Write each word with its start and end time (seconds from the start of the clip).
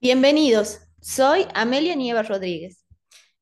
Bienvenidos, 0.00 0.78
soy 1.00 1.48
Amelia 1.54 1.96
Nieva 1.96 2.22
Rodríguez. 2.22 2.86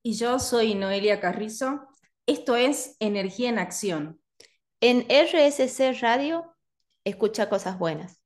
Y 0.02 0.14
yo 0.14 0.38
soy 0.38 0.74
Noelia 0.74 1.20
Carrizo. 1.20 1.86
Esto 2.24 2.56
es 2.56 2.96
Energía 2.98 3.50
en 3.50 3.58
Acción. 3.58 4.22
En 4.80 5.06
RSC 5.10 6.00
Radio, 6.00 6.56
escucha 7.04 7.50
cosas 7.50 7.78
buenas. 7.78 8.22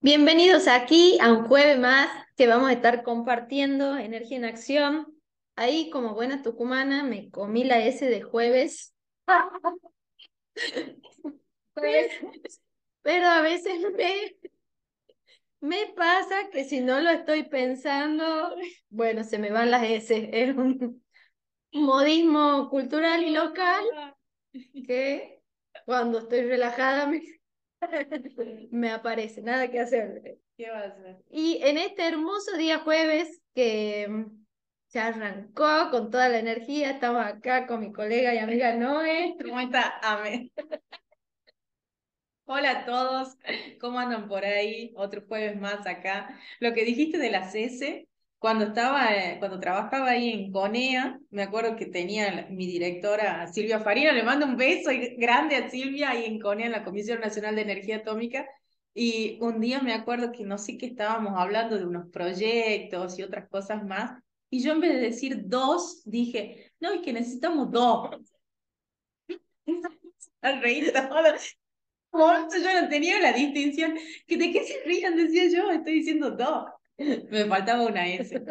Bienvenidos 0.00 0.68
aquí 0.68 1.16
a 1.22 1.32
un 1.32 1.46
jueves 1.46 1.78
más 1.78 2.10
que 2.36 2.46
vamos 2.46 2.68
a 2.68 2.74
estar 2.74 3.04
compartiendo 3.04 3.96
Energía 3.96 4.36
en 4.36 4.44
Acción. 4.44 5.18
Ahí, 5.56 5.88
como 5.88 6.14
buena 6.14 6.42
tucumana, 6.42 7.04
me 7.04 7.30
comí 7.30 7.64
la 7.64 7.78
S 7.78 8.04
de 8.04 8.20
jueves. 8.20 8.94
Pero 13.02 13.26
a 13.26 13.40
veces 13.40 13.74
me, 13.96 14.36
me 15.60 15.92
pasa 15.96 16.50
que 16.50 16.64
si 16.64 16.80
no 16.80 17.00
lo 17.00 17.10
estoy 17.10 17.44
pensando, 17.44 18.54
bueno, 18.90 19.24
se 19.24 19.38
me 19.38 19.50
van 19.50 19.70
las 19.70 19.84
S. 19.84 20.30
Es 20.32 20.56
un 20.56 21.02
modismo 21.72 22.68
cultural 22.70 23.24
y 23.24 23.30
local 23.30 23.84
que 24.86 25.42
cuando 25.84 26.18
estoy 26.18 26.42
relajada 26.42 27.06
me, 27.06 27.22
me 28.70 28.90
aparece, 28.90 29.42
nada 29.42 29.70
que 29.70 29.80
hacer. 29.80 30.38
¿Qué 30.56 30.70
va 30.70 30.80
a 30.80 30.86
hacer? 30.88 31.18
Y 31.30 31.60
en 31.62 31.78
este 31.78 32.06
hermoso 32.06 32.56
día 32.56 32.80
jueves 32.80 33.40
que 33.54 34.26
se 34.88 34.98
arrancó 34.98 35.90
con 35.90 36.10
toda 36.10 36.28
la 36.28 36.38
energía, 36.38 36.90
estamos 36.90 37.24
acá 37.24 37.66
con 37.66 37.80
mi 37.80 37.92
colega 37.92 38.34
y 38.34 38.38
amiga 38.38 38.74
Noé. 38.74 39.36
¿Cómo 39.42 39.60
está? 39.60 39.98
Ame. 40.02 40.50
Hola 42.50 42.70
a 42.70 42.84
todos, 42.86 43.36
¿cómo 43.80 43.98
andan 43.98 44.26
por 44.26 44.42
ahí? 44.42 44.94
Otro 44.96 45.22
jueves 45.28 45.60
más 45.60 45.86
acá. 45.86 46.34
Lo 46.60 46.72
que 46.72 46.82
dijiste 46.86 47.18
de 47.18 47.30
las 47.30 47.54
S, 47.54 48.08
cuando 48.38 48.64
estaba, 48.64 49.14
eh, 49.14 49.36
cuando 49.38 49.60
trabajaba 49.60 50.08
ahí 50.10 50.30
en 50.30 50.50
CONEA, 50.50 51.20
me 51.28 51.42
acuerdo 51.42 51.76
que 51.76 51.84
tenía 51.84 52.46
mi 52.50 52.66
directora 52.66 53.46
Silvia 53.48 53.80
Farina, 53.80 54.12
le 54.12 54.22
mando 54.22 54.46
un 54.46 54.56
beso 54.56 54.90
grande 55.18 55.56
a 55.56 55.68
Silvia 55.68 56.10
ahí 56.10 56.24
en 56.24 56.40
CONEA, 56.40 56.66
en 56.66 56.72
la 56.72 56.84
Comisión 56.84 57.20
Nacional 57.20 57.54
de 57.54 57.62
Energía 57.62 57.96
Atómica, 57.96 58.46
y 58.94 59.36
un 59.42 59.60
día 59.60 59.80
me 59.82 59.92
acuerdo 59.92 60.32
que 60.32 60.44
no 60.44 60.56
sé 60.56 60.78
qué 60.78 60.86
estábamos 60.86 61.34
hablando 61.36 61.76
de 61.76 61.84
unos 61.84 62.08
proyectos 62.10 63.18
y 63.18 63.24
otras 63.24 63.46
cosas 63.50 63.84
más, 63.84 64.22
y 64.48 64.62
yo 64.62 64.72
en 64.72 64.80
vez 64.80 64.94
de 64.94 65.00
decir 65.00 65.42
dos, 65.44 66.00
dije, 66.06 66.72
no, 66.80 66.92
es 66.92 67.02
que 67.02 67.12
necesitamos 67.12 67.70
dos. 67.70 68.08
Al 70.40 70.62
reír 70.62 70.94
yo 72.12 72.80
no 72.82 72.88
tenía 72.88 73.20
la 73.20 73.32
distinción. 73.32 73.94
¿Que 74.26 74.36
¿De 74.36 74.52
qué 74.52 74.64
se 74.64 74.82
rían? 74.84 75.16
Decía 75.16 75.48
yo, 75.48 75.70
estoy 75.70 75.94
diciendo 75.94 76.30
dos. 76.30 76.66
Me 77.30 77.44
faltaba 77.44 77.86
una 77.86 78.06
S. 78.08 78.42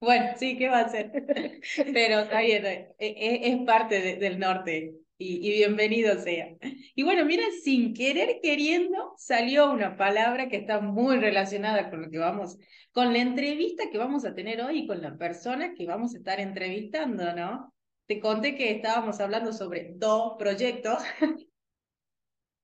Bueno, 0.00 0.32
sí, 0.36 0.58
¿qué 0.58 0.68
va 0.68 0.80
a 0.80 0.84
hacer? 0.84 1.10
Pero 1.76 2.20
está 2.20 2.40
bien, 2.40 2.66
eh, 2.66 2.94
eh, 2.98 3.40
es, 3.44 3.56
parte 3.64 4.16
del 4.16 4.38
norte 4.38 4.92
y, 5.16 5.48
y, 5.48 5.52
bienvenido 5.52 6.18
sea. 6.20 6.48
Y 6.94 7.02
bueno, 7.04 7.24
mira, 7.24 7.44
sin 7.62 7.94
querer 7.94 8.40
queriendo 8.42 9.14
salió 9.16 9.70
una 9.70 9.96
palabra 9.96 10.48
que 10.48 10.56
está 10.56 10.80
muy 10.80 11.16
relacionada 11.18 11.88
con 11.88 12.02
lo 12.02 12.10
que 12.10 12.18
vamos, 12.18 12.58
con 12.92 13.12
la 13.14 13.20
entrevista 13.20 13.84
que 13.90 13.96
vamos 13.96 14.26
a 14.26 14.34
tener 14.34 14.60
hoy 14.60 14.80
y 14.80 14.86
con 14.86 15.00
la 15.00 15.16
persona 15.16 15.72
que 15.74 15.86
vamos 15.86 16.14
a 16.14 16.18
estar 16.18 16.38
entrevistando, 16.38 17.34
¿no? 17.34 17.72
Te 18.06 18.20
conté 18.20 18.56
que 18.56 18.72
estábamos 18.72 19.20
hablando 19.20 19.54
sobre 19.54 19.92
dos 19.94 20.34
proyectos 20.38 21.02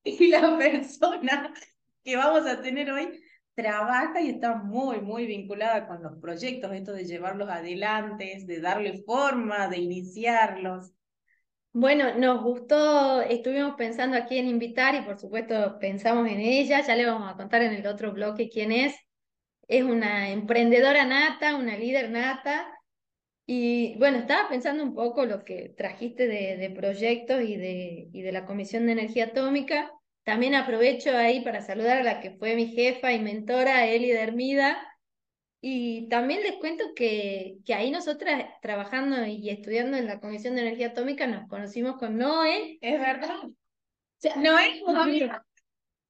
y 0.05 0.29
la 0.29 0.57
persona 0.59 1.53
que 2.03 2.17
vamos 2.17 2.47
a 2.47 2.61
tener 2.63 2.91
hoy 2.91 3.21
trabaja 3.55 4.21
y 4.21 4.31
está 4.31 4.57
muy, 4.57 5.01
muy 5.01 5.27
vinculada 5.27 5.87
con 5.87 6.03
los 6.03 6.19
proyectos, 6.19 6.73
esto 6.73 6.93
de 6.93 7.05
llevarlos 7.05 7.51
adelante, 7.51 8.43
de 8.47 8.61
darle 8.61 9.03
forma, 9.05 9.69
de 9.69 9.79
iniciarlos. 9.79 10.93
Bueno, 11.73 12.17
nos 12.17 12.43
gustó, 12.43 13.23
estuvimos 13.23 13.75
pensando 13.77 14.17
aquí 14.17 14.39
en 14.39 14.49
invitar 14.49 14.95
y 14.95 15.03
por 15.03 15.19
supuesto 15.19 15.79
pensamos 15.79 16.27
en 16.29 16.41
ella, 16.41 16.81
ya 16.81 16.97
le 16.97 17.07
vamos 17.07 17.31
a 17.31 17.37
contar 17.37 17.63
en 17.63 17.75
el 17.75 17.87
otro 17.87 18.13
bloque 18.13 18.49
quién 18.49 18.73
es. 18.73 18.97
Es 19.69 19.85
una 19.85 20.31
emprendedora 20.31 21.05
nata, 21.05 21.55
una 21.55 21.77
líder 21.77 22.11
nata. 22.11 22.67
Y 23.53 23.97
bueno, 23.99 24.19
estaba 24.19 24.49
pensando 24.49 24.85
un 24.85 24.95
poco 24.95 25.27
lo 25.27 25.45
que 25.45 25.75
trajiste 25.77 26.29
de, 26.29 26.57
de 26.57 26.71
proyectos 26.71 27.43
y 27.43 27.57
de, 27.57 28.07
y 28.13 28.23
de 28.23 28.31
la 28.31 28.47
Comisión 28.47 28.87
de 28.87 28.93
Energía 28.93 29.25
Atómica. 29.25 29.91
También 30.23 30.55
aprovecho 30.55 31.17
ahí 31.17 31.41
para 31.41 31.61
saludar 31.61 31.99
a 31.99 32.05
la 32.05 32.21
que 32.21 32.31
fue 32.31 32.55
mi 32.55 32.69
jefa 32.69 33.13
y 33.13 33.19
mentora, 33.19 33.89
Eli 33.89 34.13
Hermida. 34.13 34.79
Y 35.61 36.09
también 36.09 36.45
les 36.45 36.59
cuento 36.59 36.95
que, 36.95 37.57
que 37.67 37.75
ahí 37.75 37.91
nosotras 37.91 38.45
trabajando 38.63 39.27
y 39.27 39.51
estudiando 39.51 39.97
en 39.97 40.07
la 40.07 40.21
Comisión 40.21 40.55
de 40.55 40.61
Energía 40.61 40.91
Atómica 40.91 41.27
nos 41.27 41.49
conocimos 41.49 41.97
con 41.97 42.19
Noé. 42.19 42.79
Es 42.81 43.01
verdad. 43.01 43.47
O 43.47 43.53
sea, 44.19 44.37
no 44.37 44.57
éramos 44.57 44.95
amigas. 44.95 45.41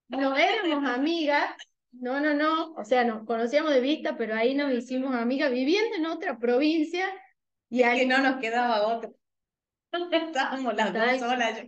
No 0.08 0.36
éramos 0.36 0.90
amigas. 0.90 1.54
No, 1.92 2.20
no, 2.20 2.34
no. 2.34 2.74
O 2.74 2.84
sea, 2.84 3.02
nos 3.04 3.24
conocíamos 3.24 3.72
de 3.72 3.80
vista, 3.80 4.18
pero 4.18 4.34
ahí 4.34 4.54
nos 4.54 4.70
hicimos 4.74 5.14
amigas 5.14 5.50
viviendo 5.50 5.96
en 5.96 6.04
otra 6.04 6.38
provincia. 6.38 7.08
Y 7.70 7.82
ahí... 7.82 8.00
que 8.00 8.06
no 8.06 8.18
nos 8.18 8.40
quedaba 8.40 8.86
otra. 8.86 9.10
Estábamos 10.12 10.74
las 10.74 10.92
dos 10.92 11.18
solas 11.18 11.62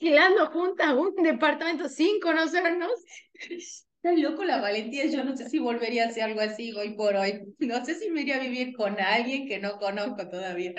alquilando 0.00 0.46
juntas 0.46 0.94
un 0.94 1.14
departamento 1.22 1.88
sin 1.88 2.20
conocernos. 2.20 2.92
Está 4.02 4.14
loco 4.16 4.44
la 4.44 4.62
valentía, 4.62 5.04
yo 5.06 5.22
no 5.24 5.36
sé 5.36 5.50
si 5.50 5.58
volvería 5.58 6.04
a 6.04 6.08
hacer 6.08 6.22
algo 6.22 6.40
así 6.40 6.72
hoy 6.72 6.94
por 6.94 7.16
hoy. 7.16 7.42
No 7.58 7.84
sé 7.84 7.94
si 7.94 8.10
me 8.10 8.22
iría 8.22 8.36
a 8.36 8.40
vivir 8.40 8.74
con 8.74 8.98
alguien 8.98 9.46
que 9.46 9.58
no 9.58 9.78
conozco 9.78 10.26
todavía. 10.28 10.74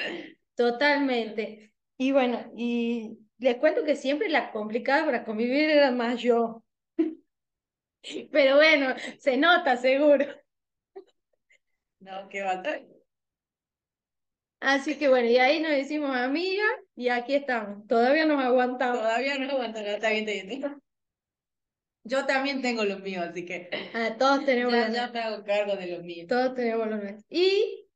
Totalmente. 0.56 1.72
Y 1.98 2.12
bueno, 2.12 2.52
y 2.58 3.20
les 3.38 3.58
cuento 3.58 3.84
que 3.84 3.96
siempre 3.96 4.28
la 4.28 4.52
complicada 4.52 5.06
para 5.06 5.24
convivir 5.24 5.70
era 5.70 5.92
más 5.92 6.20
yo. 6.20 6.64
Pero 8.32 8.56
bueno, 8.56 8.96
se 9.20 9.38
nota 9.38 9.78
seguro. 9.78 10.26
No, 12.00 12.28
qué 12.30 12.42
batalla. 12.42 13.01
Así 14.62 14.96
que 14.96 15.10
bueno, 15.10 15.28
y 15.28 15.38
ahí 15.38 15.60
nos 15.60 15.72
decimos 15.72 16.16
amiga 16.16 16.64
y 16.96 17.10
aquí 17.10 17.34
estamos. 17.34 17.86
Todavía 17.88 18.26
nos 18.26 18.42
aguantamos. 18.42 19.00
Todavía 19.00 19.40
nos 19.40 19.50
aguantamos, 19.50 19.90
está 19.90 20.10
bien, 20.12 20.30
está 20.30 20.58
bien. 20.58 20.82
Yo 22.04 22.26
también 22.28 22.62
tengo 22.62 22.86
los 22.86 23.02
míos, 23.02 23.26
así 23.28 23.44
que. 23.44 23.70
Ah, 23.96 24.16
todos 24.20 24.46
tenemos 24.46 24.72
ya, 24.72 24.90
ya 24.92 25.08
me 25.12 25.20
hago 25.20 25.44
cargo 25.44 25.76
de 25.76 25.88
los 25.88 26.04
míos. 26.04 26.28
Todos 26.30 26.54
tenemos 26.54 26.88
los 26.88 27.02
míos. 27.02 27.24
Y 27.28 27.88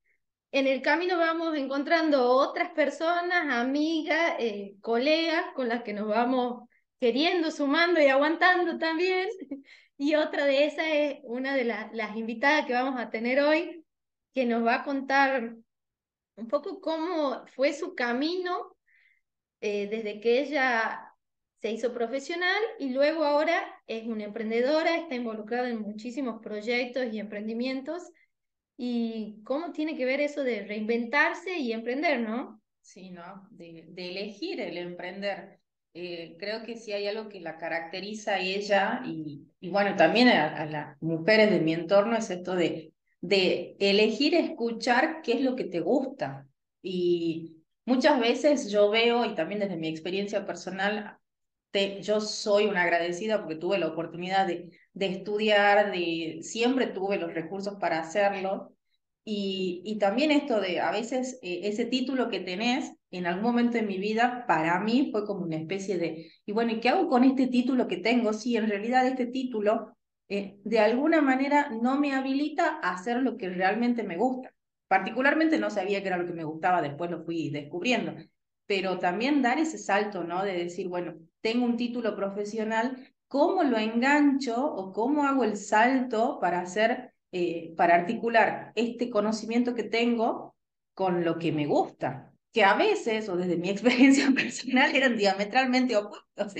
en 0.51 0.65
el 0.65 0.81
camino 0.81 1.19
vamos 1.19 1.55
encontrando 1.55 2.31
otras 2.31 2.71
personas, 2.71 3.47
amigas, 3.47 4.33
eh, 4.39 4.73
colegas 4.81 5.45
con 5.53 5.69
las 5.69 5.83
que 5.83 5.93
nos 5.93 6.07
vamos 6.07 6.67
queriendo, 6.99 7.51
sumando 7.51 8.01
y 8.01 8.07
aguantando 8.07 8.77
también. 8.79 9.29
Y 9.97 10.15
otra 10.15 10.45
de 10.45 10.65
esas 10.65 10.85
es 10.89 11.19
una 11.23 11.55
de 11.55 11.63
las 11.63 12.17
invitadas 12.17 12.65
que 12.65 12.73
vamos 12.73 12.99
a 12.99 13.09
tener 13.09 13.39
hoy, 13.39 13.85
que 14.33 14.45
nos 14.45 14.65
va 14.65 14.75
a 14.75 14.83
contar 14.83 15.55
un 16.35 16.47
poco 16.47 16.81
cómo 16.81 17.45
fue 17.55 17.73
su 17.73 17.95
camino 17.95 18.75
eh, 19.61 19.87
desde 19.87 20.19
que 20.19 20.41
ella 20.41 21.11
se 21.61 21.71
hizo 21.71 21.93
profesional 21.93 22.61
y 22.77 22.89
luego 22.89 23.23
ahora 23.23 23.63
es 23.87 24.05
una 24.05 24.25
emprendedora, 24.25 24.97
está 24.97 25.15
involucrada 25.15 25.69
en 25.69 25.81
muchísimos 25.81 26.41
proyectos 26.41 27.11
y 27.11 27.19
emprendimientos. 27.19 28.03
¿Y 28.77 29.41
cómo 29.43 29.71
tiene 29.71 29.95
que 29.95 30.05
ver 30.05 30.19
eso 30.19 30.43
de 30.43 30.65
reinventarse 30.65 31.57
y 31.57 31.71
emprender, 31.71 32.19
no? 32.19 32.61
Sí. 32.81 33.15
De, 33.49 33.87
elegir 33.97 34.59
el 34.59 34.77
emprender. 34.77 35.59
Eh, 35.93 36.35
creo 36.37 36.61
que 36.63 36.75
si 36.75 36.91
hay 36.91 37.07
algo 37.07 37.29
que 37.29 37.39
la 37.39 37.57
caracteriza 37.57 38.35
a 38.35 38.39
ella 38.39 39.01
y, 39.05 39.47
y 39.61 39.69
bueno, 39.69 39.95
también 39.95 40.27
a, 40.27 40.65
las 40.65 41.01
mujeres 41.01 41.49
de 41.49 41.61
mi 41.61 41.73
entorno 41.73 42.17
es 42.17 42.29
esto 42.29 42.55
de 42.55 42.93
de 43.27 43.75
elegir 43.79 44.35
escuchar 44.35 45.21
qué 45.21 45.33
es 45.33 45.41
lo 45.41 45.55
que 45.55 45.65
te 45.65 45.79
gusta. 45.79 46.47
Y 46.81 47.57
muchas 47.85 48.19
veces 48.19 48.71
yo 48.71 48.89
veo, 48.89 49.25
y 49.25 49.35
también 49.35 49.59
desde 49.61 49.77
mi 49.77 49.87
experiencia 49.87 50.45
personal, 50.45 51.17
te, 51.71 52.01
yo 52.01 52.21
soy 52.21 52.65
una 52.67 52.83
agradecida 52.83 53.39
porque 53.39 53.55
tuve 53.57 53.77
la 53.79 53.87
oportunidad 53.87 54.47
de, 54.47 54.71
de 54.93 55.05
estudiar, 55.07 55.91
de, 55.91 56.39
siempre 56.41 56.87
tuve 56.87 57.17
los 57.17 57.33
recursos 57.33 57.75
para 57.79 57.99
hacerlo. 57.99 58.73
Y, 59.23 59.81
y 59.85 59.97
también 59.97 60.31
esto 60.31 60.61
de 60.61 60.79
a 60.79 60.91
veces 60.91 61.39
eh, 61.41 61.61
ese 61.63 61.85
título 61.85 62.29
que 62.29 62.39
tenés 62.41 62.93
en 63.11 63.25
algún 63.25 63.43
momento 63.43 63.73
de 63.77 63.83
mi 63.83 63.97
vida, 63.97 64.45
para 64.47 64.79
mí 64.79 65.09
fue 65.11 65.25
como 65.25 65.43
una 65.45 65.57
especie 65.57 65.97
de, 65.97 66.31
y 66.45 66.51
bueno, 66.51 66.73
¿y 66.73 66.79
qué 66.79 66.89
hago 66.89 67.09
con 67.09 67.23
este 67.23 67.47
título 67.47 67.87
que 67.87 67.97
tengo? 67.97 68.33
Sí, 68.33 68.55
en 68.57 68.69
realidad 68.69 69.07
este 69.07 69.25
título 69.25 69.95
eh, 70.29 70.57
de 70.63 70.79
alguna 70.79 71.21
manera 71.21 71.69
no 71.69 71.99
me 71.99 72.13
habilita 72.13 72.79
a 72.81 72.93
hacer 72.93 73.17
lo 73.17 73.37
que 73.37 73.49
realmente 73.49 74.03
me 74.03 74.17
gusta. 74.17 74.51
Particularmente 74.87 75.57
no 75.57 75.69
sabía 75.69 76.01
que 76.01 76.07
era 76.07 76.17
lo 76.17 76.25
que 76.25 76.33
me 76.33 76.43
gustaba, 76.43 76.81
después 76.81 77.09
lo 77.11 77.23
fui 77.23 77.49
descubriendo, 77.49 78.13
pero 78.67 78.99
también 78.99 79.41
dar 79.41 79.59
ese 79.59 79.77
salto, 79.77 80.23
¿no? 80.23 80.43
De 80.43 80.53
decir, 80.53 80.87
bueno, 80.87 81.15
tengo 81.41 81.65
un 81.65 81.77
título 81.77 82.15
profesional, 82.15 83.13
cómo 83.27 83.63
lo 83.63 83.77
engancho 83.77 84.63
o 84.63 84.93
cómo 84.93 85.23
hago 85.25 85.43
el 85.43 85.57
salto 85.57 86.39
para 86.39 86.59
hacer, 86.61 87.13
eh, 87.31 87.73
para 87.75 87.95
articular 87.95 88.71
este 88.75 89.09
conocimiento 89.09 89.75
que 89.75 89.83
tengo 89.83 90.55
con 90.93 91.25
lo 91.25 91.37
que 91.37 91.51
me 91.51 91.65
gusta, 91.65 92.31
que 92.51 92.63
a 92.63 92.75
veces, 92.75 93.27
o 93.29 93.35
desde 93.35 93.57
mi 93.57 93.69
experiencia 93.71 94.31
personal, 94.31 94.95
eran 94.95 95.17
diametralmente 95.17 95.97
opuestos. 95.97 96.53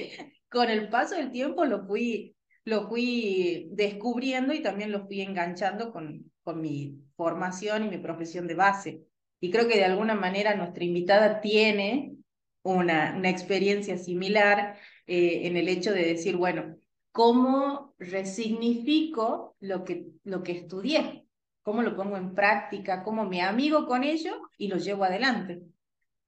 Con 0.49 0.69
el 0.69 0.89
paso 0.89 1.15
del 1.15 1.31
tiempo 1.31 1.65
lo 1.65 1.85
fui, 1.85 2.34
lo 2.65 2.89
fui 2.89 3.69
descubriendo 3.71 4.53
y 4.53 4.61
también 4.61 4.91
lo 4.91 5.05
fui 5.05 5.21
enganchando 5.21 5.91
con, 5.91 6.31
con 6.43 6.59
mi 6.59 6.99
formación 7.15 7.85
y 7.85 7.89
mi 7.89 7.99
profesión 7.99 8.47
de 8.47 8.55
base. 8.55 9.01
Y 9.39 9.51
creo 9.51 9.67
que 9.67 9.77
de 9.77 9.85
alguna 9.85 10.15
manera 10.15 10.55
nuestra 10.55 10.83
invitada 10.83 11.41
tiene 11.41 12.15
una, 12.63 13.13
una 13.15 13.29
experiencia 13.29 13.97
similar 13.97 14.77
eh, 15.05 15.41
en 15.43 15.57
el 15.57 15.69
hecho 15.69 15.93
de 15.93 16.05
decir, 16.05 16.35
bueno, 16.35 16.77
¿cómo 17.11 17.93
resignifico 17.99 19.55
lo 19.59 19.83
que, 19.83 20.07
lo 20.23 20.41
que 20.41 20.53
estudié? 20.53 21.27
¿Cómo 21.61 21.83
lo 21.83 21.95
pongo 21.95 22.17
en 22.17 22.33
práctica? 22.33 23.03
¿Cómo 23.03 23.25
me 23.25 23.41
amigo 23.41 23.85
con 23.85 24.03
ello 24.03 24.41
y 24.57 24.67
lo 24.67 24.77
llevo 24.77 25.03
adelante? 25.03 25.61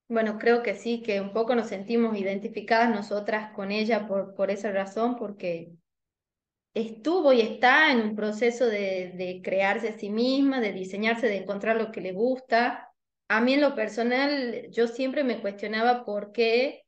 Bueno, 0.07 0.37
creo 0.37 0.61
que 0.61 0.75
sí, 0.75 1.01
que 1.01 1.19
un 1.19 1.33
poco 1.33 1.55
nos 1.55 1.67
sentimos 1.67 2.15
identificadas 2.17 2.91
nosotras 2.91 3.51
con 3.53 3.71
ella 3.71 4.07
por, 4.07 4.35
por 4.35 4.51
esa 4.51 4.71
razón, 4.71 5.15
porque 5.17 5.73
estuvo 6.77 7.33
y 7.33 7.41
está 7.41 7.91
en 7.91 8.01
un 8.01 8.15
proceso 8.15 8.65
de, 8.65 9.13
de 9.15 9.41
crearse 9.43 9.89
a 9.89 9.97
sí 9.97 10.09
misma, 10.09 10.59
de 10.59 10.73
diseñarse, 10.73 11.27
de 11.27 11.37
encontrar 11.37 11.77
lo 11.77 11.91
que 11.91 12.01
le 12.01 12.11
gusta. 12.13 12.91
A 13.27 13.41
mí 13.41 13.53
en 13.53 13.61
lo 13.61 13.75
personal, 13.75 14.69
yo 14.71 14.87
siempre 14.87 15.23
me 15.23 15.41
cuestionaba 15.41 16.05
por 16.05 16.31
qué 16.31 16.83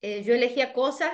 eh, 0.00 0.22
yo 0.22 0.34
elegía 0.34 0.72
cosas 0.72 1.12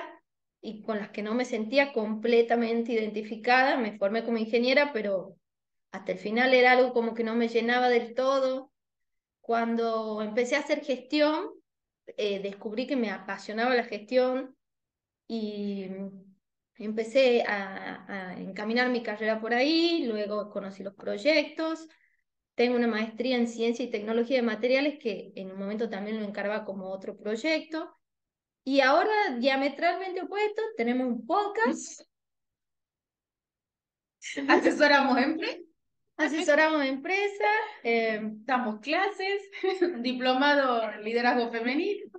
y 0.61 0.81
con 0.81 0.97
las 0.99 1.09
que 1.09 1.23
no 1.23 1.33
me 1.33 1.45
sentía 1.45 1.93
completamente 1.93 2.93
identificada. 2.93 3.77
Me 3.77 3.97
formé 3.97 4.23
como 4.23 4.37
ingeniera, 4.37 4.93
pero 4.93 5.37
hasta 5.91 6.13
el 6.13 6.19
final 6.19 6.53
era 6.53 6.71
algo 6.71 6.93
como 6.93 7.13
que 7.13 7.23
no 7.23 7.35
me 7.35 7.47
llenaba 7.47 7.89
del 7.89 8.15
todo. 8.15 8.71
Cuando 9.41 10.21
empecé 10.21 10.55
a 10.55 10.59
hacer 10.59 10.83
gestión, 10.83 11.49
eh, 12.17 12.39
descubrí 12.39 12.87
que 12.87 12.95
me 12.95 13.11
apasionaba 13.11 13.75
la 13.75 13.83
gestión 13.83 14.55
y 15.27 15.87
empecé 16.77 17.43
a, 17.43 18.05
a, 18.07 18.39
encaminar 18.39 18.89
mi 18.89 19.03
carrera 19.03 19.39
por 19.39 19.53
ahí, 19.53 20.05
luego 20.05 20.49
conocí 20.49 20.83
los 20.83 20.95
proyectos, 20.95 21.87
tengo 22.55 22.75
una 22.75 22.87
maestría 22.87 23.37
en 23.37 23.47
ciencia 23.47 23.85
y 23.85 23.91
tecnología 23.91 24.37
de 24.37 24.43
materiales 24.43 24.99
que 24.99 25.31
en 25.35 25.51
un 25.51 25.59
momento 25.59 25.89
también 25.89 26.19
lo 26.19 26.25
encargaba 26.25 26.65
como 26.65 26.89
otro 26.89 27.17
proyecto 27.17 27.95
y 28.67 28.81
ahora, 28.81 29.37
diametralmente 29.37 30.23
opuesto, 30.23 30.59
tenemos 30.75 31.05
un 31.05 31.27
podcast. 31.27 32.01
Asesoramos 34.49 35.19
empresas. 35.19 35.61
Asesoramos 36.17 36.83
empresas. 36.83 37.57
Eh, 37.83 38.21
damos 38.23 38.79
clases. 38.79 39.43
Diplomado 40.01 40.81
en 40.91 41.03
liderazgo 41.03 41.51
femenino. 41.51 42.09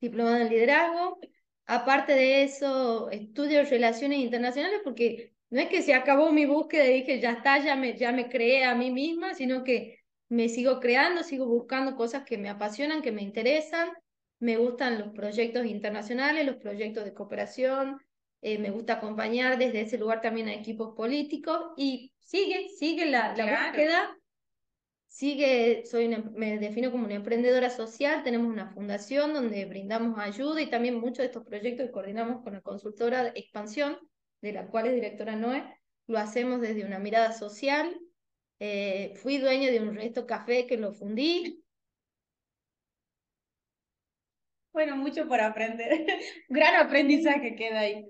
Diplomado 0.00 0.38
en 0.38 0.48
liderazgo. 0.48 1.20
Aparte 1.70 2.14
de 2.14 2.44
eso, 2.44 3.10
estudio 3.10 3.62
relaciones 3.62 4.20
internacionales 4.20 4.80
porque 4.82 5.34
no 5.50 5.60
es 5.60 5.68
que 5.68 5.82
se 5.82 5.92
acabó 5.92 6.32
mi 6.32 6.46
búsqueda 6.46 6.86
y 6.86 7.00
dije, 7.00 7.20
ya 7.20 7.32
está, 7.32 7.62
ya 7.62 7.76
me, 7.76 7.94
ya 7.94 8.10
me 8.10 8.30
creé 8.30 8.64
a 8.64 8.74
mí 8.74 8.90
misma, 8.90 9.34
sino 9.34 9.64
que 9.64 9.98
me 10.30 10.48
sigo 10.48 10.80
creando, 10.80 11.22
sigo 11.22 11.46
buscando 11.46 11.94
cosas 11.94 12.24
que 12.24 12.38
me 12.38 12.48
apasionan, 12.48 13.02
que 13.02 13.12
me 13.12 13.20
interesan. 13.20 13.90
Me 14.40 14.56
gustan 14.56 14.98
los 14.98 15.08
proyectos 15.08 15.66
internacionales, 15.66 16.46
los 16.46 16.56
proyectos 16.56 17.04
de 17.04 17.12
cooperación, 17.12 18.00
eh, 18.40 18.58
me 18.58 18.70
gusta 18.70 18.94
acompañar 18.94 19.58
desde 19.58 19.82
ese 19.82 19.98
lugar 19.98 20.22
también 20.22 20.48
a 20.48 20.54
equipos 20.54 20.94
políticos 20.96 21.72
y 21.76 22.12
sigue, 22.20 22.68
sigue 22.78 23.04
la, 23.06 23.36
la 23.36 23.44
búsqueda, 23.44 24.16
sigue, 25.08 25.84
soy 25.86 26.08
me 26.08 26.58
defino 26.58 26.92
como 26.92 27.04
una 27.04 27.14
emprendedora 27.14 27.70
social, 27.70 28.22
tenemos 28.22 28.48
una 28.48 28.70
fundación 28.72 29.34
donde 29.34 29.64
brindamos 29.64 30.18
ayuda 30.18 30.60
y 30.62 30.70
también 30.70 31.00
muchos 31.00 31.18
de 31.18 31.26
estos 31.26 31.44
proyectos 31.44 31.86
que 31.86 31.92
coordinamos 31.92 32.42
con 32.44 32.52
la 32.54 32.60
consultora 32.60 33.24
de 33.24 33.32
Expansión, 33.34 33.98
de 34.40 34.52
la 34.52 34.68
cual 34.68 34.86
es 34.86 34.94
directora 34.94 35.34
Noé, 35.34 35.64
lo 36.06 36.18
hacemos 36.18 36.60
desde 36.60 36.84
una 36.84 36.98
mirada 36.98 37.32
social. 37.32 37.98
Eh, 38.60 39.14
fui 39.16 39.38
dueño 39.38 39.70
de 39.70 39.80
un 39.80 39.94
resto 39.94 40.26
café 40.26 40.66
que 40.66 40.76
lo 40.76 40.92
fundí, 40.92 41.64
Bueno, 44.78 44.96
mucho 44.96 45.26
por 45.26 45.40
aprender. 45.40 46.06
Gran 46.48 46.76
aprendizaje 46.76 47.56
queda 47.56 47.80
ahí. 47.80 48.08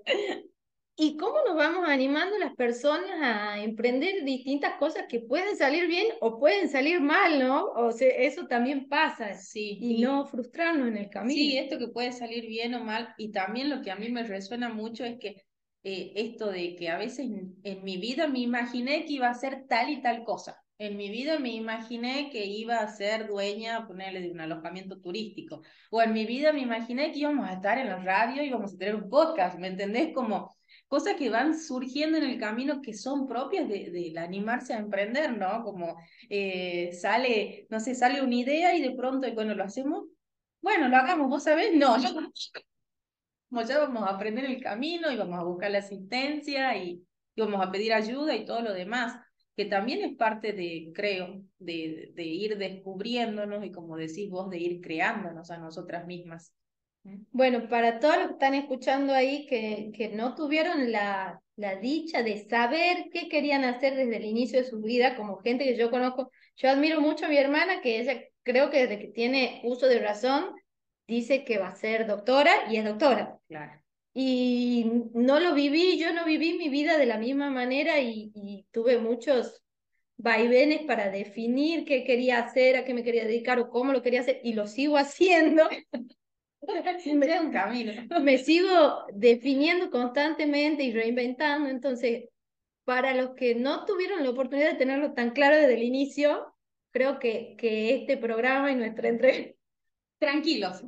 ¿Y 1.01 1.15
cómo 1.15 1.37
nos 1.47 1.55
vamos 1.55 1.87
animando 1.87 2.37
las 2.37 2.53
personas 2.55 3.21
a 3.21 3.63
emprender 3.63 4.25
distintas 4.25 4.73
cosas 4.77 5.05
que 5.07 5.21
pueden 5.21 5.55
salir 5.55 5.87
bien 5.87 6.07
o 6.19 6.37
pueden 6.37 6.67
salir 6.67 6.99
mal, 6.99 7.39
¿no? 7.39 7.67
O 7.67 7.93
sea, 7.93 8.09
eso 8.09 8.47
también 8.47 8.89
pasa. 8.89 9.33
Sí. 9.35 9.77
Y, 9.79 10.01
no 10.01 10.25
frustrarnos 10.25 10.89
en 10.89 10.97
el 10.97 11.09
camino. 11.09 11.33
Sí, 11.33 11.57
esto 11.57 11.79
que 11.79 11.87
puede 11.87 12.11
salir 12.11 12.45
bien 12.47 12.75
o 12.75 12.83
mal. 12.83 13.13
Y 13.17 13.31
también 13.31 13.69
lo 13.69 13.81
que 13.81 13.91
a 13.91 13.95
mí 13.95 14.09
me 14.09 14.23
resuena 14.23 14.67
mucho 14.67 15.05
es 15.05 15.17
que 15.19 15.45
eh, 15.83 16.11
esto 16.17 16.51
de 16.51 16.75
que 16.75 16.89
a 16.89 16.97
veces 16.97 17.29
en 17.63 17.83
mi 17.85 17.95
vida 17.95 18.27
me 18.27 18.39
imaginé 18.39 19.05
que 19.05 19.13
iba 19.13 19.29
a 19.29 19.35
ser 19.35 19.67
tal 19.69 19.89
y 19.89 20.01
tal 20.01 20.25
cosa. 20.25 20.61
En 20.79 20.97
mi 20.97 21.09
vida 21.09 21.39
me 21.39 21.53
imaginé 21.53 22.29
que 22.29 22.45
iba 22.45 22.75
a 22.75 22.87
ser 22.89 23.27
dueña, 23.27 23.87
ponerle 23.87 24.19
de 24.19 24.31
un 24.31 24.41
alojamiento 24.41 24.99
turístico. 24.99 25.61
O 25.91 26.01
en 26.01 26.11
mi 26.11 26.25
vida 26.25 26.51
me 26.51 26.59
imaginé 26.59 27.13
que 27.13 27.19
íbamos 27.19 27.47
a 27.47 27.53
estar 27.53 27.77
en 27.77 27.87
la 27.87 28.03
radio 28.03 28.43
y 28.43 28.47
íbamos 28.47 28.73
a 28.73 28.77
tener 28.77 28.95
un 28.95 29.09
podcast, 29.09 29.57
¿me 29.57 29.67
entendés? 29.67 30.13
Como 30.13 30.58
cosas 30.89 31.15
que 31.15 31.29
van 31.29 31.57
surgiendo 31.57 32.17
en 32.17 32.25
el 32.25 32.37
camino 32.37 32.81
que 32.81 32.93
son 32.93 33.27
propias 33.27 33.69
del 33.69 33.93
de, 33.93 34.19
animarse 34.19 34.73
a 34.73 34.79
emprender, 34.79 35.37
¿no? 35.37 35.63
Como 35.63 35.95
eh, 36.29 36.91
sale, 36.93 37.67
no 37.69 37.79
sé, 37.79 37.95
sale 37.95 38.21
una 38.21 38.35
idea 38.35 38.75
y 38.75 38.81
de 38.81 38.91
pronto, 38.91 39.31
bueno, 39.33 39.55
lo 39.55 39.63
hacemos. 39.63 40.05
Bueno, 40.61 40.89
lo 40.89 40.97
hagamos, 40.97 41.29
vos 41.29 41.43
sabés, 41.43 41.73
no, 41.73 41.97
yo 42.01 42.09
como 43.49 43.61
ya 43.63 43.79
vamos 43.79 44.03
a 44.03 44.11
aprender 44.11 44.45
el 44.45 44.61
camino 44.61 45.09
y 45.11 45.15
vamos 45.15 45.39
a 45.39 45.43
buscar 45.43 45.71
la 45.71 45.79
asistencia 45.79 46.75
y, 46.77 47.01
y 47.35 47.41
vamos 47.41 47.65
a 47.65 47.71
pedir 47.71 47.93
ayuda 47.93 48.35
y 48.35 48.45
todo 48.45 48.61
lo 48.61 48.73
demás 48.73 49.19
que 49.59 49.65
también 49.65 50.01
es 50.01 50.15
parte 50.15 50.53
de, 50.53 50.89
creo, 50.95 51.43
de, 51.57 52.13
de 52.15 52.23
ir 52.23 52.57
descubriéndonos 52.57 53.65
y 53.65 53.71
como 53.71 53.97
decís 53.97 54.29
vos, 54.29 54.49
de 54.49 54.57
ir 54.57 54.79
creándonos 54.79 55.51
a 55.51 55.57
nosotras 55.57 56.07
mismas. 56.07 56.53
Bueno, 57.31 57.67
para 57.69 57.99
todos 57.99 58.17
los 58.17 58.27
que 58.27 58.33
están 58.33 58.53
escuchando 58.55 59.13
ahí 59.13 59.45
que, 59.47 59.91
que 59.95 60.09
no 60.09 60.35
tuvieron 60.35 60.91
la, 60.91 61.41
la 61.55 61.75
dicha 61.75 62.23
de 62.23 62.47
saber 62.47 63.05
qué 63.11 63.29
querían 63.29 63.63
hacer 63.63 63.95
desde 63.95 64.17
el 64.17 64.25
inicio 64.25 64.59
de 64.59 64.69
su 64.69 64.81
vida, 64.81 65.15
como 65.15 65.37
gente 65.37 65.63
que 65.63 65.77
yo 65.77 65.89
conozco, 65.89 66.31
yo 66.55 66.69
admiro 66.69 67.01
mucho 67.01 67.25
a 67.25 67.29
mi 67.29 67.37
hermana, 67.37 67.81
que 67.81 67.99
ella 67.99 68.21
creo 68.43 68.69
que 68.69 68.85
desde 68.85 68.99
que 68.99 69.07
tiene 69.07 69.61
uso 69.63 69.87
de 69.87 69.99
razón, 69.99 70.53
dice 71.07 71.43
que 71.43 71.57
va 71.57 71.69
a 71.69 71.75
ser 71.75 72.05
doctora 72.05 72.51
y 72.69 72.77
es 72.77 72.85
doctora. 72.85 73.39
Claro 73.47 73.81
y 74.13 74.91
no 75.13 75.39
lo 75.39 75.53
viví, 75.53 75.97
yo 75.97 76.13
no 76.13 76.25
viví 76.25 76.57
mi 76.57 76.69
vida 76.69 76.97
de 76.97 77.05
la 77.05 77.17
misma 77.17 77.49
manera 77.49 78.01
y, 78.01 78.65
tuve 78.71 78.97
muchos 78.97 79.63
vaivenes 80.17 80.81
para 80.81 81.09
definir 81.09 81.85
qué 81.85 82.03
quería 82.03 82.39
hacer, 82.39 82.75
a 82.75 82.83
qué 82.83 82.93
me 82.93 83.03
quería 83.03 83.23
dedicar 83.23 83.59
o 83.59 83.69
cómo 83.69 83.93
lo 83.93 84.01
quería 84.01 84.21
hacer 84.21 84.41
y 84.43 84.53
lo 84.53 84.67
sigo 84.67 84.97
haciendo. 84.97 85.69
me, 87.15 87.39
un 87.39 87.51
camino. 87.51 87.93
me 88.21 88.37
sigo 88.37 89.05
definiendo 89.13 89.89
constantemente 89.89 90.83
y 90.83 90.91
reinventando, 90.91 91.69
entonces 91.69 92.25
para 92.83 93.13
los 93.13 93.35
que 93.35 93.53
no 93.53 93.85
tuvieron 93.85 94.23
la 94.23 94.31
oportunidad 94.31 94.71
de 94.71 94.77
tenerlo 94.77 95.13
tan 95.13 95.31
claro 95.31 95.55
desde 95.55 95.75
el 95.75 95.83
inicio, 95.83 96.55
creo 96.91 97.19
que, 97.19 97.55
que 97.57 97.95
este 97.95 98.17
programa 98.17 98.71
y 98.71 98.75
nuestra 98.75 99.09
entrega... 99.09 99.53
Tranquilos, 100.17 100.83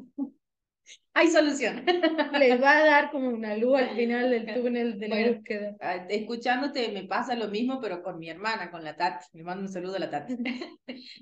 hay 1.14 1.28
solución. 1.30 1.86
Les 2.40 2.62
va 2.62 2.78
a 2.78 2.86
dar 2.86 3.12
como 3.12 3.30
una 3.30 3.56
luz 3.58 3.80
al 3.80 3.96
final 3.96 4.30
del 4.30 4.46
túnel 4.54 5.00
de 5.00 5.08
la 5.10 5.32
búsqueda. 5.32 5.76
Ah, 5.82 6.06
escuchándote 6.10 6.92
me 6.92 7.04
pasa 7.04 7.36
lo 7.36 7.50
mismo, 7.50 7.80
pero 7.82 8.02
con 8.02 8.18
mi 8.18 8.30
hermana, 8.30 8.72
con 8.72 8.84
la 8.84 8.96
Tati. 8.96 9.26
Le 9.34 9.44
mando 9.44 9.64
un 9.64 9.70
saludo 9.70 9.96
a 9.96 10.00
la 10.00 10.10
Tati. 10.10 10.38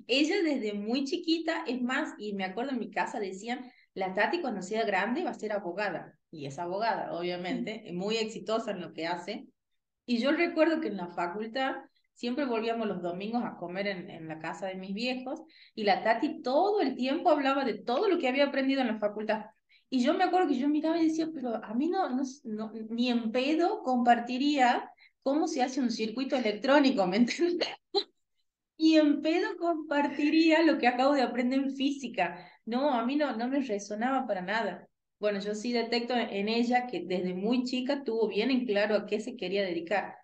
Ella 0.07 0.35
desde 0.43 0.73
muy 0.73 1.05
chiquita, 1.05 1.63
es 1.67 1.81
más, 1.81 2.13
y 2.19 2.33
me 2.33 2.45
acuerdo 2.45 2.71
en 2.71 2.79
mi 2.79 2.91
casa 2.91 3.19
decían, 3.19 3.71
la 3.99 4.13
Tati 4.13 4.41
cuando 4.41 4.61
sea 4.61 4.85
grande 4.85 5.23
va 5.23 5.31
a 5.31 5.33
ser 5.35 5.51
abogada. 5.51 6.17
Y 6.31 6.45
es 6.45 6.59
abogada, 6.59 7.13
obviamente, 7.13 7.91
muy 7.93 8.17
exitosa 8.17 8.71
en 8.71 8.81
lo 8.81 8.93
que 8.93 9.07
hace. 9.07 9.47
Y 10.05 10.19
yo 10.19 10.31
recuerdo 10.31 10.81
que 10.81 10.87
en 10.87 10.97
la 10.97 11.07
facultad 11.09 11.75
siempre 12.13 12.45
volvíamos 12.45 12.87
los 12.87 13.01
domingos 13.01 13.43
a 13.45 13.55
comer 13.57 13.87
en, 13.87 14.09
en, 14.09 14.27
la 14.27 14.39
casa 14.39 14.67
de 14.67 14.75
mis 14.75 14.93
viejos 14.93 15.41
y 15.73 15.83
la 15.83 16.03
Tati 16.03 16.41
todo 16.41 16.81
el 16.81 16.95
tiempo 16.95 17.29
hablaba 17.29 17.63
de 17.63 17.75
todo 17.75 18.09
lo 18.09 18.17
que 18.17 18.27
había 18.27 18.47
aprendido 18.47 18.81
en 18.81 18.87
la 18.87 18.99
facultad. 18.99 19.45
Y 19.89 20.03
yo 20.03 20.13
me 20.13 20.23
acuerdo 20.23 20.49
que 20.49 20.57
yo 20.59 20.69
miraba 20.69 20.99
y 20.99 21.07
decía, 21.07 21.29
pero 21.33 21.63
a 21.63 21.73
mí 21.73 21.87
no, 21.87 22.09
no, 22.43 22.71
ni 22.89 23.09
en 23.09 23.31
pedo 23.31 23.81
compartiría 23.83 24.91
cómo 25.23 25.47
se 25.47 25.63
hace 25.63 25.81
un 25.81 25.91
circuito 25.91 26.35
electrónico, 26.35 27.07
¿me 27.07 27.17
entiendes? 27.17 27.69
y 28.77 28.95
en 28.95 29.21
pedo 29.21 29.57
compartiría 29.57 30.63
lo 30.63 30.77
que 30.77 30.87
acabo 30.87 31.13
de 31.13 31.21
aprender 31.21 31.59
en 31.59 31.75
física. 31.75 32.49
No, 32.71 32.93
a 32.93 33.05
mí 33.05 33.15
no, 33.15 33.35
no 33.35 33.47
me 33.47 33.61
resonaba 33.61 34.27
para 34.27 34.41
nada. 34.41 34.87
Bueno, 35.19 35.39
yo 35.39 35.55
sí 35.55 35.73
detecto 35.73 36.13
en 36.15 36.47
ella 36.47 36.87
que 36.87 37.03
desde 37.05 37.33
muy 37.33 37.63
chica 37.63 38.03
tuvo 38.03 38.27
bien 38.27 38.51
en 38.51 38.65
claro 38.65 38.95
a 38.95 39.05
qué 39.05 39.19
se 39.19 39.35
quería 39.35 39.63
dedicar. 39.63 40.15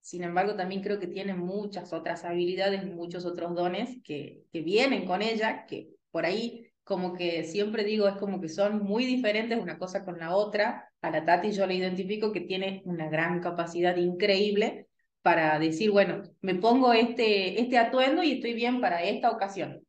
Sin 0.00 0.24
embargo, 0.24 0.56
también 0.56 0.82
creo 0.82 1.00
que 1.00 1.08
tiene 1.08 1.34
muchas 1.34 1.92
otras 1.92 2.24
habilidades, 2.24 2.84
muchos 2.86 3.26
otros 3.26 3.54
dones 3.54 3.98
que, 4.04 4.44
que 4.52 4.62
vienen 4.62 5.06
con 5.06 5.22
ella, 5.22 5.66
que 5.66 5.90
por 6.10 6.24
ahí 6.26 6.66
como 6.84 7.12
que 7.14 7.44
siempre 7.44 7.84
digo, 7.84 8.08
es 8.08 8.16
como 8.16 8.40
que 8.40 8.48
son 8.48 8.82
muy 8.84 9.04
diferentes 9.06 9.58
una 9.60 9.78
cosa 9.78 10.04
con 10.04 10.18
la 10.18 10.34
otra. 10.34 10.90
A 11.02 11.10
la 11.10 11.24
Tati 11.24 11.52
yo 11.52 11.66
le 11.66 11.74
identifico 11.74 12.32
que 12.32 12.40
tiene 12.42 12.82
una 12.84 13.08
gran 13.10 13.40
capacidad 13.40 13.96
increíble 13.96 14.88
para 15.22 15.58
decir, 15.58 15.90
bueno, 15.90 16.22
me 16.40 16.54
pongo 16.54 16.92
este, 16.92 17.60
este 17.60 17.78
atuendo 17.78 18.22
y 18.22 18.32
estoy 18.32 18.54
bien 18.54 18.80
para 18.80 19.02
esta 19.04 19.30
ocasión. 19.30 19.84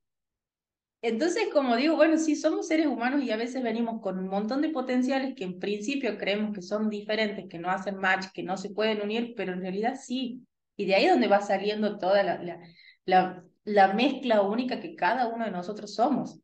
Entonces, 1.04 1.50
como 1.52 1.76
digo, 1.78 1.96
bueno, 1.96 2.18
sí, 2.18 2.36
somos 2.36 2.68
seres 2.68 2.86
humanos 2.86 3.24
y 3.24 3.32
a 3.32 3.38
veces 3.38 3.64
venimos 3.64 4.02
con 4.02 4.20
un 4.20 4.28
montón 4.28 4.62
de 4.62 4.70
potenciales 4.70 5.34
que 5.36 5.44
en 5.44 5.60
principio 5.60 6.18
creemos 6.18 6.54
que 6.54 6.62
son 6.62 6.90
diferentes, 6.90 7.48
que 7.50 7.58
no 7.58 7.72
hacen 7.72 7.98
match, 7.98 8.28
que 8.34 8.44
no 8.44 8.56
se 8.56 8.70
pueden 8.70 9.02
unir, 9.02 9.34
pero 9.36 9.54
en 9.54 9.62
realidad 9.62 9.96
sí. 10.00 10.46
Y 10.78 10.86
de 10.86 10.96
ahí 10.96 11.06
es 11.06 11.12
donde 11.12 11.28
va 11.28 11.42
saliendo 11.42 11.98
toda 11.98 12.22
la, 12.24 12.44
la, 12.44 12.60
la, 13.06 13.44
la 13.64 13.94
mezcla 13.94 14.42
única 14.44 14.80
que 14.80 14.96
cada 14.96 15.28
uno 15.28 15.46
de 15.46 15.52
nosotros 15.52 15.96
somos. 15.96 16.40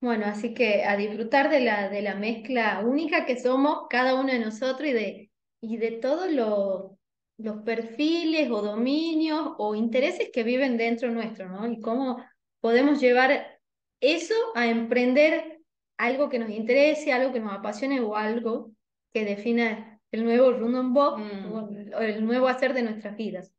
Bueno, 0.00 0.26
así 0.26 0.54
que 0.54 0.84
a 0.84 0.96
disfrutar 0.96 1.50
de 1.50 1.60
la, 1.60 1.88
de 1.90 2.02
la 2.02 2.14
mezcla 2.14 2.80
única 2.84 3.26
que 3.26 3.38
somos 3.38 3.86
cada 3.90 4.14
uno 4.14 4.32
de 4.32 4.38
nosotros 4.38 4.88
y 4.88 4.92
de, 4.92 5.30
y 5.60 5.76
de 5.76 5.92
todos 5.92 6.30
los, 6.32 6.92
los 7.36 7.62
perfiles 7.64 8.50
o 8.50 8.62
dominios 8.62 9.52
o 9.58 9.74
intereses 9.74 10.30
que 10.32 10.42
viven 10.42 10.78
dentro 10.78 11.10
nuestro, 11.10 11.48
¿no? 11.50 11.70
Y 11.70 11.80
cómo 11.80 12.16
podemos 12.60 13.00
llevar 13.00 13.58
eso 14.00 14.34
a 14.54 14.66
emprender 14.66 15.60
algo 15.98 16.28
que 16.28 16.38
nos 16.38 16.50
interese, 16.50 17.12
algo 17.12 17.32
que 17.32 17.40
nos 17.40 17.52
apasione 17.52 18.00
o 18.00 18.16
algo 18.16 18.72
que 19.12 19.24
defina 19.24 20.00
el 20.12 20.24
nuevo 20.24 20.52
rumbo 20.52 21.18
mm. 21.18 21.52
o 21.94 22.00
el 22.00 22.24
nuevo 22.24 22.48
hacer 22.48 22.72
de 22.74 22.82
nuestras 22.82 23.16
vidas. 23.16 23.52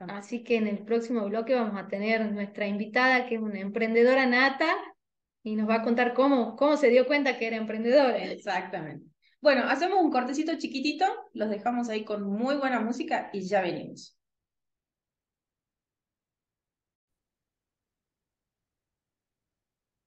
Así 0.00 0.42
que 0.42 0.56
en 0.56 0.66
el 0.66 0.80
próximo 0.80 1.24
bloque 1.26 1.54
vamos 1.54 1.80
a 1.80 1.86
tener 1.86 2.30
nuestra 2.32 2.66
invitada, 2.66 3.26
que 3.26 3.36
es 3.36 3.40
una 3.40 3.60
emprendedora 3.60 4.26
nata, 4.26 4.74
y 5.44 5.54
nos 5.54 5.68
va 5.68 5.76
a 5.76 5.82
contar 5.82 6.12
cómo, 6.12 6.56
cómo 6.56 6.76
se 6.76 6.88
dio 6.88 7.06
cuenta 7.06 7.38
que 7.38 7.46
era 7.46 7.56
emprendedora. 7.56 8.18
Exactamente. 8.18 9.06
Bueno, 9.40 9.62
hacemos 9.68 10.02
un 10.02 10.10
cortecito 10.10 10.52
chiquitito, 10.58 11.06
los 11.32 11.48
dejamos 11.48 11.88
ahí 11.88 12.04
con 12.04 12.24
muy 12.24 12.56
buena 12.56 12.80
música 12.80 13.30
y 13.32 13.42
ya 13.42 13.62
venimos. 13.62 14.19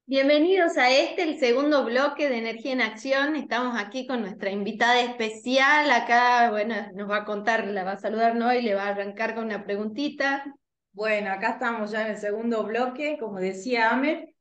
Bienvenidos 0.05 0.77
a 0.77 0.91
este, 0.91 1.23
el 1.23 1.39
segundo 1.39 1.85
bloque 1.85 2.27
de 2.27 2.37
Energía 2.37 2.73
en 2.73 2.81
Acción. 2.81 3.37
Estamos 3.37 3.79
aquí 3.79 4.05
con 4.05 4.19
nuestra 4.19 4.51
invitada 4.51 4.99
especial. 4.99 5.89
Acá, 5.91 6.51
bueno, 6.51 6.75
nos 6.93 7.09
va 7.09 7.17
a 7.19 7.25
contar, 7.25 7.65
la 7.67 7.85
va 7.85 7.93
a 7.93 7.97
saludar 7.97 8.35
¿no? 8.35 8.53
y 8.53 8.61
le 8.61 8.75
va 8.75 8.83
a 8.83 8.89
arrancar 8.89 9.33
con 9.33 9.45
una 9.45 9.63
preguntita. 9.63 10.43
Bueno, 10.91 11.31
acá 11.31 11.51
estamos 11.51 11.91
ya 11.91 12.01
en 12.05 12.11
el 12.11 12.17
segundo 12.17 12.65
bloque, 12.65 13.17
como 13.17 13.39
decía 13.39 13.91
Ame, 13.91 14.35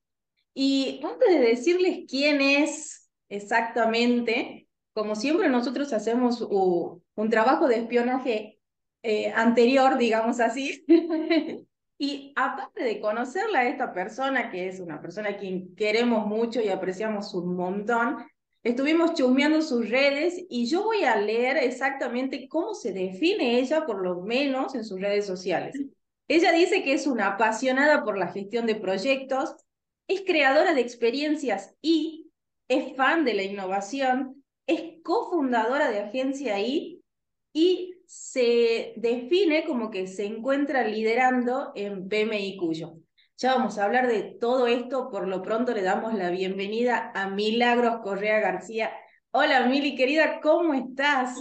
y 0.52 1.00
antes 1.04 1.28
de 1.28 1.38
decirles 1.38 2.06
quién 2.08 2.40
es 2.40 3.08
exactamente, 3.28 4.66
como 4.92 5.14
siempre 5.14 5.48
nosotros 5.48 5.92
hacemos 5.92 6.40
un 6.40 7.30
trabajo 7.30 7.68
de 7.68 7.76
espionaje 7.76 8.58
eh, 9.04 9.32
anterior, 9.34 9.96
digamos 9.96 10.40
así, 10.40 10.84
y 11.98 12.32
aparte 12.36 12.82
de 12.82 13.00
conocerla 13.00 13.60
a 13.60 13.68
esta 13.68 13.92
persona, 13.92 14.50
que 14.50 14.68
es 14.68 14.80
una 14.80 15.00
persona 15.00 15.30
a 15.30 15.36
quien 15.36 15.74
queremos 15.76 16.26
mucho 16.26 16.60
y 16.60 16.68
apreciamos 16.68 17.32
un 17.34 17.54
montón, 17.54 18.18
estuvimos 18.62 19.14
chusmeando 19.14 19.62
sus 19.62 19.88
redes 19.88 20.44
y 20.48 20.66
yo 20.66 20.84
voy 20.84 21.04
a 21.04 21.16
leer 21.16 21.56
exactamente 21.58 22.48
cómo 22.48 22.74
se 22.74 22.92
define 22.92 23.58
ella, 23.58 23.86
por 23.86 24.02
lo 24.02 24.22
menos 24.22 24.74
en 24.74 24.84
sus 24.84 25.00
redes 25.00 25.26
sociales. 25.26 25.74
Ella 26.28 26.52
dice 26.52 26.82
que 26.82 26.94
es 26.94 27.06
una 27.06 27.28
apasionada 27.28 28.04
por 28.04 28.16
la 28.16 28.28
gestión 28.28 28.66
de 28.66 28.74
proyectos, 28.74 29.54
es 30.08 30.22
creadora 30.22 30.74
de 30.74 30.80
experiencias 30.80 31.74
y 31.82 32.30
es 32.68 32.96
fan 32.96 33.24
de 33.24 33.34
la 33.34 33.42
innovación, 33.42 34.42
es 34.66 35.02
cofundadora 35.02 35.90
de 35.90 36.00
Agencia 36.00 36.58
I 36.58 37.02
y 37.52 37.91
se 38.12 38.92
define 38.96 39.64
como 39.64 39.90
que 39.90 40.06
se 40.06 40.26
encuentra 40.26 40.86
liderando 40.86 41.72
en 41.74 42.10
PMI 42.10 42.58
Cuyo. 42.58 42.98
Ya 43.38 43.54
vamos 43.54 43.78
a 43.78 43.86
hablar 43.86 44.06
de 44.06 44.36
todo 44.38 44.66
esto, 44.66 45.08
por 45.10 45.26
lo 45.26 45.40
pronto 45.40 45.72
le 45.72 45.80
damos 45.80 46.12
la 46.12 46.28
bienvenida 46.28 47.10
a 47.14 47.30
Milagros 47.30 48.00
Correa 48.02 48.38
García. 48.40 48.92
Hola 49.30 49.66
Mili, 49.66 49.96
querida, 49.96 50.40
¿cómo 50.42 50.74
estás? 50.74 51.38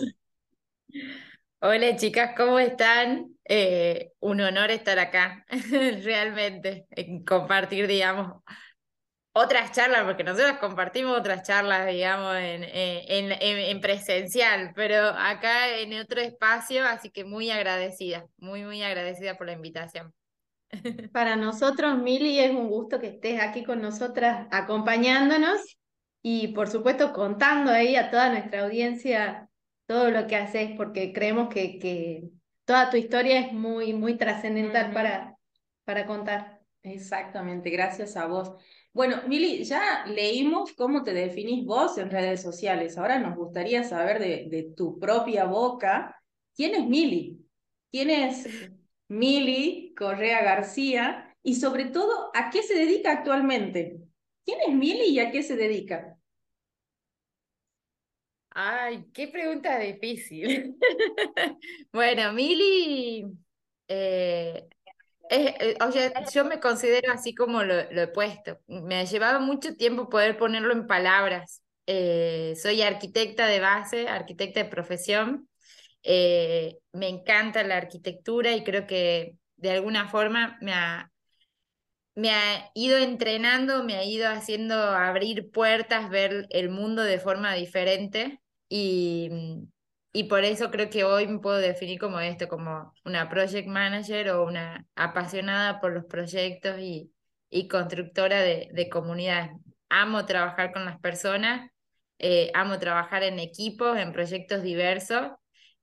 Hola 1.59 1.97
chicas, 1.97 2.31
¿cómo 2.37 2.57
están? 2.57 3.35
Eh, 3.43 4.13
un 4.21 4.39
honor 4.39 4.71
estar 4.71 4.97
acá, 4.97 5.45
realmente, 6.03 6.87
compartir, 7.27 7.85
digamos, 7.85 8.43
otras 9.33 9.71
charlas, 9.71 10.03
porque 10.03 10.23
nosotros 10.23 10.57
compartimos 10.59 11.17
otras 11.17 11.43
charlas, 11.43 11.87
digamos, 11.87 12.35
en, 12.35 12.63
en, 12.63 13.31
en, 13.31 13.81
presencial, 13.81 14.73
pero 14.75 15.07
acá 15.07 15.77
en 15.77 15.97
otro 15.99 16.19
espacio, 16.21 16.85
así 16.85 17.09
que 17.09 17.23
muy 17.23 17.49
agradecida, 17.49 18.25
muy, 18.37 18.63
muy 18.63 18.83
agradecida 18.83 19.37
por 19.37 19.47
la 19.47 19.53
invitación. 19.53 20.13
Para 21.13 21.35
nosotros, 21.35 21.97
Mili, 21.97 22.39
es 22.39 22.51
un 22.51 22.67
gusto 22.67 22.99
que 22.99 23.07
estés 23.07 23.41
aquí 23.41 23.63
con 23.63 23.81
nosotras 23.81 24.47
acompañándonos 24.51 25.77
y, 26.21 26.49
por 26.49 26.69
supuesto, 26.69 27.13
contando 27.13 27.71
ahí 27.71 27.95
a 27.95 28.09
toda 28.09 28.29
nuestra 28.29 28.63
audiencia 28.63 29.49
todo 29.85 30.09
lo 30.11 30.27
que 30.27 30.37
haces, 30.37 30.71
porque 30.77 31.11
creemos 31.11 31.53
que, 31.53 31.77
que 31.79 32.23
toda 32.65 32.89
tu 32.89 32.97
historia 32.97 33.39
es 33.39 33.53
muy, 33.53 33.93
muy 33.93 34.17
trascendental 34.17 34.93
para, 34.93 35.35
para 35.83 36.05
contar. 36.05 36.61
Exactamente, 36.83 37.69
gracias 37.69 38.15
a 38.15 38.25
vos. 38.25 38.53
Bueno, 38.93 39.21
Mili, 39.25 39.63
ya 39.63 40.05
leímos 40.05 40.73
cómo 40.73 41.03
te 41.03 41.13
definís 41.13 41.65
vos 41.65 41.97
en 41.97 42.11
redes 42.11 42.41
sociales. 42.41 42.97
Ahora 42.97 43.19
nos 43.19 43.37
gustaría 43.37 43.85
saber 43.85 44.19
de, 44.19 44.73
tu 44.75 44.99
propia 44.99 45.45
boca, 45.45 46.21
¿quién 46.55 46.75
es 46.75 46.85
Mili? 46.85 47.39
¿Quién 47.89 48.09
es 48.09 48.49
Mili 49.07 49.93
Correa 49.97 50.43
García? 50.43 51.33
Y 51.41 51.55
sobre 51.55 51.85
todo, 51.85 52.31
¿a 52.33 52.49
qué 52.49 52.63
se 52.63 52.75
dedica 52.75 53.11
actualmente? 53.11 54.01
¿Quién 54.45 54.59
es 54.67 54.73
Mili 54.75 55.05
y 55.05 55.19
a 55.19 55.31
qué 55.31 55.41
se 55.41 55.55
dedica? 55.55 56.17
Ay, 58.49 59.05
qué 59.13 59.29
pregunta 59.29 59.79
difícil. 59.79 60.75
bueno, 61.93 62.33
Mili, 62.33 63.25
eh, 63.87 64.67
eh, 65.29 65.77
yo 66.33 66.45
me 66.45 66.59
considero 66.59 67.11
así 67.13 67.33
como 67.33 67.63
lo, 67.63 67.79
he 67.79 68.07
puesto. 68.07 68.59
Me 68.67 68.99
ha 68.99 69.03
llevado 69.03 69.39
mucho 69.39 69.75
tiempo 69.75 70.09
poder 70.09 70.37
ponerlo 70.37 70.73
en 70.73 70.87
palabras. 70.87 71.61
Eh, 71.87 72.55
soy 72.61 72.81
arquitecta 72.81 73.47
de 73.47 73.59
base, 73.59 74.07
arquitecta 74.07 74.63
de 74.63 74.69
profesión. 74.69 75.47
me 76.03 77.07
encanta 77.09 77.63
la 77.63 77.77
arquitectura 77.77 78.53
y 78.53 78.63
creo 78.63 78.87
que 78.87 79.37
de 79.57 79.71
alguna 79.71 80.09
forma 80.09 80.57
me 80.61 80.73
ha, 80.73 81.11
me 82.15 82.31
ha 82.31 82.71
ido 82.73 82.97
entrenando, 82.97 83.83
me 83.83 83.95
ha 83.95 84.03
ido 84.03 84.27
haciendo 84.29 84.75
abrir 84.75 85.51
puertas, 85.51 86.09
ver 86.09 86.47
el 86.49 86.69
mundo 86.69 87.03
de 87.03 87.19
forma 87.19 87.53
diferente 87.53 88.41
y, 88.69 89.29
y 90.13 90.25
por 90.25 90.43
eso 90.43 90.71
creo 90.71 90.89
que 90.89 91.03
hoy 91.03 91.27
me 91.27 91.39
puedo 91.39 91.57
definir 91.57 91.99
como 91.99 92.19
esto, 92.19 92.47
como 92.47 92.93
una 93.05 93.29
project 93.29 93.67
manager 93.67 94.29
o 94.31 94.45
una 94.45 94.85
apasionada 94.95 95.79
por 95.79 95.93
los 95.93 96.05
proyectos 96.05 96.79
y, 96.79 97.11
y 97.49 97.67
constructora 97.67 98.41
de, 98.41 98.69
de 98.73 98.89
comunidades. 98.89 99.51
Amo 99.89 100.25
trabajar 100.25 100.73
con 100.73 100.85
las 100.85 100.99
personas, 100.99 101.69
eh, 102.19 102.51
amo 102.53 102.79
trabajar 102.79 103.23
en 103.23 103.39
equipos, 103.39 103.97
en 103.97 104.13
proyectos 104.13 104.63
diversos 104.63 105.31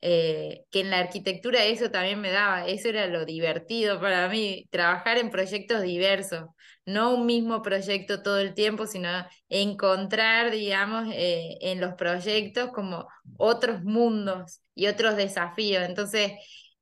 eh, 0.00 0.64
que 0.70 0.80
en 0.80 0.90
la 0.90 1.00
arquitectura 1.00 1.64
eso 1.64 1.90
también 1.90 2.20
me 2.20 2.30
daba, 2.30 2.66
eso 2.66 2.88
era 2.88 3.06
lo 3.06 3.24
divertido 3.24 4.00
para 4.00 4.28
mí, 4.28 4.66
trabajar 4.70 5.18
en 5.18 5.30
proyectos 5.30 5.82
diversos, 5.82 6.44
no 6.86 7.14
un 7.14 7.26
mismo 7.26 7.62
proyecto 7.62 8.22
todo 8.22 8.38
el 8.38 8.54
tiempo, 8.54 8.86
sino 8.86 9.08
encontrar, 9.48 10.50
digamos, 10.50 11.08
eh, 11.12 11.58
en 11.60 11.80
los 11.80 11.94
proyectos 11.94 12.70
como 12.72 13.06
otros 13.36 13.82
mundos 13.82 14.62
y 14.74 14.86
otros 14.86 15.16
desafíos. 15.16 15.84
Entonces, 15.84 16.32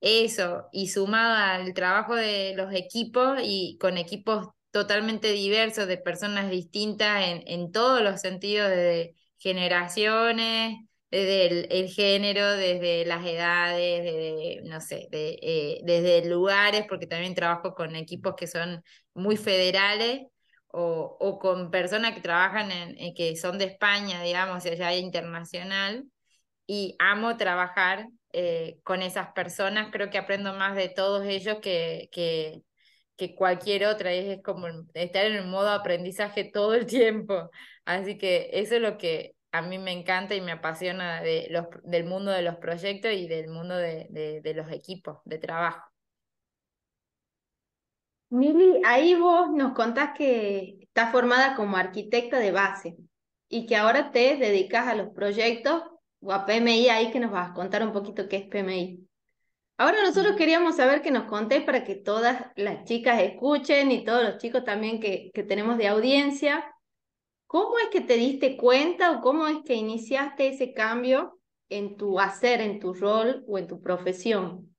eso, 0.01 0.69
y 0.73 0.89
sumado 0.89 1.35
al 1.35 1.75
trabajo 1.75 2.15
de 2.15 2.55
los 2.57 2.73
equipos 2.75 3.39
y 3.43 3.79
con 3.81 3.97
equipos 3.99 4.49
totalmente 4.71 5.33
diversos, 5.33 5.89
de 5.89 5.97
personas 5.99 6.51
distintas 6.51 7.25
en, 7.27 7.43
en 7.47 7.73
todos 7.73 8.03
los 8.03 8.21
sentidos, 8.21 8.69
de 8.71 9.15
generaciones, 9.39 10.77
desde 11.17 11.81
el, 11.81 11.89
género, 11.89 12.53
desde 12.53 13.07
las 13.07 13.25
edades, 13.25 14.05
desde, 14.05 14.61
no 14.65 14.81
sé, 14.81 15.09
de, 15.11 15.39
eh, 15.43 15.81
desde 15.85 16.29
lugares, 16.29 16.85
porque 16.89 17.07
también 17.07 17.35
trabajo 17.35 17.75
con 17.75 17.97
equipos 17.97 18.35
que 18.37 18.47
son 18.47 18.83
muy 19.15 19.37
federales, 19.37 20.27
o, 20.69 21.39
con 21.41 21.71
personas 21.71 22.15
que 22.15 22.21
trabajan 22.21 22.71
en, 22.71 23.15
que 23.15 23.37
son 23.37 23.59
de 23.59 23.65
España, 23.67 24.23
digamos, 24.23 24.67
allá 24.67 24.95
internacional, 24.95 26.05
y 26.67 26.97
amo 26.99 27.37
trabajar 27.39 28.09
eh, 28.33 28.79
con 28.85 29.03
esas 29.03 29.33
personas, 29.33 29.89
creo 29.93 30.11
que 30.11 30.19
aprendo 30.19 30.53
más 30.55 30.77
de 30.77 30.89
todos 30.91 31.27
ellos 31.27 31.59
que, 31.63 32.09
que, 32.13 32.63
que 33.17 33.35
cualquier 33.35 33.87
otra, 33.87 34.13
es 34.13 34.43
como 34.43 34.67
estar 34.95 35.27
en 35.27 35.43
un 35.45 35.51
modo 35.51 35.71
aprendizaje 35.71 36.45
todo 36.45 36.75
el 36.75 36.87
tiempo, 36.87 37.51
así 37.87 38.19
que 38.19 38.51
eso 38.53 38.77
es 38.77 38.83
lo 38.83 38.99
que 38.99 39.36
a 39.53 39.63
mí 39.63 39.79
me 39.79 39.93
encanta 39.93 40.35
y 40.35 40.41
me 40.41 40.53
apasiona 40.53 41.23
de 41.23 41.49
los, 41.51 41.67
del 41.85 42.05
mundo 42.05 42.31
de 42.31 42.43
los 42.43 42.57
proyectos 42.57 43.13
y 43.13 43.27
del 43.29 43.49
mundo 43.49 43.77
de, 43.77 44.07
de, 44.11 44.41
de 44.41 44.55
los 44.55 44.71
equipos 44.71 45.19
de 45.25 45.39
trabajo. 45.39 45.91
Mili, 48.29 48.83
ahí 48.85 49.15
vos 49.15 49.51
nos 49.51 49.73
contás 49.73 50.11
que 50.17 50.79
estás 50.83 51.13
formada 51.13 51.55
como 51.55 51.77
arquitecta 51.77 52.39
de 52.39 52.51
base 52.51 52.97
y 53.49 53.67
que 53.67 53.77
ahora 53.77 54.11
te 54.11 54.37
dedicas 54.37 54.89
a 54.89 54.95
los 54.95 55.11
proyectos 55.11 55.83
o 56.21 56.33
a 56.33 56.45
PMI, 56.45 56.89
ahí 56.89 57.11
que 57.13 57.21
nos 57.21 57.31
vas 57.31 57.51
a 57.51 57.55
contar 57.55 57.85
un 57.87 57.93
poquito 57.93 58.29
qué 58.29 58.37
es 58.37 58.49
PMI. 58.49 59.07
Ahora 59.79 60.03
nosotros 60.03 60.37
queríamos 60.37 60.77
saber 60.77 61.03
que 61.03 61.11
nos 61.11 61.25
contés 61.25 61.63
para 61.63 61.85
que 61.85 61.95
todas 61.95 62.47
las 62.57 62.85
chicas 62.85 63.21
escuchen 63.21 63.93
y 63.93 64.05
todos 64.05 64.25
los 64.25 64.39
chicos 64.39 64.65
también 64.65 65.01
que, 65.01 65.31
que 65.33 65.43
tenemos 65.43 65.79
de 65.79 65.89
audiencia, 65.89 66.65
¿cómo 67.47 67.79
es 67.79 67.89
que 67.91 68.01
te 68.01 68.17
diste 68.17 68.57
cuenta 68.57 69.13
o 69.13 69.21
cómo 69.21 69.47
es 69.49 69.59
que 69.65 69.75
iniciaste 69.75 70.49
ese 70.49 70.73
cambio 70.75 71.39
en 71.69 71.97
tu 71.97 72.21
hacer, 72.21 72.61
en 72.61 72.81
tu 72.81 72.95
rol 72.95 73.45
o 73.49 73.59
en 73.59 73.67
tu 73.67 73.81
profesión? 73.83 74.75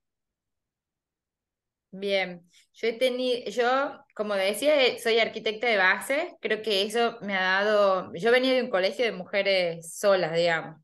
Bien, 1.90 2.42
yo 2.74 2.88
he 2.88 2.92
tenido, 2.92 3.50
yo, 3.50 3.98
como 4.14 4.34
decía, 4.34 4.74
soy 5.02 5.18
arquitecta 5.20 5.66
de 5.66 5.78
base, 5.78 6.36
creo 6.40 6.60
que 6.60 6.82
eso 6.82 7.16
me 7.22 7.34
ha 7.34 7.40
dado, 7.64 8.12
yo 8.14 8.30
venía 8.30 8.52
de 8.54 8.62
un 8.62 8.68
colegio 8.70 9.06
de 9.06 9.12
mujeres 9.12 9.94
solas, 9.96 10.34
digamos. 10.34 10.76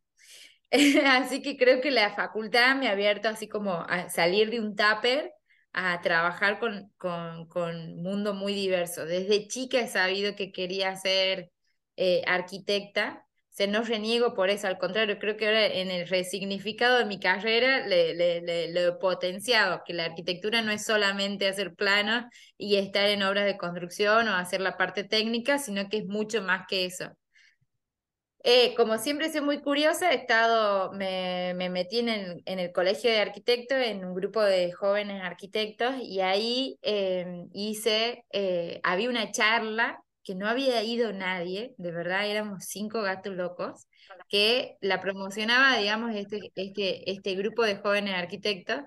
Así 1.06 1.42
que 1.42 1.56
creo 1.58 1.80
que 1.80 1.90
la 1.90 2.14
facultad 2.14 2.76
me 2.76 2.88
ha 2.88 2.92
abierto 2.92 3.28
así 3.28 3.48
como 3.48 3.74
a 3.74 4.08
salir 4.10 4.50
de 4.50 4.60
un 4.60 4.76
tupper 4.76 5.32
a 5.72 6.00
trabajar 6.02 6.58
con, 6.60 6.92
con, 6.98 7.48
con 7.48 7.96
mundo 8.02 8.34
muy 8.34 8.54
diverso. 8.54 9.06
Desde 9.06 9.48
chica 9.48 9.80
he 9.80 9.88
sabido 9.88 10.36
que 10.36 10.52
quería 10.52 10.96
ser 10.96 11.50
eh, 11.96 12.22
arquitecta 12.26 13.24
se 13.54 13.68
no 13.68 13.82
reniego 13.84 14.34
por 14.34 14.50
eso, 14.50 14.66
al 14.66 14.78
contrario, 14.78 15.18
creo 15.20 15.36
que 15.36 15.46
ahora 15.46 15.66
en 15.66 15.88
el 15.92 16.08
resignificado 16.08 16.98
de 16.98 17.04
mi 17.04 17.20
carrera 17.20 17.86
le, 17.86 18.12
le, 18.14 18.86
he 18.86 18.92
potenciado, 18.94 19.82
que 19.86 19.94
la 19.94 20.06
arquitectura 20.06 20.60
no 20.60 20.72
es 20.72 20.84
solamente 20.84 21.46
hacer 21.46 21.74
planos 21.74 22.24
y 22.58 22.76
estar 22.76 23.08
en 23.08 23.22
obras 23.22 23.46
de 23.46 23.56
construcción 23.56 24.26
o 24.28 24.34
hacer 24.34 24.60
la 24.60 24.76
parte 24.76 25.04
técnica, 25.04 25.58
sino 25.58 25.88
que 25.88 25.98
es 25.98 26.06
mucho 26.06 26.42
más 26.42 26.66
que 26.68 26.86
eso. 26.86 27.12
Eh, 28.46 28.74
como 28.76 28.98
siempre 28.98 29.30
soy 29.32 29.40
muy 29.40 29.60
curiosa, 29.62 30.12
he 30.12 30.16
estado, 30.16 30.92
me, 30.92 31.54
me 31.54 31.70
metí 31.70 32.00
en 32.00 32.08
el, 32.10 32.42
en 32.44 32.58
el, 32.58 32.72
colegio 32.72 33.10
de 33.10 33.20
arquitectos, 33.20 33.78
en 33.78 34.04
un 34.04 34.14
grupo 34.14 34.42
de 34.42 34.72
jóvenes 34.72 35.22
arquitectos, 35.22 35.94
y 36.02 36.20
ahí 36.20 36.76
eh, 36.82 37.46
hice, 37.54 38.24
eh, 38.32 38.80
había 38.82 39.08
una 39.08 39.30
charla 39.30 40.03
que 40.24 40.34
no 40.34 40.48
había 40.48 40.82
ido 40.82 41.12
nadie, 41.12 41.74
de 41.78 41.92
verdad 41.92 42.26
éramos 42.26 42.64
cinco 42.66 43.02
gatos 43.02 43.34
locos, 43.34 43.86
que 44.28 44.76
la 44.80 45.00
promocionaba, 45.00 45.76
digamos, 45.78 46.14
este, 46.16 46.52
este, 46.54 47.10
este 47.10 47.34
grupo 47.34 47.62
de 47.62 47.76
jóvenes 47.76 48.14
arquitectos, 48.14 48.80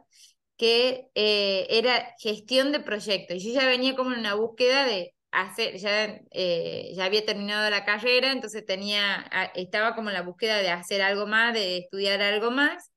que 0.58 1.08
eh, 1.15 1.67
era 1.70 2.13
gestión 2.20 2.72
de 2.72 2.79
proyectos. 2.79 3.44
Yo 3.44 3.53
ya 3.53 3.67
venía 3.67 3.96
como 3.96 4.13
en 4.13 4.20
una 4.20 4.34
búsqueda 4.34 4.86
de 4.86 5.13
hacer, 5.32 5.77
ya, 5.77 6.20
eh, 6.32 6.91
ya 6.96 7.06
había 7.06 7.25
terminado 7.25 7.70
la 7.70 7.86
carrera, 7.86 8.32
entonces 8.32 8.65
tenía, 8.65 9.29
estaba 9.56 9.96
como 9.96 10.10
en 10.10 10.15
la 10.15 10.24
búsqueda 10.24 10.58
de 10.58 10.70
hacer 10.70 11.01
algo 11.01 11.27
más, 11.27 11.53
de 11.53 11.77
estudiar 11.77 12.22
algo 12.22 12.51
más, 12.51 12.91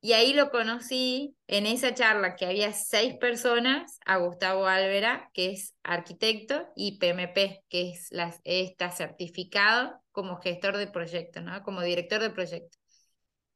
y 0.00 0.12
ahí 0.12 0.32
lo 0.32 0.50
conocí 0.50 1.36
en 1.48 1.66
esa 1.66 1.94
charla 1.94 2.36
que 2.36 2.46
había 2.46 2.72
seis 2.72 3.14
personas, 3.16 3.98
a 4.06 4.18
Gustavo 4.18 4.66
Álvera, 4.66 5.30
que 5.34 5.50
es 5.50 5.74
arquitecto, 5.82 6.66
y 6.76 6.98
PMP, 6.98 7.64
que 7.68 7.90
es 7.90 8.08
la, 8.10 8.34
está 8.44 8.90
certificado 8.90 10.00
como 10.12 10.40
gestor 10.40 10.76
de 10.76 10.86
proyecto, 10.86 11.40
¿no? 11.40 11.62
como 11.62 11.82
director 11.82 12.20
de 12.20 12.30
proyecto. 12.30 12.78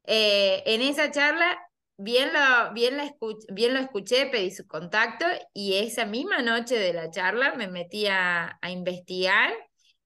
Eh, 0.04 0.62
en 0.66 0.82
esa 0.82 1.12
charla, 1.12 1.58
bien 1.96 2.32
lo, 2.32 2.72
bien, 2.72 2.96
la 2.96 3.14
bien 3.52 3.74
lo 3.74 3.80
escuché, 3.80 4.26
pedí 4.26 4.50
su 4.50 4.66
contacto 4.66 5.24
y 5.54 5.74
esa 5.74 6.06
misma 6.06 6.42
noche 6.42 6.76
de 6.76 6.92
la 6.92 7.10
charla 7.10 7.54
me 7.54 7.68
metí 7.68 8.06
a, 8.06 8.58
a 8.60 8.70
investigar 8.70 9.52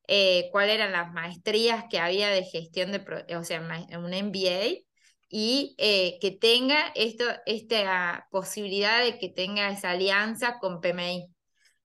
eh, 0.08 0.48
cuáles 0.52 0.74
eran 0.76 0.92
las 0.92 1.12
maestrías 1.12 1.84
que 1.90 1.98
había 1.98 2.28
de 2.28 2.44
gestión 2.44 2.92
de, 2.92 3.36
o 3.36 3.44
sea, 3.44 3.60
un 3.60 4.14
MBA 4.14 4.86
y 5.28 5.74
eh, 5.78 6.18
que 6.20 6.30
tenga 6.30 6.92
esto, 6.94 7.24
esta 7.46 8.28
posibilidad 8.30 9.02
de 9.02 9.18
que 9.18 9.28
tenga 9.28 9.70
esa 9.70 9.90
alianza 9.90 10.58
con 10.58 10.80
PMI. 10.80 11.28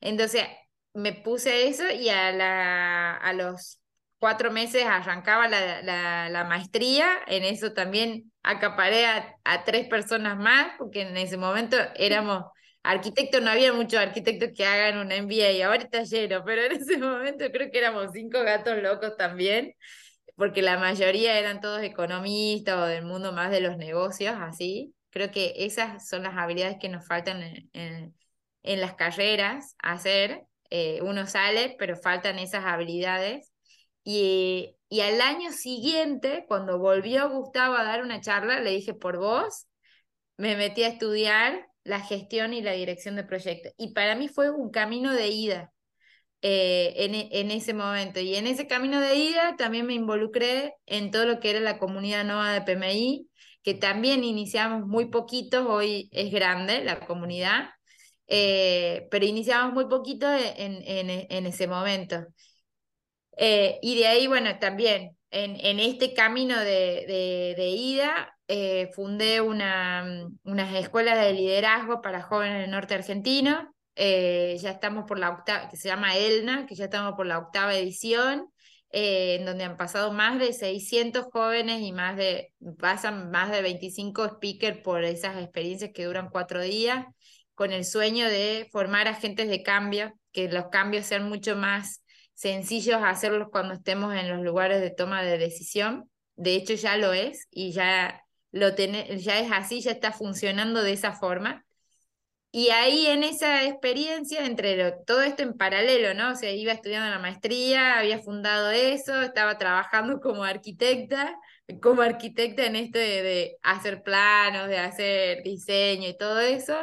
Entonces 0.01 0.45
me 0.93 1.13
puse 1.13 1.67
eso 1.67 1.89
y 1.89 2.09
a, 2.09 2.31
la, 2.31 3.15
a 3.17 3.33
los 3.33 3.79
cuatro 4.19 4.51
meses 4.51 4.85
arrancaba 4.85 5.47
la, 5.47 6.29
la, 6.29 6.43
maestría, 6.45 7.07
en 7.27 7.43
eso 7.43 7.73
también 7.73 8.31
acaparé 8.43 9.05
a, 9.07 9.63
tres 9.65 9.87
personas 9.87 10.37
más, 10.37 10.73
porque 10.77 11.01
en 11.01 11.17
ese 11.17 11.37
momento 11.37 11.77
éramos 11.95 12.43
arquitectos, 12.83 13.41
no 13.41 13.49
había 13.49 13.73
muchos 13.73 13.99
arquitectos 13.99 14.49
que 14.55 14.65
hagan 14.65 14.99
un 14.99 15.11
MBA, 15.11 15.65
ahora 15.65 15.83
está 15.83 16.03
lleno, 16.03 16.43
pero 16.45 16.63
en 16.63 16.73
ese 16.73 16.97
momento 16.97 17.45
creo 17.51 17.71
que 17.71 17.77
éramos 17.79 18.11
cinco 18.13 18.43
gatos 18.43 18.81
locos 18.81 19.17
también 19.17 19.73
porque 20.41 20.63
la 20.63 20.79
mayoría 20.79 21.37
eran 21.37 21.61
todos 21.61 21.83
economistas 21.83 22.75
o 22.75 22.85
del 22.87 23.05
mundo 23.05 23.31
más 23.31 23.51
de 23.51 23.61
los 23.61 23.77
negocios, 23.77 24.35
así. 24.39 24.95
Creo 25.11 25.29
que 25.29 25.53
esas 25.57 26.07
son 26.09 26.23
las 26.23 26.35
habilidades 26.35 26.77
que 26.81 26.89
nos 26.89 27.05
faltan 27.05 27.43
en, 27.73 28.15
en, 28.63 28.81
las 28.81 28.95
carreras 28.95 29.75
hacer. 29.83 30.47
Eh, 30.71 30.99
uno 31.03 31.27
sale, 31.27 31.75
pero 31.77 31.95
faltan 31.95 32.39
esas 32.39 32.65
habilidades. 32.65 33.53
Y, 34.03 34.77
y 34.89 35.01
al 35.01 35.21
año 35.21 35.51
siguiente, 35.51 36.45
cuando 36.47 36.79
volvió 36.79 37.29
Gustavo 37.29 37.75
a 37.75 37.83
dar 37.83 38.01
una 38.01 38.19
charla, 38.19 38.61
le 38.61 38.71
dije, 38.71 38.95
por 38.95 39.19
vos, 39.19 39.67
me 40.37 40.55
metí 40.55 40.81
a 40.81 40.87
estudiar 40.87 41.67
la 41.83 41.99
gestión 41.99 42.55
y 42.55 42.63
la 42.63 42.71
dirección 42.71 43.15
de 43.15 43.25
proyectos. 43.25 43.73
Y 43.77 43.93
para 43.93 44.15
mí 44.15 44.27
fue 44.27 44.49
un 44.49 44.71
camino 44.71 45.13
de 45.13 45.27
ida, 45.27 45.71
eh, 46.43 46.93
en, 46.97 47.13
e, 47.15 47.29
en, 47.31 47.51
ese 47.51 47.73
momento. 47.73 48.19
Y 48.19 48.35
en 48.35 48.47
ese 48.47 48.65
camino 48.67 48.99
de 48.99 49.15
ida 49.15 49.55
también 49.57 49.85
me 49.85 49.93
involucré 49.93 50.73
en 50.87 51.11
todo 51.11 51.25
lo 51.25 51.39
que 51.39 51.51
era 51.51 51.59
la 51.59 51.77
comunidad 51.77 52.25
nueva 52.25 52.51
de 52.53 52.61
PMI, 52.61 53.29
que 53.63 53.75
también 53.75 54.23
iniciamos 54.23 54.87
muy 54.87 55.05
poquitos, 55.05 55.67
hoy 55.67 56.09
es 56.11 56.31
grande 56.31 56.83
la 56.83 56.99
comunidad, 57.05 57.69
eh, 58.27 59.07
pero 59.11 59.25
iniciamos 59.25 59.73
muy 59.73 59.85
poquito 59.87 60.27
en, 60.33 60.81
en, 60.83 61.27
en 61.29 61.45
ese 61.45 61.67
momento. 61.67 62.25
Eh, 63.37 63.79
y 63.81 63.95
de 63.97 64.07
ahí, 64.07 64.27
bueno, 64.27 64.57
también 64.59 65.17
en, 65.29 65.79
este 65.79 66.13
camino 66.13 66.59
de, 66.59 67.05
de, 67.07 67.53
de 67.55 67.69
ida, 67.69 68.35
fundé 68.95 69.41
una, 69.41 70.27
unas 70.43 70.75
escuelas 70.75 71.23
de 71.23 71.33
liderazgo 71.33 72.01
para 72.01 72.21
jóvenes 72.23 72.61
del 72.61 72.71
norte 72.71 72.95
argentino, 72.95 73.73
eh, 73.95 74.57
ya 74.61 74.71
estamos 74.71 75.05
por 75.05 75.19
la 75.19 75.29
octava, 75.29 75.69
que 75.69 75.77
se 75.77 75.89
llama 75.89 76.17
ELNA, 76.17 76.65
que 76.65 76.75
ya 76.75 76.85
estamos 76.85 77.13
por 77.15 77.25
la 77.25 77.39
octava 77.39 77.75
edición, 77.75 78.47
eh, 78.91 79.35
en 79.39 79.45
donde 79.45 79.63
han 79.63 79.77
pasado 79.77 80.11
más 80.11 80.39
de 80.39 80.53
600 80.53 81.25
jóvenes 81.31 81.81
y 81.81 81.91
más 81.91 82.17
de, 82.17 82.53
pasan 82.79 83.31
más 83.31 83.51
de 83.51 83.61
25 83.61 84.27
speakers 84.35 84.79
por 84.79 85.03
esas 85.03 85.41
experiencias 85.41 85.91
que 85.93 86.05
duran 86.05 86.29
cuatro 86.29 86.61
días, 86.61 87.05
con 87.55 87.71
el 87.71 87.85
sueño 87.85 88.27
de 88.27 88.67
formar 88.71 89.07
agentes 89.07 89.49
de 89.49 89.63
cambio, 89.63 90.13
que 90.31 90.49
los 90.49 90.67
cambios 90.69 91.05
sean 91.05 91.29
mucho 91.29 91.55
más 91.55 92.03
sencillos 92.33 93.01
hacerlos 93.03 93.49
cuando 93.51 93.75
estemos 93.75 94.15
en 94.15 94.29
los 94.29 94.41
lugares 94.41 94.81
de 94.81 94.89
toma 94.89 95.21
de 95.21 95.37
decisión. 95.37 96.09
De 96.35 96.55
hecho, 96.55 96.73
ya 96.73 96.97
lo 96.97 97.13
es 97.13 97.47
y 97.51 97.71
ya, 97.71 98.23
lo 98.51 98.75
ya 98.75 99.39
es 99.39 99.51
así, 99.51 99.81
ya 99.81 99.91
está 99.91 100.11
funcionando 100.11 100.81
de 100.81 100.93
esa 100.93 101.13
forma. 101.13 101.63
Y 102.53 102.69
ahí 102.69 103.07
en 103.07 103.23
esa 103.23 103.63
experiencia, 103.65 104.45
entre 104.45 104.91
todo 105.07 105.21
esto 105.21 105.41
en 105.41 105.53
paralelo, 105.55 106.13
¿no? 106.13 106.31
O 106.33 106.35
sea, 106.35 106.51
iba 106.51 106.73
estudiando 106.73 107.09
la 107.09 107.19
maestría, 107.19 107.97
había 107.97 108.19
fundado 108.19 108.69
eso, 108.71 109.21
estaba 109.21 109.57
trabajando 109.57 110.19
como 110.19 110.43
arquitecta, 110.43 111.33
como 111.81 112.01
arquitecta 112.01 112.65
en 112.65 112.75
esto 112.75 112.99
de, 112.99 113.55
hacer 113.63 114.03
planos, 114.03 114.67
de 114.67 114.79
hacer 114.79 115.43
diseño 115.43 116.09
y 116.09 116.17
todo 116.17 116.41
eso. 116.41 116.75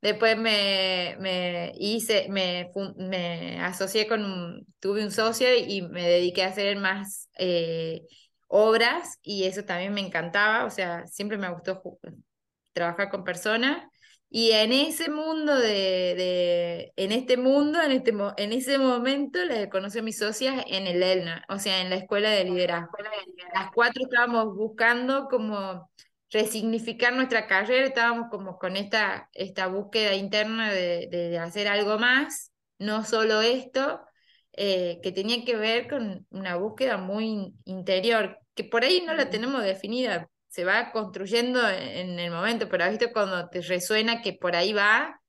Después 0.00 0.36
me, 0.36 1.16
me 1.20 1.72
hice, 1.78 2.26
me, 2.28 2.70
me 2.96 3.60
asocié 3.60 4.08
con, 4.08 4.66
tuve 4.80 5.04
un 5.04 5.12
socio 5.12 5.46
y 5.56 5.82
me 5.82 6.08
dediqué 6.08 6.42
a 6.42 6.48
hacer 6.48 6.76
más 6.76 7.30
eh, 7.38 8.02
obras 8.48 9.18
y 9.22 9.44
eso 9.44 9.64
también 9.64 9.94
me 9.94 10.00
encantaba, 10.00 10.64
o 10.64 10.70
sea, 10.70 11.06
siempre 11.06 11.38
me 11.38 11.50
gustó 11.50 11.82
trabajar 12.72 13.10
con 13.10 13.24
personas 13.24 13.86
Y 14.36 14.50
en 14.50 14.72
ese 14.72 15.10
mundo 15.10 15.54
de, 15.54 15.68
de 16.16 16.92
en 16.96 17.12
este 17.12 17.36
mundo, 17.36 17.80
en, 17.80 17.92
este, 17.92 18.12
en 18.36 18.52
ese 18.52 18.78
momento, 18.78 19.38
les 19.44 19.68
conocí 19.68 20.00
a 20.00 20.02
mis 20.02 20.18
socias 20.18 20.64
en 20.66 20.88
el 20.88 21.04
ELNA, 21.04 21.44
o 21.48 21.60
sea, 21.60 21.80
en 21.82 21.88
la 21.88 21.94
escuela 21.94 22.30
de 22.30 22.42
liderazgo. 22.42 22.90
Las 23.54 23.70
cuatro 23.72 24.02
estábamos 24.02 24.56
buscando 24.56 25.28
como 25.28 25.88
resignificar 26.32 27.12
nuestra 27.12 27.46
carrera, 27.46 27.86
estábamos 27.86 28.26
como 28.28 28.58
con 28.58 28.76
esta, 28.76 29.30
esta 29.34 29.68
búsqueda 29.68 30.14
interna 30.14 30.72
de, 30.72 31.06
de 31.12 31.38
hacer 31.38 31.68
algo 31.68 32.00
más, 32.00 32.50
no 32.80 33.04
solo 33.04 33.40
esto, 33.40 34.00
eh, 34.54 34.98
que 35.00 35.12
tenía 35.12 35.44
que 35.44 35.54
ver 35.54 35.88
con 35.88 36.26
una 36.30 36.56
búsqueda 36.56 36.96
muy 36.96 37.54
interior, 37.66 38.40
que 38.56 38.64
por 38.64 38.82
ahí 38.82 39.00
no 39.06 39.14
la 39.14 39.30
tenemos 39.30 39.62
definida, 39.62 40.28
se 40.54 40.64
va 40.64 40.92
construyendo 40.92 41.68
en 41.68 42.16
el 42.20 42.30
momento, 42.30 42.68
pero 42.68 42.88
visto 42.88 43.12
cuando 43.12 43.48
te 43.48 43.60
resuena 43.60 44.22
que 44.22 44.34
por 44.34 44.54
ahí 44.54 44.72
va 44.72 45.20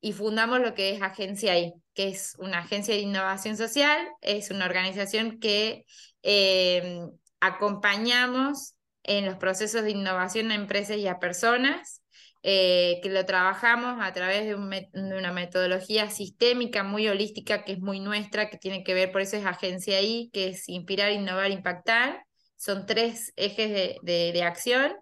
y 0.00 0.14
fundamos 0.14 0.60
lo 0.60 0.72
que 0.72 0.94
es 0.94 1.02
Agencia 1.02 1.58
I, 1.58 1.74
que 1.92 2.08
es 2.08 2.34
una 2.38 2.60
agencia 2.60 2.94
de 2.94 3.02
innovación 3.02 3.58
social, 3.58 3.98
es 4.22 4.50
una 4.50 4.64
organización 4.64 5.40
que 5.40 5.84
eh, 6.22 7.02
acompañamos 7.40 8.74
en 9.02 9.26
los 9.26 9.36
procesos 9.36 9.82
de 9.82 9.90
innovación 9.90 10.50
a 10.50 10.54
empresas 10.54 10.96
y 10.96 11.06
a 11.06 11.18
personas, 11.18 12.00
eh, 12.42 12.98
que 13.02 13.10
lo 13.10 13.26
trabajamos 13.26 13.98
a 14.00 14.10
través 14.14 14.46
de, 14.46 14.54
una 14.54 15.32
metodología 15.32 16.08
sistémica 16.08 16.82
muy 16.82 17.08
holística 17.08 17.62
que 17.62 17.72
es 17.72 17.78
muy 17.80 18.00
nuestra, 18.00 18.48
que 18.48 18.56
tiene 18.56 18.84
que 18.84 18.94
ver, 18.94 19.12
por 19.12 19.20
eso 19.20 19.36
es 19.36 19.44
Agencia 19.44 20.00
I, 20.00 20.30
que 20.32 20.48
es 20.48 20.66
inspirar, 20.70 21.12
innovar, 21.12 21.50
impactar. 21.50 22.24
Son 22.62 22.86
tres 22.86 23.32
ejes 23.34 23.98
de, 24.02 24.42
acción. 24.44 24.92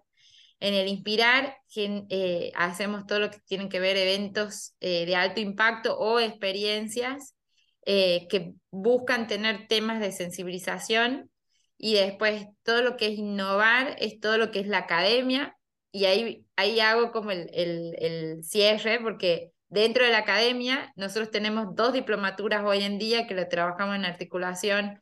En 0.59 0.73
el 0.73 0.87
inspirar 0.87 1.57
eh, 1.75 2.51
hacemos 2.55 3.05
todo 3.05 3.19
lo 3.19 3.29
que 3.29 3.37
tienen 3.45 3.69
que 3.69 3.79
ver 3.79 3.97
eventos 3.97 4.73
eh, 4.79 5.05
de 5.05 5.15
alto 5.15 5.41
impacto 5.41 5.95
o 5.95 6.19
experiencias 6.19 7.35
que 7.83 8.53
buscan 8.69 9.27
tener 9.27 9.67
temas 9.67 9.99
de 9.99 10.11
sensibilización 10.11 11.31
y 11.77 11.95
después 11.95 12.45
todo 12.63 12.81
lo 12.83 12.95
que 12.95 13.07
es 13.07 13.17
innovar 13.17 13.95
es 13.99 14.19
todo 14.19 14.37
lo 14.37 14.51
que 14.51 14.59
es 14.59 14.67
la 14.67 14.79
academia, 14.79 15.57
y 15.91 16.05
ahí, 16.05 16.45
ahí 16.55 16.79
hago 16.79 17.11
como 17.11 17.31
el, 17.31 17.49
el, 17.53 17.95
el 17.99 18.43
cierre, 18.43 18.99
porque 19.01 19.51
dentro 19.67 20.05
de 20.05 20.11
la 20.11 20.19
academia 20.19 20.93
nosotros 20.95 21.31
tenemos 21.31 21.75
dos 21.75 21.93
diplomaturas 21.93 22.63
hoy 22.63 22.83
en 22.83 22.97
día 22.97 23.27
que 23.27 23.33
lo 23.33 23.47
trabajamos 23.47 23.95
en 23.95 24.05
articulación 24.05 24.99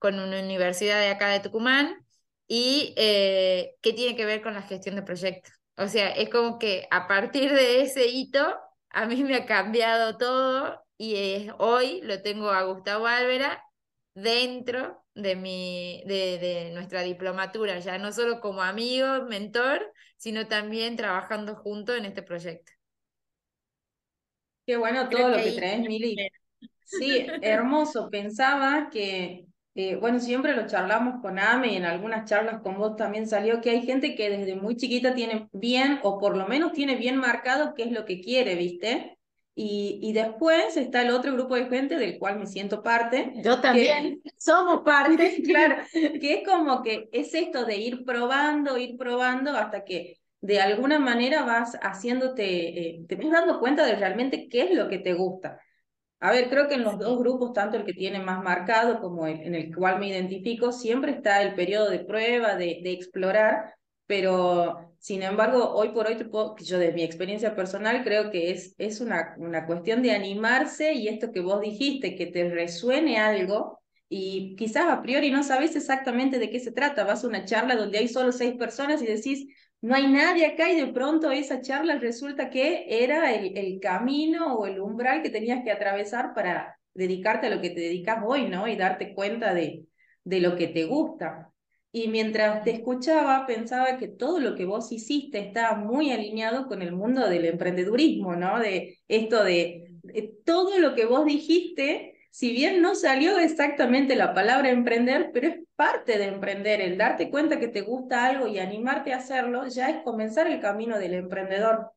con 0.00 0.18
una 0.18 0.40
universidad 0.40 0.98
de 0.98 1.10
acá 1.10 1.28
de 1.28 1.40
Tucumán, 1.40 2.04
y 2.48 2.94
eh, 2.96 3.76
qué 3.80 3.92
tiene 3.92 4.16
que 4.16 4.24
ver 4.24 4.42
con 4.42 4.54
la 4.54 4.62
gestión 4.62 4.96
de 4.96 5.02
proyectos. 5.02 5.52
O 5.76 5.86
sea, 5.86 6.10
es 6.10 6.28
como 6.30 6.58
que 6.58 6.88
a 6.90 7.06
partir 7.06 7.52
de 7.52 7.82
ese 7.82 8.08
hito, 8.08 8.58
a 8.88 9.06
mí 9.06 9.22
me 9.22 9.36
ha 9.36 9.46
cambiado 9.46 10.18
todo 10.18 10.82
y 10.98 11.48
hoy 11.58 12.00
lo 12.02 12.20
tengo 12.22 12.50
a 12.50 12.64
Gustavo 12.64 13.06
Álvera 13.06 13.62
dentro 14.14 15.04
de, 15.14 15.36
mi, 15.36 16.02
de, 16.06 16.38
de, 16.38 16.70
nuestra 16.72 17.02
diplomatura, 17.02 17.78
ya 17.78 17.98
no 17.98 18.12
solo 18.12 18.40
como 18.40 18.62
amigo, 18.62 19.24
mentor, 19.28 19.92
sino 20.16 20.48
también 20.48 20.96
trabajando 20.96 21.54
juntos 21.54 21.96
en 21.96 22.04
este 22.04 22.22
proyecto. 22.22 22.72
Qué 24.66 24.76
bueno 24.76 25.08
todo 25.08 25.30
lo 25.30 25.36
que 25.36 25.52
traes, 25.52 25.80
Mili. 25.80 26.16
Sí, 26.84 27.26
hermoso. 27.42 28.10
Pensaba 28.10 28.90
que, 28.90 29.46
eh, 29.74 29.96
bueno, 29.96 30.18
siempre 30.18 30.54
lo 30.54 30.66
charlamos 30.66 31.20
con 31.22 31.38
Ame 31.38 31.72
y 31.72 31.76
en 31.76 31.84
algunas 31.84 32.28
charlas 32.28 32.60
con 32.60 32.76
vos 32.76 32.96
también 32.96 33.28
salió 33.28 33.60
que 33.60 33.70
hay 33.70 33.82
gente 33.82 34.16
que 34.16 34.28
desde 34.28 34.56
muy 34.56 34.76
chiquita 34.76 35.14
tiene 35.14 35.48
bien, 35.52 36.00
o 36.02 36.18
por 36.18 36.36
lo 36.36 36.48
menos 36.48 36.72
tiene 36.72 36.96
bien 36.96 37.16
marcado 37.16 37.74
qué 37.74 37.84
es 37.84 37.92
lo 37.92 38.04
que 38.04 38.20
quiere, 38.20 38.56
¿viste? 38.56 39.16
Y, 39.54 39.98
y, 40.02 40.12
después 40.12 40.76
está 40.76 41.02
el 41.02 41.10
otro 41.10 41.34
grupo 41.34 41.54
de 41.54 41.66
gente 41.66 41.96
del 41.96 42.18
cual 42.18 42.38
me 42.38 42.46
siento 42.46 42.82
parte. 42.82 43.32
Yo 43.44 43.60
también, 43.60 44.22
somos 44.38 44.82
parte. 44.82 45.42
claro, 45.44 45.76
que 45.92 46.34
es 46.34 46.48
como 46.48 46.82
que 46.82 47.08
es 47.12 47.34
esto 47.34 47.64
de 47.64 47.76
ir 47.76 48.04
probando, 48.04 48.78
ir 48.78 48.96
probando 48.96 49.50
hasta 49.50 49.84
que 49.84 50.20
de 50.40 50.60
alguna 50.60 50.98
manera 50.98 51.44
vas 51.44 51.76
haciéndote, 51.82 52.44
eh, 52.96 53.04
te 53.06 53.16
vas 53.16 53.30
dando 53.30 53.60
cuenta 53.60 53.84
de 53.84 53.96
realmente 53.96 54.48
qué 54.48 54.62
es 54.62 54.74
lo 54.74 54.88
que 54.88 54.98
te 54.98 55.12
gusta. 55.12 55.60
A 56.22 56.32
ver, 56.32 56.50
creo 56.50 56.68
que 56.68 56.74
en 56.74 56.84
los 56.84 56.98
dos 56.98 57.18
grupos, 57.18 57.52
tanto 57.54 57.76
el 57.78 57.84
que 57.86 57.94
tiene 57.94 58.18
más 58.20 58.42
marcado 58.44 59.00
como 59.00 59.26
el 59.26 59.40
en 59.40 59.54
el 59.54 59.74
cual 59.74 59.98
me 59.98 60.08
identifico, 60.08 60.70
siempre 60.70 61.12
está 61.12 61.40
el 61.42 61.54
periodo 61.54 61.88
de 61.90 62.00
prueba, 62.00 62.56
de, 62.56 62.80
de 62.82 62.92
explorar, 62.92 63.74
pero 64.06 64.92
sin 64.98 65.22
embargo, 65.22 65.70
hoy 65.74 65.90
por 65.90 66.06
hoy, 66.06 66.16
yo 66.62 66.78
de 66.78 66.92
mi 66.92 67.02
experiencia 67.02 67.56
personal 67.56 68.04
creo 68.04 68.30
que 68.30 68.50
es, 68.50 68.74
es 68.76 69.00
una, 69.00 69.34
una 69.38 69.66
cuestión 69.66 70.02
de 70.02 70.12
animarse 70.12 70.92
y 70.92 71.08
esto 71.08 71.32
que 71.32 71.40
vos 71.40 71.60
dijiste, 71.62 72.14
que 72.16 72.26
te 72.26 72.50
resuene 72.50 73.16
algo 73.18 73.80
y 74.10 74.56
quizás 74.56 74.88
a 74.90 75.00
priori 75.00 75.30
no 75.30 75.42
sabes 75.42 75.74
exactamente 75.74 76.38
de 76.38 76.50
qué 76.50 76.60
se 76.60 76.72
trata, 76.72 77.04
vas 77.04 77.24
a 77.24 77.28
una 77.28 77.46
charla 77.46 77.76
donde 77.76 77.96
hay 77.98 78.08
solo 78.08 78.32
seis 78.32 78.54
personas 78.56 79.00
y 79.00 79.06
decís, 79.06 79.46
no 79.82 79.94
hay 79.94 80.08
nadie 80.08 80.46
acá 80.46 80.70
y 80.70 80.80
de 80.80 80.92
pronto 80.92 81.30
esa 81.30 81.60
charla 81.60 81.98
resulta 81.98 82.50
que 82.50 82.84
era 82.88 83.32
el, 83.34 83.56
el 83.56 83.80
camino 83.80 84.54
o 84.54 84.66
el 84.66 84.80
umbral 84.80 85.22
que 85.22 85.30
tenías 85.30 85.64
que 85.64 85.70
atravesar 85.70 86.34
para 86.34 86.78
dedicarte 86.94 87.46
a 87.46 87.50
lo 87.50 87.60
que 87.60 87.70
te 87.70 87.80
dedicas 87.80 88.18
hoy, 88.26 88.48
¿no? 88.48 88.68
Y 88.68 88.76
darte 88.76 89.14
cuenta 89.14 89.54
de, 89.54 89.84
de 90.24 90.40
lo 90.40 90.56
que 90.56 90.68
te 90.68 90.84
gusta. 90.84 91.50
Y 91.92 92.08
mientras 92.08 92.62
te 92.62 92.70
escuchaba, 92.70 93.46
pensaba 93.46 93.98
que 93.98 94.06
todo 94.06 94.38
lo 94.38 94.54
que 94.54 94.64
vos 94.64 94.92
hiciste 94.92 95.40
estaba 95.40 95.76
muy 95.76 96.12
alineado 96.12 96.66
con 96.68 96.82
el 96.82 96.92
mundo 96.92 97.28
del 97.28 97.46
emprendedurismo, 97.46 98.36
¿no? 98.36 98.60
De 98.60 98.98
esto 99.08 99.42
de, 99.42 99.90
todo 100.44 100.78
lo 100.78 100.94
que 100.94 101.06
vos 101.06 101.24
dijiste, 101.24 102.14
si 102.30 102.52
bien 102.52 102.80
no 102.80 102.94
salió 102.94 103.38
exactamente 103.38 104.16
la 104.16 104.34
palabra 104.34 104.70
emprender, 104.70 105.30
pero 105.32 105.48
es 105.48 105.56
parte 105.76 106.18
de 106.18 106.26
emprender, 106.26 106.80
el 106.80 106.96
darte 106.96 107.30
cuenta 107.30 107.58
que 107.58 107.68
te 107.68 107.82
gusta 107.82 108.26
algo 108.26 108.46
y 108.46 108.58
animarte 108.58 109.12
a 109.12 109.18
hacerlo, 109.18 109.66
ya 109.68 109.90
es 109.90 110.02
comenzar 110.02 110.46
el 110.46 110.60
camino 110.60 110.98
del 110.98 111.14
emprendedor. 111.14 111.92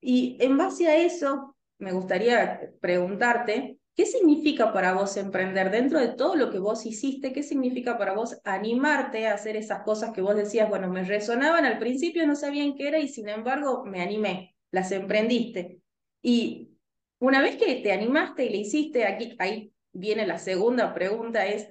Y 0.00 0.36
en 0.40 0.56
base 0.56 0.88
a 0.88 0.96
eso, 0.96 1.56
me 1.78 1.92
gustaría 1.92 2.70
preguntarte, 2.80 3.78
¿Qué 3.96 4.04
significa 4.04 4.74
para 4.74 4.92
vos 4.92 5.16
emprender 5.16 5.70
dentro 5.70 5.98
de 5.98 6.08
todo 6.08 6.36
lo 6.36 6.50
que 6.50 6.58
vos 6.58 6.84
hiciste? 6.84 7.32
¿Qué 7.32 7.42
significa 7.42 7.96
para 7.96 8.12
vos 8.12 8.38
animarte 8.44 9.26
a 9.26 9.32
hacer 9.32 9.56
esas 9.56 9.84
cosas 9.84 10.12
que 10.12 10.20
vos 10.20 10.36
decías, 10.36 10.68
bueno, 10.68 10.90
me 10.90 11.02
resonaban 11.02 11.64
al 11.64 11.78
principio, 11.78 12.26
no 12.26 12.36
sabían 12.36 12.74
qué 12.76 12.88
era 12.88 12.98
y 12.98 13.08
sin 13.08 13.30
embargo 13.30 13.84
me 13.86 14.02
animé, 14.02 14.54
las 14.70 14.92
emprendiste? 14.92 15.80
Y 16.20 16.72
una 17.20 17.40
vez 17.40 17.56
que 17.56 17.76
te 17.76 17.90
animaste 17.90 18.44
y 18.44 18.50
le 18.50 18.58
hiciste, 18.58 19.06
aquí, 19.06 19.34
ahí 19.38 19.72
viene 19.96 20.26
la 20.26 20.38
segunda 20.38 20.94
pregunta, 20.94 21.46
es, 21.46 21.68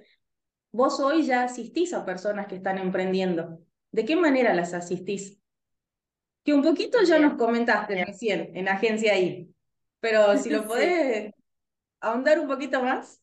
vos 0.71 0.99
hoy 0.99 1.25
ya 1.25 1.43
asistís 1.43 1.93
a 1.93 2.05
personas 2.05 2.47
que 2.47 2.55
están 2.55 2.77
emprendiendo. 2.77 3.59
¿De 3.91 4.05
qué 4.05 4.15
manera 4.15 4.53
las 4.53 4.73
asistís? 4.73 5.39
Que 6.43 6.53
un 6.53 6.61
poquito 6.61 7.01
ya 7.03 7.19
nos 7.19 7.37
comentaste 7.37 8.03
recién 8.05 8.51
en 8.55 8.67
Agencia 8.67 9.17
I, 9.17 9.53
pero 9.99 10.37
si 10.37 10.49
lo 10.49 10.67
podés 10.67 11.33
ahondar 12.01 12.39
un 12.39 12.47
poquito 12.47 12.81
más? 12.81 13.21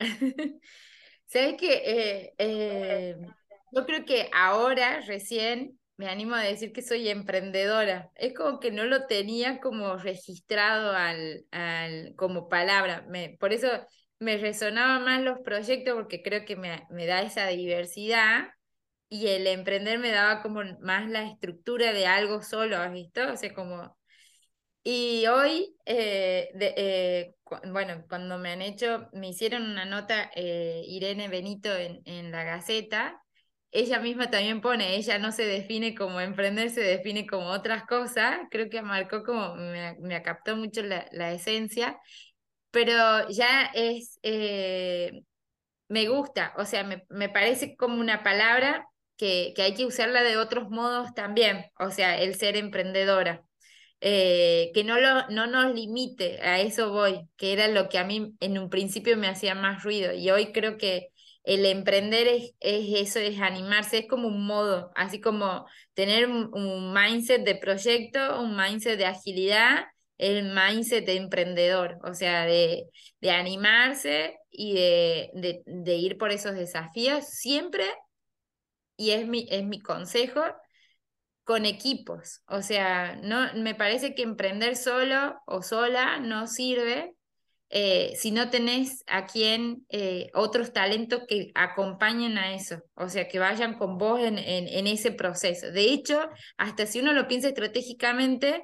Sabes 1.26 1.56
que 1.58 1.72
eh, 1.84 2.34
eh, 2.38 3.16
yo 3.72 3.86
creo 3.86 4.04
que 4.04 4.28
ahora 4.32 5.00
recién 5.00 5.78
me 5.96 6.08
animo 6.08 6.34
a 6.34 6.42
decir 6.42 6.72
que 6.72 6.82
soy 6.82 7.08
emprendedora. 7.08 8.10
Es 8.14 8.34
como 8.34 8.60
que 8.60 8.70
no 8.70 8.84
lo 8.84 9.06
tenía 9.06 9.60
como 9.60 9.96
registrado 9.96 10.92
al, 10.92 11.46
al, 11.50 12.14
como 12.16 12.48
palabra. 12.48 13.06
Me, 13.08 13.36
por 13.40 13.52
eso 13.52 13.68
me 14.18 14.38
resonaban 14.38 15.04
más 15.04 15.22
los 15.22 15.40
proyectos 15.40 15.94
porque 15.94 16.22
creo 16.22 16.44
que 16.44 16.56
me, 16.56 16.86
me 16.90 17.06
da 17.06 17.22
esa 17.22 17.46
diversidad 17.48 18.48
y 19.08 19.28
el 19.28 19.46
emprender 19.46 19.98
me 19.98 20.10
daba 20.10 20.42
como 20.42 20.62
más 20.80 21.08
la 21.08 21.24
estructura 21.24 21.92
de 21.92 22.06
algo 22.06 22.42
solo, 22.42 22.76
¿has 22.78 22.92
visto? 22.92 23.20
O 23.22 23.54
como 23.54 23.96
y 24.88 25.26
hoy, 25.26 25.74
eh, 25.84 26.48
eh, 26.60 27.34
bueno, 27.72 28.04
cuando 28.08 28.38
me 28.38 28.50
han 28.52 28.62
hecho, 28.62 29.08
me 29.12 29.30
hicieron 29.30 29.64
una 29.64 29.84
nota 29.84 30.30
eh, 30.36 30.84
Irene 30.86 31.26
Benito 31.26 31.74
en, 31.74 32.02
en 32.04 32.30
la 32.30 32.44
Gaceta, 32.44 33.20
ella 33.72 33.98
misma 33.98 34.30
también 34.30 34.60
pone, 34.60 34.94
ella 34.94 35.18
no 35.18 35.32
se 35.32 35.44
define 35.44 35.96
como 35.96 36.20
emprender, 36.20 36.70
se 36.70 36.82
define 36.82 37.26
como 37.26 37.46
otras 37.48 37.84
cosas, 37.86 38.38
creo 38.48 38.70
que 38.70 38.80
marcó 38.80 39.24
como, 39.24 39.56
me, 39.56 39.96
me 39.98 40.22
captó 40.22 40.56
mucho 40.56 40.82
la, 40.82 41.08
la, 41.10 41.32
esencia, 41.32 41.98
pero 42.76 43.26
ya 43.30 43.70
es, 43.72 44.20
me 45.88 46.08
gusta, 46.08 46.52
o 46.58 46.66
sea, 46.66 46.84
me, 46.84 47.06
me 47.08 47.30
parece 47.30 47.74
como 47.74 47.98
una 47.98 48.22
palabra 48.22 48.86
que, 49.16 49.54
que 49.56 49.62
hay 49.62 49.72
que 49.72 49.86
usarla 49.86 50.22
de 50.22 50.36
otros 50.36 50.68
modos 50.68 51.14
también, 51.14 51.64
o 51.78 51.90
sea, 51.90 52.20
el 52.20 52.34
ser 52.34 52.54
emprendedora. 52.54 53.42
Eh, 54.02 54.72
que 54.74 54.84
no, 54.84 55.00
lo, 55.00 55.26
no 55.30 55.46
nos 55.46 55.74
limite, 55.74 56.38
a 56.42 56.60
eso 56.60 56.90
voy, 56.92 57.26
que 57.38 57.54
era 57.54 57.66
lo 57.68 57.88
que 57.88 57.96
a 57.96 58.04
mí 58.04 58.34
en 58.40 58.58
un 58.58 58.68
principio 58.68 59.16
me 59.16 59.28
hacía 59.28 59.54
más 59.54 59.82
ruido 59.82 60.12
y 60.12 60.28
hoy 60.28 60.52
creo 60.52 60.76
que 60.76 61.08
el 61.44 61.64
emprender 61.64 62.28
es, 62.28 62.52
es, 62.60 63.08
eso, 63.08 63.20
es 63.20 63.40
animarse, 63.40 64.00
es 64.00 64.06
como 64.06 64.28
un 64.28 64.46
modo, 64.46 64.92
así 64.96 65.18
como 65.18 65.66
tener 65.94 66.28
un, 66.28 66.92
mindset 66.92 67.42
de 67.42 67.54
proyecto, 67.54 68.38
un 68.42 68.54
mindset 68.54 68.98
de 68.98 69.06
agilidad, 69.06 69.86
el 70.18 70.52
mindset 70.54 71.04
de 71.04 71.16
emprendedor, 71.16 71.98
o 72.04 72.14
sea, 72.14 72.46
de, 72.46 72.84
de 73.20 73.30
animarse 73.30 74.38
y 74.50 74.74
de, 74.74 75.62
de, 75.66 75.94
ir 75.96 76.18
por 76.18 76.30
esos 76.32 76.54
desafíos 76.54 77.26
siempre, 77.26 77.84
y 78.96 79.10
es 79.10 79.26
mi, 79.28 79.46
es 79.50 79.64
mi 79.64 79.80
consejo, 79.80 80.42
con 81.44 81.64
equipos. 81.64 82.42
O 82.48 82.62
sea, 82.62 83.16
no, 83.22 83.52
me 83.54 83.74
parece 83.74 84.14
que 84.14 84.22
emprender 84.22 84.76
solo 84.76 85.36
o 85.46 85.62
sola 85.62 86.18
no 86.18 86.46
sirve, 86.46 87.14
eh, 87.68 88.14
si 88.16 88.30
no 88.30 88.48
tenés 88.50 89.02
a 89.08 89.26
quien 89.26 89.86
eh, 89.88 90.30
otros 90.34 90.72
talentos 90.72 91.22
que 91.28 91.50
acompañen 91.54 92.38
a 92.38 92.54
eso, 92.54 92.82
o 92.94 93.08
sea, 93.08 93.26
que 93.28 93.40
vayan 93.40 93.76
con 93.76 93.98
vos 93.98 94.20
en, 94.20 94.38
en, 94.38 94.86
ese 94.86 95.10
proceso. 95.12 95.70
De 95.72 95.92
hecho, 95.92 96.28
hasta 96.56 96.86
si 96.86 97.00
uno 97.00 97.12
lo 97.12 97.26
piensa 97.26 97.48
estratégicamente, 97.48 98.62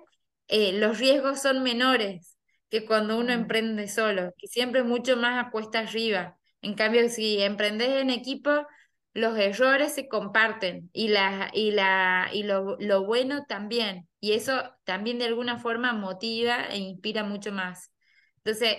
eh, 0.52 0.72
los 0.74 0.98
riesgos 0.98 1.40
son 1.40 1.62
menores 1.62 2.36
que 2.68 2.84
cuando 2.84 3.18
uno 3.18 3.32
emprende 3.32 3.88
solo, 3.88 4.34
que 4.36 4.48
siempre 4.48 4.80
es 4.80 4.86
mucho 4.86 5.16
más 5.16 5.46
a 5.46 5.50
cuesta 5.50 5.80
arriba. 5.80 6.38
En 6.60 6.74
cambio, 6.74 7.08
si 7.08 7.40
emprendes 7.40 7.88
en 7.88 8.10
equipo, 8.10 8.66
los 9.14 9.38
errores 9.38 9.94
se 9.94 10.08
comparten 10.08 10.90
y, 10.92 11.08
la, 11.08 11.50
y, 11.54 11.70
la, 11.70 12.28
y 12.34 12.42
lo, 12.42 12.76
lo 12.80 13.06
bueno 13.06 13.46
también. 13.46 14.08
Y 14.20 14.32
eso 14.32 14.62
también 14.84 15.18
de 15.18 15.24
alguna 15.24 15.58
forma 15.58 15.94
motiva 15.94 16.66
e 16.66 16.76
inspira 16.78 17.24
mucho 17.24 17.50
más. 17.52 17.90
Entonces, 18.44 18.76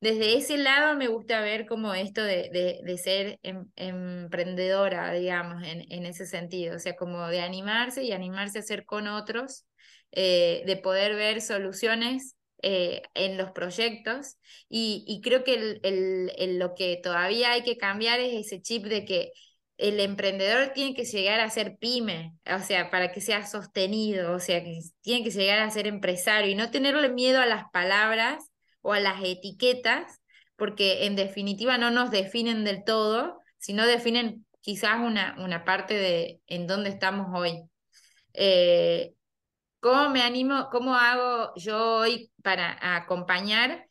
desde 0.00 0.38
ese 0.38 0.56
lado 0.56 0.96
me 0.96 1.08
gusta 1.08 1.40
ver 1.42 1.66
como 1.66 1.92
esto 1.94 2.22
de, 2.22 2.80
de, 2.82 2.98
ser 2.98 3.38
em, 3.42 3.66
emprendedora, 3.76 5.12
digamos, 5.12 5.62
en, 5.64 5.84
en, 5.92 6.06
ese 6.06 6.24
sentido, 6.26 6.76
o 6.76 6.78
sea, 6.78 6.96
como 6.96 7.28
de 7.28 7.42
animarse 7.42 8.04
y 8.04 8.12
animarse 8.12 8.58
a 8.58 8.62
hacer 8.62 8.86
con 8.86 9.06
otros, 9.08 9.66
eh, 10.12 10.62
de 10.66 10.76
poder 10.76 11.14
ver 11.16 11.40
soluciones 11.40 12.36
eh, 12.62 13.02
en 13.14 13.38
los 13.38 13.52
proyectos 13.52 14.36
y, 14.68 15.04
y 15.06 15.20
creo 15.22 15.44
que 15.44 15.54
el, 15.54 15.80
el, 15.82 16.32
el, 16.36 16.58
lo 16.58 16.74
que 16.74 16.98
todavía 17.02 17.52
hay 17.52 17.62
que 17.62 17.78
cambiar 17.78 18.20
es 18.20 18.46
ese 18.46 18.60
chip 18.60 18.84
de 18.84 19.04
que 19.04 19.32
el 19.78 19.98
emprendedor 20.00 20.72
tiene 20.74 20.94
que 20.94 21.04
llegar 21.04 21.40
a 21.40 21.48
ser 21.48 21.78
pyme, 21.78 22.34
o 22.54 22.58
sea, 22.60 22.90
para 22.90 23.12
que 23.12 23.20
sea 23.22 23.46
sostenido, 23.46 24.34
o 24.34 24.38
sea, 24.38 24.62
que 24.62 24.78
tiene 25.00 25.24
que 25.24 25.30
llegar 25.30 25.58
a 25.60 25.70
ser 25.70 25.86
empresario 25.86 26.50
y 26.50 26.54
no 26.54 26.70
tenerle 26.70 27.08
miedo 27.08 27.40
a 27.40 27.46
las 27.46 27.64
palabras 27.72 28.50
o 28.82 28.92
a 28.92 29.00
las 29.00 29.22
etiquetas, 29.24 30.20
porque 30.56 31.06
en 31.06 31.16
definitiva 31.16 31.78
no 31.78 31.90
nos 31.90 32.10
definen 32.10 32.64
del 32.64 32.84
todo, 32.84 33.38
sino 33.58 33.86
definen 33.86 34.44
quizás 34.60 35.00
una, 35.00 35.34
una 35.38 35.64
parte 35.64 35.94
de 35.94 36.40
en 36.46 36.66
dónde 36.66 36.90
estamos 36.90 37.28
hoy. 37.34 37.62
Eh, 38.34 39.14
¿Cómo 39.80 40.10
me 40.10 40.22
animo, 40.22 40.68
cómo 40.70 40.94
hago 40.94 41.52
yo 41.56 41.96
hoy 41.96 42.30
para 42.42 42.76
acompañar, 42.96 43.88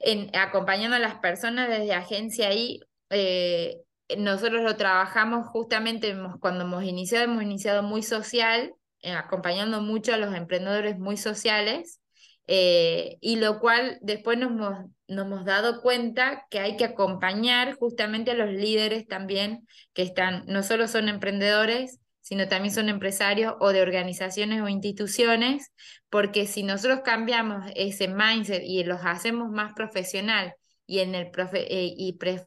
en, 0.00 0.34
acompañando 0.36 0.96
a 0.96 1.00
las 1.00 1.16
personas 1.20 1.68
desde 1.68 1.94
agencia 1.94 2.48
ahí? 2.48 2.80
Eh, 3.10 3.82
nosotros 4.18 4.62
lo 4.62 4.76
trabajamos 4.76 5.46
justamente 5.48 6.14
cuando 6.40 6.64
hemos 6.64 6.82
iniciado, 6.84 7.24
hemos 7.24 7.42
iniciado 7.42 7.84
muy 7.84 8.02
social, 8.02 8.74
eh, 9.00 9.12
acompañando 9.12 9.80
mucho 9.80 10.12
a 10.12 10.16
los 10.16 10.34
emprendedores 10.34 10.98
muy 10.98 11.16
sociales, 11.16 12.00
eh, 12.48 13.16
y 13.20 13.36
lo 13.36 13.60
cual 13.60 13.98
después 14.02 14.38
nos 14.38 14.50
hemos, 14.50 14.90
nos 15.08 15.26
hemos 15.26 15.44
dado 15.44 15.82
cuenta 15.82 16.46
que 16.50 16.58
hay 16.60 16.76
que 16.76 16.84
acompañar 16.84 17.74
justamente 17.74 18.32
a 18.32 18.34
los 18.34 18.50
líderes 18.50 19.06
también, 19.06 19.66
que 19.92 20.02
están, 20.02 20.44
no 20.46 20.64
solo 20.64 20.88
son 20.88 21.08
emprendedores, 21.08 22.00
sino 22.26 22.48
también 22.48 22.74
son 22.74 22.88
empresarios 22.88 23.54
o 23.60 23.72
de 23.72 23.82
organizaciones 23.82 24.60
o 24.60 24.68
instituciones, 24.68 25.70
porque 26.10 26.48
si 26.48 26.64
nosotros 26.64 27.02
cambiamos 27.04 27.70
ese 27.76 28.08
mindset 28.08 28.64
y 28.64 28.82
los 28.82 28.98
hacemos 29.04 29.48
más 29.52 29.74
profesional 29.74 30.52
y, 30.88 30.98
en 30.98 31.14
el 31.14 31.30
eh, 31.52 31.94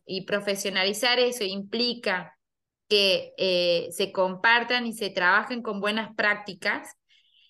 y, 0.05 0.21
profesionalizar 0.25 1.19
eso 1.19 1.45
implica 1.45 2.37
que 2.89 3.31
eh, 3.37 3.87
se 3.91 4.11
compartan 4.11 4.85
y 4.85 4.91
se 4.91 5.11
trabajen 5.11 5.61
con 5.61 5.79
buenas 5.79 6.13
prácticas. 6.13 6.97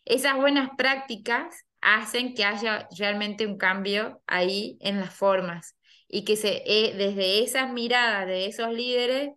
Esas 0.05 0.37
buenas 0.37 0.69
prácticas 0.77 1.65
hacen 1.81 2.35
que 2.35 2.45
haya 2.45 2.87
realmente 2.95 3.47
un 3.47 3.57
cambio 3.57 4.21
ahí 4.27 4.77
en 4.81 4.99
las 4.99 5.15
formas 5.15 5.75
y 6.07 6.25
que 6.25 6.35
se, 6.35 6.61
eh, 6.67 6.93
desde 6.95 7.43
esas 7.43 7.73
miradas 7.73 8.27
de 8.27 8.45
esos 8.45 8.71
líderes 8.71 9.31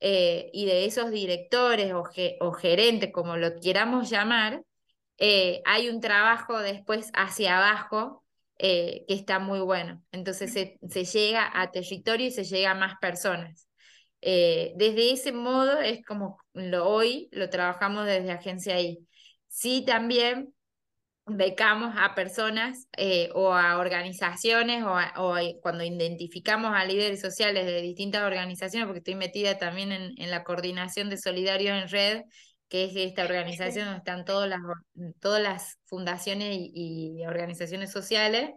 y 0.00 0.66
de 0.66 0.84
esos 0.84 1.10
directores 1.10 1.92
o, 1.92 2.04
o, 2.40 2.52
gerentes, 2.52 3.12
como 3.12 3.36
lo 3.36 3.58
queramos 3.60 4.10
llamar, 4.10 4.62
hay 5.18 5.88
un 5.88 6.00
trabajo 6.00 6.58
después 6.58 7.10
hacia 7.14 7.58
abajo 7.58 8.24
eh, 8.58 9.04
que 9.06 9.14
está 9.14 9.38
muy 9.38 9.60
bueno. 9.60 10.02
Entonces 10.12 10.52
se, 10.52 10.78
se, 10.88 11.04
llega 11.04 11.50
a 11.54 11.70
territorio 11.70 12.26
y 12.26 12.30
se 12.30 12.44
llega 12.44 12.70
a 12.70 12.74
más 12.74 12.94
personas. 13.00 13.68
Eh, 14.22 14.72
desde 14.76 15.12
ese 15.12 15.32
modo 15.32 15.78
es 15.80 16.04
como 16.06 16.38
lo, 16.54 16.88
hoy 16.88 17.28
lo 17.32 17.50
trabajamos 17.50 18.06
desde 18.06 18.32
Agencia 18.32 18.80
I. 18.80 19.06
Sí, 19.48 19.84
también 19.86 20.54
becamos 21.26 21.94
a 21.98 22.14
personas 22.14 22.88
eh, 22.96 23.30
o 23.34 23.52
a 23.52 23.78
organizaciones 23.78 24.84
o, 24.84 24.96
o, 25.16 25.36
cuando 25.60 25.82
identificamos 25.82 26.72
a 26.74 26.84
líderes 26.84 27.20
sociales 27.20 27.66
de 27.66 27.82
distintas 27.82 28.22
organizaciones, 28.22 28.86
porque 28.86 28.98
estoy 28.98 29.16
metida 29.16 29.58
también 29.58 29.92
en, 29.92 30.14
en 30.16 30.30
la 30.30 30.44
coordinación 30.44 31.10
de 31.10 31.18
Solidarios 31.18 31.82
en 31.82 31.88
Red, 31.88 32.22
que 32.68 32.84
es 32.84 32.96
esta 32.96 33.24
organización 33.24 33.86
donde 33.86 33.98
están 33.98 34.24
todas 34.24 34.48
las, 34.48 34.60
todas 35.20 35.42
las 35.42 35.78
fundaciones 35.84 36.56
y, 36.58 37.24
organizaciones 37.26 37.92
sociales, 37.92 38.50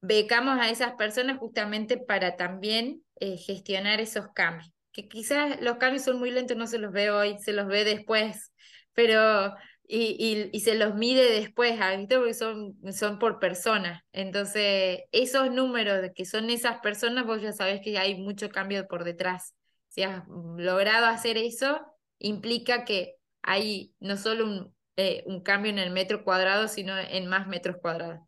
becamos 0.00 0.58
a 0.58 0.70
esas 0.70 0.92
personas 0.94 1.38
justamente 1.38 1.96
para 1.98 2.36
también 2.36 3.02
eh, 3.16 3.36
gestionar 3.36 4.00
esos 4.00 4.28
cambios. 4.34 4.72
Que 4.92 5.08
quizás 5.08 5.60
los 5.60 5.76
cambios 5.76 6.04
son 6.04 6.18
muy 6.18 6.30
lentos, 6.30 6.56
no 6.56 6.66
se 6.66 6.78
los 6.78 6.92
ve 6.92 7.10
hoy, 7.10 7.38
se 7.38 7.52
los 7.52 7.66
ve 7.66 7.84
después, 7.84 8.52
pero 8.92 9.54
y, 9.92 10.50
y, 10.52 10.60
se 10.60 10.76
los 10.76 10.94
mide 10.94 11.32
después, 11.32 11.78
¿viste? 11.98 12.16
porque 12.16 12.34
son, 12.34 12.76
son 12.92 13.18
por 13.18 13.40
personas. 13.40 14.02
Entonces, 14.12 15.00
esos 15.10 15.50
números 15.50 16.10
que 16.14 16.24
son 16.24 16.48
esas 16.48 16.80
personas, 16.80 17.26
vos 17.26 17.42
ya 17.42 17.52
sabés 17.52 17.80
que 17.82 17.98
hay 17.98 18.20
mucho 18.20 18.50
cambio 18.50 18.86
por 18.86 19.02
detrás. 19.02 19.54
Si 19.88 20.02
has 20.04 20.22
logrado 20.28 21.06
hacer 21.06 21.36
eso, 21.36 21.80
implica 22.18 22.84
que 22.84 23.16
hay 23.42 23.92
no 23.98 24.16
solo 24.16 24.44
un, 24.44 24.74
eh, 24.96 25.24
un 25.26 25.42
cambio 25.42 25.72
en 25.72 25.80
el 25.80 25.90
metro 25.90 26.22
cuadrado, 26.22 26.68
sino 26.68 26.96
en 26.96 27.26
más 27.26 27.48
metros 27.48 27.76
cuadrados. 27.78 28.20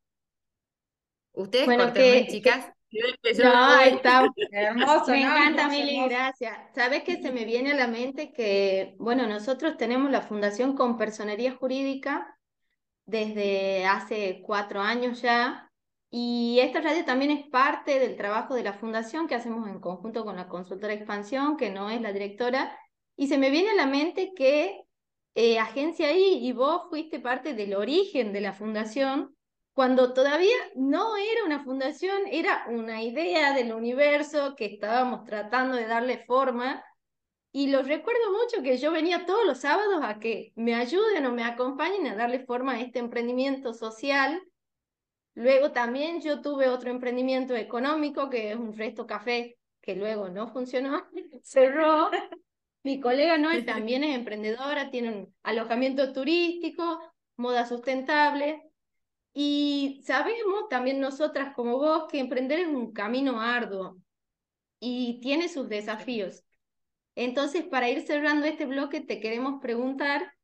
Ustedes 1.32 1.66
bueno, 1.66 1.92
chicas. 2.28 2.72
No, 2.92 3.80
está 3.80 4.28
hermoso. 4.52 5.10
Me 5.12 5.22
encanta, 5.22 5.68
Mili, 5.68 6.08
gracias. 6.08 6.56
¿Sabes 6.74 7.02
qué 7.04 7.22
se 7.22 7.32
me 7.32 7.44
viene 7.44 7.72
a 7.72 7.76
la 7.76 7.86
mente? 7.86 8.32
Que, 8.32 8.94
bueno, 8.98 9.26
nosotros 9.26 9.76
tenemos 9.76 10.10
la 10.10 10.20
Fundación 10.20 10.76
con 10.76 10.98
Personería 10.98 11.54
Jurídica 11.54 12.36
desde 13.06 13.86
hace 13.86 14.42
cuatro 14.44 14.80
años 14.80 15.22
ya. 15.22 15.70
Y 16.10 16.58
esta 16.60 16.82
radio 16.82 17.04
también 17.06 17.30
es 17.30 17.48
parte 17.48 17.98
del 17.98 18.16
trabajo 18.16 18.54
de 18.54 18.62
la 18.62 18.74
fundación 18.74 19.26
que 19.26 19.34
hacemos 19.34 19.66
en 19.66 19.80
conjunto 19.80 20.24
con 20.26 20.36
la 20.36 20.48
consultora 20.48 20.92
Expansión, 20.92 21.56
que 21.56 21.70
no 21.70 21.88
es 21.88 22.02
la 22.02 22.12
directora. 22.12 22.78
Y 23.16 23.28
se 23.28 23.38
me 23.38 23.48
viene 23.48 23.70
a 23.70 23.74
la 23.74 23.86
mente 23.86 24.32
que 24.36 24.82
eh, 25.34 25.58
agencia 25.58 26.08
ahí 26.08 26.46
y 26.46 26.52
vos 26.52 26.82
fuiste 26.90 27.18
parte 27.18 27.54
del 27.54 27.74
origen 27.74 28.34
de 28.34 28.42
la 28.42 28.52
fundación, 28.52 29.34
cuando 29.72 30.12
todavía 30.12 30.56
no 30.74 31.16
era 31.16 31.44
una 31.44 31.64
fundación, 31.64 32.22
era 32.30 32.66
una 32.68 33.02
idea 33.02 33.54
del 33.54 33.72
universo 33.72 34.54
que 34.54 34.66
estábamos 34.66 35.24
tratando 35.24 35.76
de 35.76 35.86
darle 35.86 36.24
forma. 36.26 36.84
Y 37.52 37.68
lo 37.68 37.82
recuerdo 37.82 38.32
mucho 38.32 38.62
que 38.62 38.78
yo 38.78 38.92
venía 38.92 39.26
todos 39.26 39.46
los 39.46 39.60
sábados 39.60 40.00
a 40.02 40.18
que 40.18 40.52
me 40.56 40.74
ayuden 40.74 41.26
o 41.26 41.32
me 41.32 41.44
acompañen 41.44 42.06
a 42.06 42.14
darle 42.14 42.44
forma 42.44 42.74
a 42.74 42.80
este 42.80 42.98
emprendimiento 42.98 43.72
social. 43.72 44.42
Luego 45.34 45.72
también 45.72 46.20
yo 46.20 46.42
tuve 46.42 46.68
otro 46.68 46.90
emprendimiento 46.90 47.54
económico, 47.54 48.28
que 48.28 48.52
es 48.52 48.56
un 48.56 48.76
resto 48.76 49.06
café, 49.06 49.58
que 49.80 49.96
luego 49.96 50.28
no 50.28 50.48
funcionó, 50.48 51.06
cerró. 51.42 52.10
Mi 52.82 53.00
colega 53.00 53.38
Noel 53.38 53.64
también 53.64 54.04
es 54.04 54.16
emprendedora, 54.16 54.90
tiene 54.90 55.10
un 55.10 55.34
alojamiento 55.42 56.12
turístico, 56.12 57.00
moda 57.36 57.64
sustentable. 57.66 58.71
Y 59.34 60.02
sabemos 60.04 60.68
también 60.68 61.00
nosotras 61.00 61.54
como 61.54 61.78
vos 61.78 62.04
que 62.10 62.18
emprender 62.18 62.60
es 62.60 62.68
un 62.68 62.92
camino 62.92 63.40
arduo 63.40 63.96
y 64.80 65.20
tiene 65.20 65.48
sus 65.48 65.68
desafíos. 65.68 66.44
Entonces, 67.14 67.64
para 67.64 67.90
ir 67.90 68.06
cerrando 68.06 68.46
este 68.46 68.66
bloque, 68.66 69.00
te 69.00 69.20
queremos 69.20 69.60
preguntar, 69.60 70.34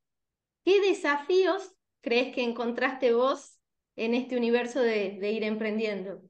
¿qué 0.64 0.80
desafíos 0.80 1.74
crees 2.00 2.34
que 2.34 2.42
encontraste 2.44 3.12
vos 3.12 3.58
en 3.96 4.14
este 4.14 4.36
universo 4.36 4.80
de, 4.80 5.18
de 5.20 5.32
ir 5.32 5.44
emprendiendo? 5.44 6.22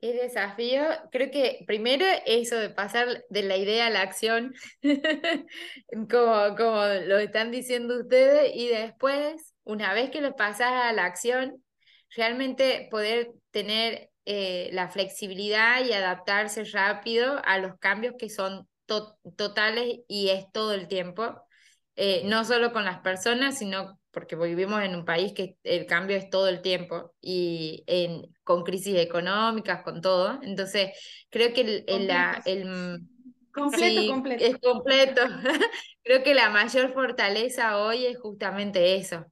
¿Qué 0.00 0.12
desafío? 0.12 0.82
Creo 1.10 1.30
que 1.32 1.64
primero 1.66 2.04
eso 2.24 2.56
de 2.56 2.70
pasar 2.70 3.24
de 3.30 3.42
la 3.42 3.56
idea 3.56 3.86
a 3.88 3.90
la 3.90 4.02
acción, 4.02 4.54
como, 6.08 6.56
como 6.56 6.84
lo 7.06 7.18
están 7.18 7.50
diciendo 7.50 7.98
ustedes, 8.00 8.52
y 8.54 8.68
después, 8.68 9.54
una 9.68 9.92
vez 9.92 10.10
que 10.10 10.22
lo 10.22 10.34
pasas 10.34 10.72
a 10.72 10.92
la 10.94 11.04
acción, 11.04 11.62
realmente 12.16 12.88
poder 12.90 13.32
tener 13.50 14.10
eh, 14.24 14.70
la 14.72 14.88
flexibilidad 14.88 15.84
y 15.84 15.92
adaptarse 15.92 16.64
rápido 16.64 17.40
a 17.44 17.58
los 17.58 17.78
cambios 17.78 18.14
que 18.18 18.30
son 18.30 18.66
totales 19.36 19.98
y 20.08 20.30
es 20.30 20.50
todo 20.52 20.72
el 20.72 20.88
tiempo, 20.88 21.42
eh, 21.96 22.22
no 22.24 22.46
solo 22.46 22.72
con 22.72 22.86
las 22.86 23.00
personas, 23.00 23.58
sino 23.58 24.00
porque 24.10 24.36
vivimos 24.36 24.82
en 24.82 24.96
un 24.96 25.04
país 25.04 25.34
que 25.34 25.58
el 25.64 25.84
cambio 25.84 26.16
es 26.16 26.30
todo 26.30 26.48
el 26.48 26.62
tiempo 26.62 27.12
y 27.20 27.84
en, 27.86 28.22
con 28.44 28.64
crisis 28.64 28.96
económicas, 28.96 29.82
con 29.82 30.00
todo. 30.00 30.40
Entonces, 30.42 30.92
creo 31.28 31.52
que 31.52 31.84
el, 31.86 32.06
la, 32.06 32.40
el 32.46 33.02
completo, 33.52 34.12
completo. 34.12 34.44
es 34.44 34.58
completo. 34.58 35.22
creo 36.02 36.22
que 36.22 36.34
la 36.34 36.48
mayor 36.48 36.94
fortaleza 36.94 37.76
hoy 37.76 38.06
es 38.06 38.18
justamente 38.18 38.96
eso 38.96 39.26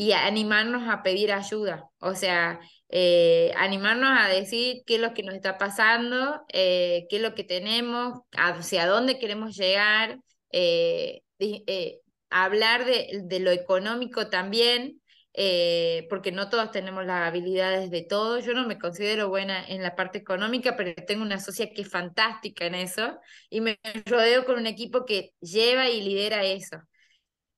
y 0.00 0.12
animarnos 0.12 0.88
a 0.88 1.02
pedir 1.02 1.30
ayuda, 1.30 1.90
o 1.98 2.14
sea, 2.14 2.58
eh, 2.88 3.52
animarnos 3.58 4.08
a 4.18 4.28
decir 4.28 4.78
qué 4.86 4.94
es 4.94 5.00
lo 5.02 5.12
que 5.12 5.22
nos 5.22 5.34
está 5.34 5.58
pasando, 5.58 6.42
eh, 6.54 7.06
qué 7.10 7.16
es 7.16 7.22
lo 7.22 7.34
que 7.34 7.44
tenemos, 7.44 8.20
hacia 8.32 8.86
dónde 8.86 9.18
queremos 9.18 9.54
llegar, 9.58 10.18
eh, 10.52 11.20
hablar 12.30 12.86
de, 12.86 13.20
de, 13.24 13.40
lo 13.40 13.50
económico 13.50 14.28
también, 14.28 15.02
porque 16.08 16.32
no 16.32 16.48
todos 16.48 16.70
tenemos 16.70 17.04
las 17.04 17.28
habilidades 17.28 17.90
de 17.90 18.00
todo. 18.02 18.38
Yo 18.40 18.54
no 18.54 18.66
me 18.66 18.78
considero 18.78 19.28
buena 19.28 19.62
en 19.68 19.82
la 19.82 19.96
parte 19.96 20.16
económica, 20.16 20.76
pero 20.78 20.94
tengo 21.06 21.22
una 21.22 21.40
socia 21.40 21.68
que 21.74 21.82
es 21.82 21.90
fantástica 21.90 22.64
en 22.64 22.74
eso 22.74 23.18
y 23.50 23.60
me 23.60 23.78
rodeo 24.06 24.46
con 24.46 24.56
un 24.56 24.66
equipo 24.66 25.04
que 25.04 25.34
lleva 25.42 25.90
y 25.90 26.00
lidera 26.00 26.42
eso. 26.44 26.78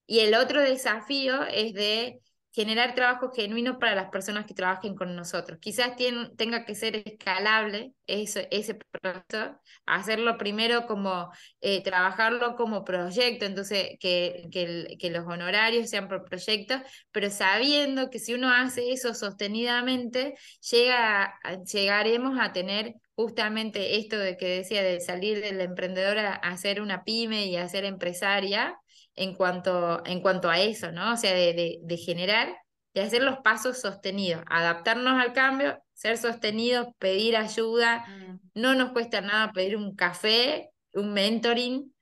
Y 0.06 0.20
el 0.20 0.34
otro 0.34 0.60
desafío 0.60 1.44
es 1.44 1.72
de 1.74 2.20
generar 2.52 2.94
trabajo 2.94 3.30
genuino 3.32 3.78
para 3.78 3.94
las 3.94 4.10
personas 4.10 4.46
que 4.46 4.54
trabajen 4.54 4.94
con 4.94 5.16
nosotros. 5.16 5.58
Quizás 5.60 5.92
tenga 6.36 6.64
que 6.66 6.74
ser 6.74 6.96
escalable 6.96 7.94
ese, 8.06 8.46
ese 8.50 8.74
proceso, 8.74 9.58
hacerlo 9.86 10.36
primero 10.36 10.86
como, 10.86 11.30
eh, 11.62 11.82
trabajarlo 11.82 12.54
como 12.56 12.84
proyecto, 12.84 13.46
entonces 13.46 13.96
que, 13.98 14.48
que, 14.52 14.96
que, 14.98 15.10
los 15.10 15.26
honorarios 15.26 15.88
sean 15.88 16.08
por 16.08 16.24
proyecto, 16.24 16.74
pero 17.10 17.30
sabiendo 17.30 18.10
que 18.10 18.18
si 18.18 18.34
uno 18.34 18.50
hace 18.52 18.92
eso 18.92 19.14
sostenidamente, 19.14 20.34
llega, 20.70 21.34
llegaremos 21.72 22.38
a 22.38 22.52
tener 22.52 22.94
justamente 23.14 23.96
esto 23.98 24.18
de 24.18 24.36
que 24.36 24.58
decía, 24.58 24.82
de 24.82 25.00
salir 25.00 25.40
del 25.40 25.60
emprendedor 25.60 26.18
a, 26.18 26.34
a 26.34 26.56
ser 26.58 26.82
una 26.82 27.04
pyme 27.04 27.46
y 27.46 27.56
a 27.56 27.68
ser 27.68 27.84
empresaria, 27.84 28.78
en 29.16 29.34
cuanto, 29.34 30.04
en 30.06 30.20
cuanto 30.20 30.48
a 30.50 30.60
eso, 30.60 30.92
¿no? 30.92 31.12
O 31.12 31.16
sea, 31.16 31.34
de, 31.34 31.80
de, 31.82 31.96
generar, 31.96 32.56
y 32.94 33.00
hacer 33.00 33.22
los 33.22 33.38
pasos 33.38 33.80
sostenidos, 33.80 34.42
adaptarnos 34.48 35.20
al 35.20 35.32
cambio, 35.32 35.82
ser 35.92 36.18
sostenidos, 36.18 36.88
pedir 36.98 37.36
ayuda, 37.36 38.06
mm. 38.06 38.40
no 38.54 38.74
nos 38.74 38.92
cuesta 38.92 39.20
nada 39.20 39.52
pedir 39.52 39.76
un 39.76 39.94
café, 39.94 40.70
un 40.94 41.12
mentoring, 41.12 41.92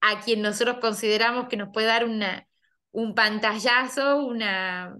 a 0.00 0.20
quien 0.20 0.42
nosotros 0.42 0.78
consideramos 0.80 1.48
que 1.48 1.56
nos 1.56 1.70
puede 1.72 1.86
dar 1.86 2.04
una, 2.04 2.46
un 2.90 3.14
pantallazo, 3.14 4.24
una, 4.26 4.96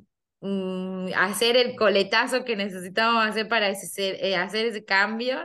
hacer 1.16 1.56
el 1.56 1.76
coletazo 1.76 2.44
que 2.44 2.56
necesitamos 2.56 3.24
hacer 3.24 3.48
para 3.48 3.70
eh, 3.70 4.36
hacer 4.36 4.66
ese 4.66 4.84
cambio. 4.84 5.38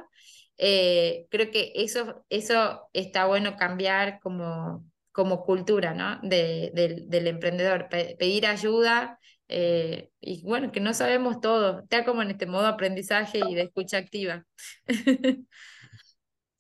Eh, 0.58 1.28
creo 1.30 1.52
que 1.52 1.72
eso, 1.76 2.26
eso 2.30 2.90
está 2.94 3.26
bueno 3.26 3.58
cambiar 3.58 4.20
como, 4.20 4.86
como 5.18 5.44
cultura, 5.44 5.96
¿no? 5.96 6.20
De, 6.22 6.70
del 7.08 7.26
emprendedor, 7.26 7.90
pedir 7.90 8.46
ayuda 8.46 9.18
eh, 9.48 10.12
y 10.22 10.44
bueno, 10.44 10.72
que 10.72 10.80
no 10.80 10.94
sabemos 10.94 11.42
todo, 11.42 11.80
está 11.80 12.06
como 12.06 12.22
en 12.22 12.30
este 12.30 12.46
modo 12.46 12.68
aprendizaje 12.68 13.40
y 13.50 13.56
de 13.56 13.64
escucha 13.64 13.98
activa. 13.98 14.46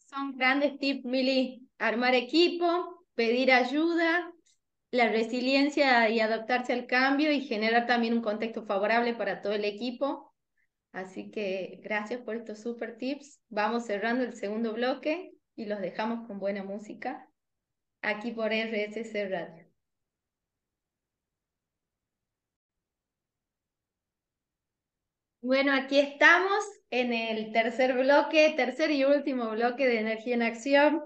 Son 0.10 0.36
grandes 0.36 0.80
tips, 0.80 1.06
Mili, 1.06 1.70
armar 1.78 2.15
equipo, 2.15 3.06
pedir 3.13 3.52
ayuda, 3.52 4.34
la 4.89 5.10
resiliencia 5.10 6.10
y 6.10 6.20
adaptarse 6.20 6.74
al 6.74 6.88
cambio 6.88 7.32
y 7.32 7.41
generar 7.41 7.86
también 7.86 8.15
un 8.15 8.24
contexto 8.24 8.65
favorable 8.65 9.13
para 9.13 9.43
todo 9.43 9.54
el 9.54 9.65
equipo. 9.65 10.34
Así 10.93 11.30
que 11.30 11.80
gracias 11.84 12.22
por 12.22 12.36
estos 12.36 12.60
super 12.60 12.98
tips. 12.98 13.39
Vamos 13.50 13.86
cerrando 13.86 14.24
el 14.24 14.34
segundo 14.34 14.74
bloque 14.74 15.34
y 15.56 15.65
los 15.65 15.80
dejamos 15.80 16.26
con 16.26 16.39
buena 16.39 16.63
música 16.63 17.26
aquí 18.01 18.31
por 18.31 18.51
RSC 18.51 19.29
Radio. 19.29 19.67
Bueno, 25.41 25.73
aquí 25.73 25.99
estamos 25.99 26.65
en 26.89 27.13
el 27.13 27.51
tercer 27.51 27.93
bloque, 27.93 28.53
tercer 28.57 28.91
y 28.91 29.05
último 29.05 29.49
bloque 29.51 29.88
de 29.88 29.99
Energía 29.99 30.36
en 30.36 30.41
Acción. 30.41 31.03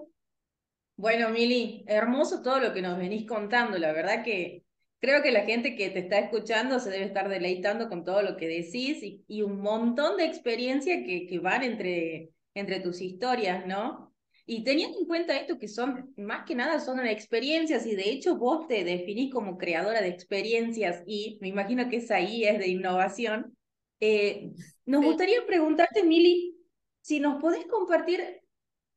Bueno, 0.95 1.29
Mili, 1.29 1.83
hermoso 1.87 2.41
todo 2.41 2.59
lo 2.59 2.73
que 2.73 2.81
nos 2.81 2.97
venís 2.97 3.27
contando. 3.27 3.77
La 3.77 3.91
verdad 3.91 4.23
que 4.23 4.63
creo 4.99 5.21
que 5.21 5.31
la 5.31 5.45
gente 5.45 5.75
que 5.75 5.89
te 5.89 5.99
está 5.99 6.19
escuchando 6.19 6.79
se 6.79 6.89
debe 6.89 7.05
estar 7.05 7.27
deleitando 7.29 7.89
con 7.89 8.03
todo 8.03 8.21
lo 8.21 8.37
que 8.37 8.47
decís 8.47 9.03
y, 9.27 9.41
un 9.41 9.61
montón 9.61 10.17
de 10.17 10.25
experiencia 10.25 11.03
que, 11.03 11.27
que 11.27 11.39
van 11.39 11.63
entre, 11.63 12.31
entre 12.53 12.79
tus 12.79 13.01
historias, 13.01 13.65
¿no? 13.65 14.10
Y 14.45 14.63
teniendo 14.63 14.99
en 14.99 15.05
cuenta 15.05 15.37
esto 15.37 15.59
que 15.59 15.67
son, 15.67 16.13
más 16.17 16.45
que 16.45 16.55
nada, 16.55 16.79
son 16.79 17.05
experiencias 17.05 17.85
y 17.85 17.95
de 17.95 18.09
hecho 18.09 18.37
vos 18.37 18.67
te 18.67 18.83
definís 18.83 19.31
como 19.31 19.57
creadora 19.57 20.01
de 20.01 20.09
experiencias 20.09 21.03
y 21.05 21.37
me 21.41 21.47
imagino 21.47 21.89
que 21.89 21.97
esa 21.97 22.15
ahí 22.15 22.43
es 22.43 22.59
de 22.59 22.67
innovación, 22.67 23.55
eh, 23.99 24.51
nos 24.85 25.05
gustaría 25.05 25.45
preguntarte, 25.45 26.03
Mili, 26.03 26.57
si 27.01 27.19
nos 27.19 27.39
podés 27.39 27.65
compartir 27.67 28.41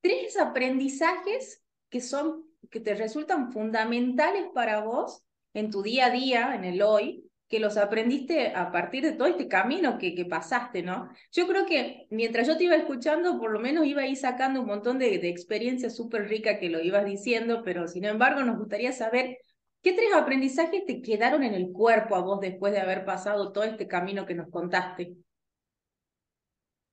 tres 0.00 0.38
aprendizajes 0.38 1.62
que 1.90 2.00
son, 2.00 2.44
que 2.70 2.80
te 2.80 2.94
resultan 2.94 3.52
fundamentales 3.52 4.46
para 4.54 4.80
vos 4.80 5.24
en 5.52 5.70
tu 5.70 5.82
día 5.82 6.06
a 6.06 6.10
día, 6.10 6.54
en 6.54 6.64
el 6.64 6.82
hoy, 6.82 7.23
que 7.54 7.60
los 7.60 7.76
aprendiste 7.76 8.48
a 8.48 8.72
partir 8.72 9.04
de 9.04 9.12
todo 9.12 9.28
este 9.28 9.46
camino 9.46 9.96
que, 9.96 10.12
que 10.16 10.24
pasaste, 10.24 10.82
¿no? 10.82 11.08
Yo 11.30 11.46
creo 11.46 11.66
que 11.66 12.08
mientras 12.10 12.48
yo 12.48 12.56
te 12.56 12.64
iba 12.64 12.74
escuchando, 12.74 13.38
por 13.38 13.52
lo 13.52 13.60
menos 13.60 13.86
iba 13.86 14.02
ahí 14.02 14.16
sacando 14.16 14.60
un 14.60 14.66
montón 14.66 14.98
de, 14.98 15.18
de 15.20 15.28
experiencias 15.28 15.94
súper 15.94 16.28
ricas 16.28 16.58
que 16.58 16.68
lo 16.68 16.80
ibas 16.80 17.04
diciendo, 17.04 17.62
pero 17.64 17.86
sin 17.86 18.06
embargo 18.06 18.42
nos 18.42 18.58
gustaría 18.58 18.90
saber 18.90 19.38
qué 19.82 19.92
tres 19.92 20.12
aprendizajes 20.12 20.84
te 20.84 21.00
quedaron 21.00 21.44
en 21.44 21.54
el 21.54 21.70
cuerpo 21.70 22.16
a 22.16 22.22
vos 22.22 22.40
después 22.40 22.72
de 22.72 22.80
haber 22.80 23.04
pasado 23.04 23.52
todo 23.52 23.62
este 23.62 23.86
camino 23.86 24.26
que 24.26 24.34
nos 24.34 24.50
contaste. 24.50 25.14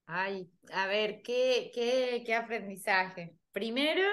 Ay, 0.06 0.48
a 0.74 0.86
ver, 0.86 1.24
¿qué, 1.24 1.72
qué, 1.74 2.22
qué 2.24 2.36
aprendizaje? 2.36 3.36
Primero, 3.52 4.04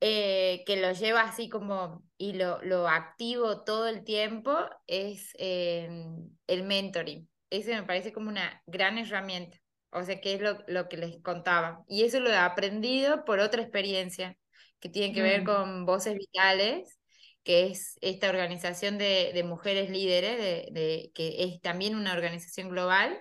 eh, 0.00 0.64
que 0.66 0.80
lo 0.80 0.92
lleva 0.92 1.22
así 1.22 1.48
como 1.48 2.02
y 2.20 2.34
lo, 2.34 2.60
lo 2.62 2.86
activo 2.86 3.64
todo 3.64 3.88
el 3.88 4.04
tiempo 4.04 4.54
es 4.86 5.34
em, 5.38 6.28
el 6.46 6.64
mentoring. 6.64 7.26
Ese 7.48 7.74
me 7.74 7.82
parece 7.82 8.12
como 8.12 8.28
una 8.28 8.62
gran 8.66 8.98
herramienta. 8.98 9.56
O 9.90 10.02
sea, 10.02 10.20
que 10.20 10.34
es 10.34 10.42
lo, 10.42 10.58
lo 10.68 10.90
que 10.90 10.98
les 10.98 11.22
contaba. 11.22 11.82
Y 11.88 12.04
eso 12.04 12.20
lo 12.20 12.28
he 12.28 12.36
aprendido 12.36 13.24
por 13.24 13.40
otra 13.40 13.62
experiencia 13.62 14.36
que 14.80 14.90
tiene 14.90 15.14
que 15.14 15.22
ver 15.22 15.40
mm. 15.40 15.44
con 15.46 15.86
Voces 15.86 16.14
Vitales, 16.14 17.00
que 17.42 17.68
es 17.68 17.96
esta 18.02 18.28
organización 18.28 18.98
de, 18.98 19.30
de 19.32 19.42
mujeres 19.42 19.88
líderes, 19.88 20.36
de, 20.36 20.68
de, 20.78 21.12
que 21.14 21.42
es 21.44 21.62
también 21.62 21.96
una 21.96 22.12
organización 22.12 22.68
global, 22.68 23.18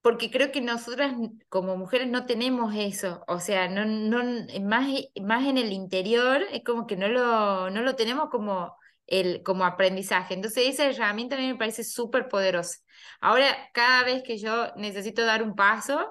porque 0.00 0.30
creo 0.30 0.52
que 0.52 0.60
nosotras 0.60 1.14
como 1.48 1.76
mujeres 1.76 2.08
no 2.08 2.26
tenemos 2.26 2.74
eso, 2.76 3.24
o 3.26 3.40
sea, 3.40 3.68
no, 3.68 3.84
no, 3.84 4.22
más, 4.62 4.88
más 5.22 5.46
en 5.46 5.58
el 5.58 5.72
interior 5.72 6.42
es 6.52 6.62
como 6.64 6.86
que 6.86 6.96
no 6.96 7.08
lo, 7.08 7.70
no 7.70 7.82
lo 7.82 7.96
tenemos 7.96 8.30
como, 8.30 8.76
el, 9.06 9.42
como 9.42 9.64
aprendizaje. 9.64 10.34
Entonces 10.34 10.68
esa 10.68 10.86
herramienta 10.86 11.36
a 11.36 11.38
mí 11.40 11.48
me 11.48 11.58
parece 11.58 11.84
súper 11.84 12.28
poderosa. 12.28 12.78
Ahora, 13.20 13.46
cada 13.74 14.04
vez 14.04 14.22
que 14.22 14.38
yo 14.38 14.72
necesito 14.76 15.24
dar 15.24 15.42
un 15.42 15.54
paso, 15.56 16.08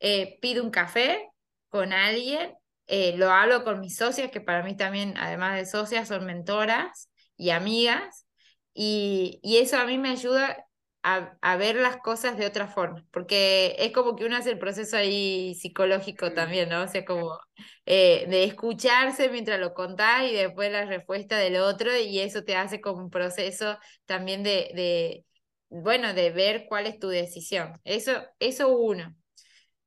eh, 0.00 0.38
pido 0.40 0.62
un 0.64 0.70
café 0.70 1.28
con 1.68 1.92
alguien, 1.92 2.54
eh, 2.86 3.16
lo 3.16 3.30
hablo 3.30 3.64
con 3.64 3.80
mis 3.80 3.96
socias, 3.96 4.30
que 4.30 4.40
para 4.40 4.62
mí 4.62 4.76
también, 4.76 5.16
además 5.18 5.56
de 5.56 5.66
socias, 5.66 6.08
son 6.08 6.24
mentoras 6.26 7.10
y 7.36 7.50
amigas, 7.50 8.26
y, 8.74 9.40
y 9.42 9.58
eso 9.58 9.76
a 9.78 9.86
mí 9.86 9.98
me 9.98 10.10
ayuda 10.10 10.64
a, 11.04 11.56
ver 11.56 11.76
las 11.76 11.98
cosas 11.98 12.38
de 12.38 12.46
otra 12.46 12.66
forma, 12.66 13.04
porque 13.12 13.76
es 13.78 13.92
como 13.92 14.16
que 14.16 14.24
uno 14.24 14.36
hace 14.36 14.50
el 14.50 14.58
proceso 14.58 14.96
ahí 14.96 15.54
psicológico 15.54 16.32
también, 16.32 16.70
¿no? 16.70 16.82
O 16.82 16.88
sea, 16.88 17.04
como 17.04 17.38
eh, 17.84 18.26
de 18.28 18.44
escucharse 18.44 19.28
mientras 19.28 19.60
lo 19.60 19.74
contás 19.74 20.24
y 20.24 20.32
después 20.32 20.72
la 20.72 20.86
respuesta 20.86 21.36
del 21.36 21.56
otro, 21.56 21.94
y 21.96 22.20
eso 22.20 22.42
te 22.44 22.56
hace 22.56 22.80
como 22.80 23.02
un 23.04 23.10
proceso 23.10 23.78
también 24.06 24.42
de, 24.42 24.70
de 24.74 25.24
bueno, 25.68 26.14
de 26.14 26.30
ver 26.30 26.66
cuál 26.68 26.86
es 26.86 26.98
tu 26.98 27.08
decisión. 27.08 27.80
Eso, 27.84 28.12
eso 28.38 28.68
uno. 28.68 29.14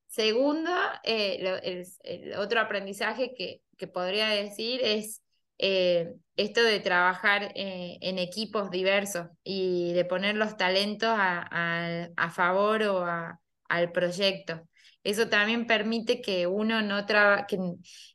segundo, 0.07 0.71
el, 1.03 2.33
otro 2.37 2.59
aprendizaje 2.61 3.33
que, 3.35 3.61
que 3.77 3.87
podría 3.87 4.29
decir 4.29 4.81
es 4.83 5.21
esto 5.57 6.63
de 6.63 6.79
trabajar 6.79 7.51
en 7.55 8.19
equipos 8.19 8.69
diversos 8.71 9.27
y 9.43 9.93
de 9.93 10.05
poner 10.05 10.35
los 10.35 10.57
talentos 10.57 11.09
a, 11.11 12.07
a 12.15 12.29
favor 12.29 12.83
o 12.83 13.05
a, 13.05 13.39
al 13.69 13.91
proyecto. 13.91 14.67
Eso 15.03 15.29
también 15.29 15.67
permite 15.67 16.21
que 16.21 16.47
uno 16.47 16.81
no 16.81 17.05
que, 17.47 17.57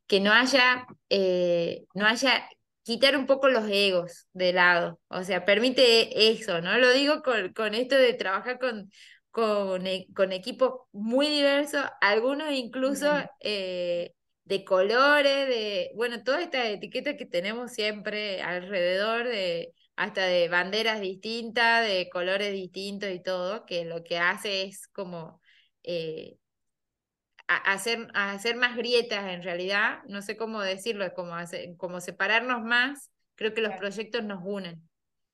que 0.06 0.20
no 0.20 0.32
haya, 0.32 0.86
eh, 1.08 1.84
no 1.94 2.06
haya, 2.06 2.46
quitar 2.82 3.16
un 3.16 3.26
poco 3.26 3.48
los 3.48 3.64
egos 3.70 4.26
de 4.32 4.52
lado. 4.52 5.00
O 5.08 5.24
sea, 5.24 5.44
permite 5.44 6.30
eso, 6.30 6.60
¿no? 6.60 6.76
Lo 6.78 6.92
digo 6.92 7.22
con, 7.22 7.52
con 7.54 7.74
esto 7.74 7.96
de 7.96 8.12
trabajar 8.14 8.58
con, 8.58 8.90
con, 9.30 9.84
con 10.14 10.32
equipos 10.32 10.80
muy 10.92 11.28
diversos, 11.28 11.82
algunos 12.00 12.52
incluso 12.52 13.06
eh, 13.40 14.12
de 14.44 14.64
colores, 14.64 15.48
de, 15.48 15.92
bueno, 15.94 16.22
toda 16.24 16.42
esta 16.42 16.68
etiqueta 16.68 17.16
que 17.16 17.26
tenemos 17.26 17.72
siempre 17.72 18.42
alrededor 18.42 19.26
de 19.28 19.72
hasta 19.96 20.24
de 20.24 20.48
banderas 20.48 21.00
distintas, 21.00 21.86
de 21.86 22.08
colores 22.10 22.52
distintos 22.52 23.10
y 23.10 23.22
todo, 23.22 23.66
que 23.66 23.84
lo 23.84 24.02
que 24.02 24.18
hace 24.18 24.62
es 24.64 24.88
como 24.88 25.40
eh, 25.82 26.36
hacer, 27.46 28.08
hacer 28.14 28.56
más 28.56 28.76
grietas 28.76 29.30
en 29.30 29.42
realidad, 29.42 29.98
no 30.06 30.22
sé 30.22 30.36
cómo 30.36 30.60
decirlo, 30.60 31.04
es 31.04 31.12
como, 31.12 31.34
hacer, 31.34 31.76
como 31.76 32.00
separarnos 32.00 32.62
más, 32.62 33.10
creo 33.34 33.54
que 33.54 33.60
los 33.60 33.74
proyectos 33.76 34.24
nos 34.24 34.40
unen. 34.44 34.88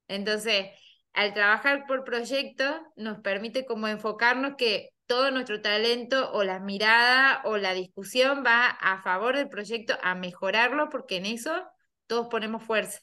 Entonces, 0.09 0.71
al 1.13 1.35
trabajar 1.35 1.87
por 1.87 2.05
proyectos 2.05 2.75
nos 2.97 3.21
permite 3.21 3.65
como 3.67 3.89
enfocarnos 3.89 4.55
que 4.57 4.91
todo 5.09 5.31
nuestro 5.33 5.63
talento 5.63 6.31
o 6.33 6.45
la 6.45 6.61
mirada 6.61 7.43
o 7.45 7.57
la 7.57 7.75
discusión 7.75 8.45
va 8.47 8.67
a 8.67 9.03
favor 9.03 9.37
del 9.37 9.49
proyecto, 9.49 9.95
a 10.03 10.15
mejorarlo, 10.15 10.91
porque 10.91 11.17
en 11.17 11.27
eso 11.27 11.67
todos 12.07 12.29
ponemos 12.29 12.63
fuerza. 12.63 13.01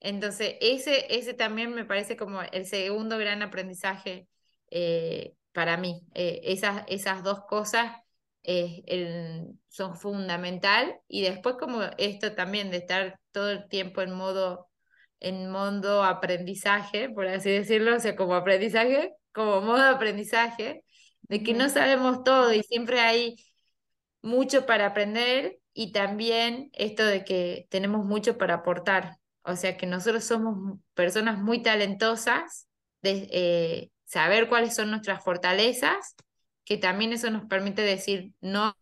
Entonces, 0.00 0.56
ese, 0.60 1.06
ese 1.14 1.34
también 1.34 1.74
me 1.74 1.84
parece 1.84 2.16
como 2.16 2.42
el 2.42 2.66
segundo 2.66 3.18
gran 3.18 3.42
aprendizaje 3.42 4.28
eh, 4.70 5.34
para 5.52 5.76
mí. 5.76 6.02
Eh, 6.14 6.40
esas, 6.44 6.84
esas 6.88 7.22
dos 7.22 7.42
cosas 7.48 7.92
eh, 8.42 9.44
son 9.68 9.96
fundamental 9.96 10.98
y 11.06 11.22
después 11.22 11.56
como 11.60 11.82
esto 11.98 12.34
también 12.34 12.70
de 12.70 12.78
estar 12.78 13.20
todo 13.30 13.50
el 13.50 13.68
tiempo 13.68 14.02
en 14.02 14.12
modo 14.12 14.68
en 15.20 15.50
modo 15.50 16.02
aprendizaje, 16.02 17.08
por 17.08 17.28
así 17.28 17.50
decirlo, 17.50 17.94
o 17.96 18.00
sea, 18.00 18.16
como 18.16 18.34
aprendizaje, 18.34 19.12
como 19.32 19.60
modo 19.60 19.84
aprendizaje, 19.84 20.84
de 21.32 21.42
que 21.42 21.54
no 21.54 21.70
sabemos 21.70 22.24
todo 22.24 22.52
y 22.52 22.62
siempre 22.62 23.00
hay 23.00 23.36
mucho 24.20 24.66
para 24.66 24.84
aprender 24.84 25.58
y 25.72 25.90
también 25.92 26.68
esto 26.74 27.06
de 27.06 27.24
que 27.24 27.66
tenemos 27.70 28.04
mucho 28.04 28.36
para 28.36 28.56
aportar, 28.56 29.16
o 29.42 29.56
sea, 29.56 29.78
que 29.78 29.86
nosotros 29.86 30.24
somos 30.24 30.78
personas 30.92 31.38
muy 31.38 31.62
talentosas, 31.62 32.68
de, 33.00 33.28
eh, 33.32 33.90
saber 34.04 34.50
cuáles 34.50 34.74
son 34.74 34.90
nuestras 34.90 35.24
fortalezas, 35.24 36.16
que 36.66 36.76
también 36.76 37.14
eso 37.14 37.30
nos 37.30 37.46
permite 37.46 37.80
decir 37.80 38.34
no 38.42 38.76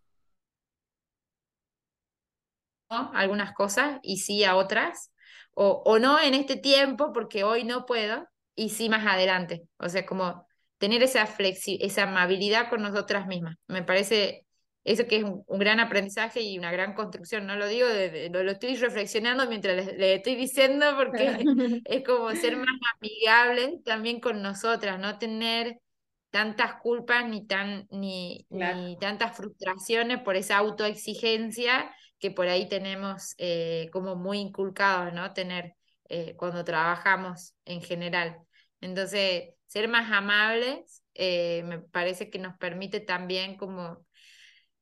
a 2.89 3.11
algunas 3.15 3.53
cosas 3.53 4.01
y 4.03 4.17
sí 4.17 4.43
a 4.43 4.57
otras, 4.57 5.13
o, 5.53 5.83
o 5.85 6.01
no 6.01 6.19
en 6.19 6.35
este 6.35 6.57
tiempo 6.57 7.13
porque 7.13 7.45
hoy 7.45 7.63
no 7.63 7.87
puedo 7.87 8.27
y 8.57 8.71
sí 8.71 8.89
más 8.89 9.07
adelante. 9.07 9.69
O 9.79 9.89
sea, 9.89 10.05
como 10.05 10.49
tener 10.81 11.03
esa 11.03 11.27
flexi 11.27 11.79
esa 11.83 12.05
amabilidad 12.05 12.71
con 12.71 12.81
nosotras 12.83 13.27
mismas. 13.27 13.57
Me 13.69 13.83
parece 13.83 14.47
eso 14.83 15.07
que 15.07 15.19
es 15.19 15.25
un, 15.25 15.45
gran 15.59 15.79
aprendizaje 15.79 16.41
y 16.41 16.59
una 16.59 16.73
gran 16.73 16.95
construcción, 16.95 17.47
no 17.47 17.55
lo 17.55 17.69
digo, 17.69 17.87
lo, 18.31 18.51
estoy 18.51 18.77
reflexionando 18.77 19.47
mientras 19.47 19.87
le, 19.95 20.15
estoy 20.15 20.37
diciendo 20.37 20.87
porque 20.97 21.37
es 21.85 22.03
como 22.03 22.31
ser 22.31 22.57
más 22.57 22.75
amigable 22.99 23.81
también 23.85 24.21
con 24.21 24.41
nosotras, 24.41 24.99
no 24.99 25.19
tener 25.19 25.79
tantas 26.31 26.77
culpas 26.81 27.29
ni, 27.29 27.47
tan, 27.47 27.87
ni, 27.91 28.47
ni 28.49 28.97
tantas 28.99 29.37
frustraciones 29.37 30.21
por 30.23 30.37
esa 30.37 30.57
autoexigencia 30.57 31.95
que 32.19 32.31
por 32.31 32.49
ahí 32.49 32.69
tenemos 32.69 33.35
eh, 33.37 33.91
como 33.93 34.17
muy 34.17 34.39
inculcados, 34.39 35.13
¿no? 35.13 35.35
Tener 35.35 35.75
eh, 36.09 36.37
cuando 36.37 36.65
trabajamos 36.65 37.55
en 37.67 37.83
general. 37.83 38.39
Entonces, 38.81 39.51
ser 39.71 39.87
más 39.87 40.11
amables 40.11 41.05
eh, 41.15 41.63
me 41.65 41.79
parece 41.79 42.29
que 42.29 42.41
nos 42.41 42.57
permite 42.57 42.99
también 42.99 43.57
como 43.57 44.05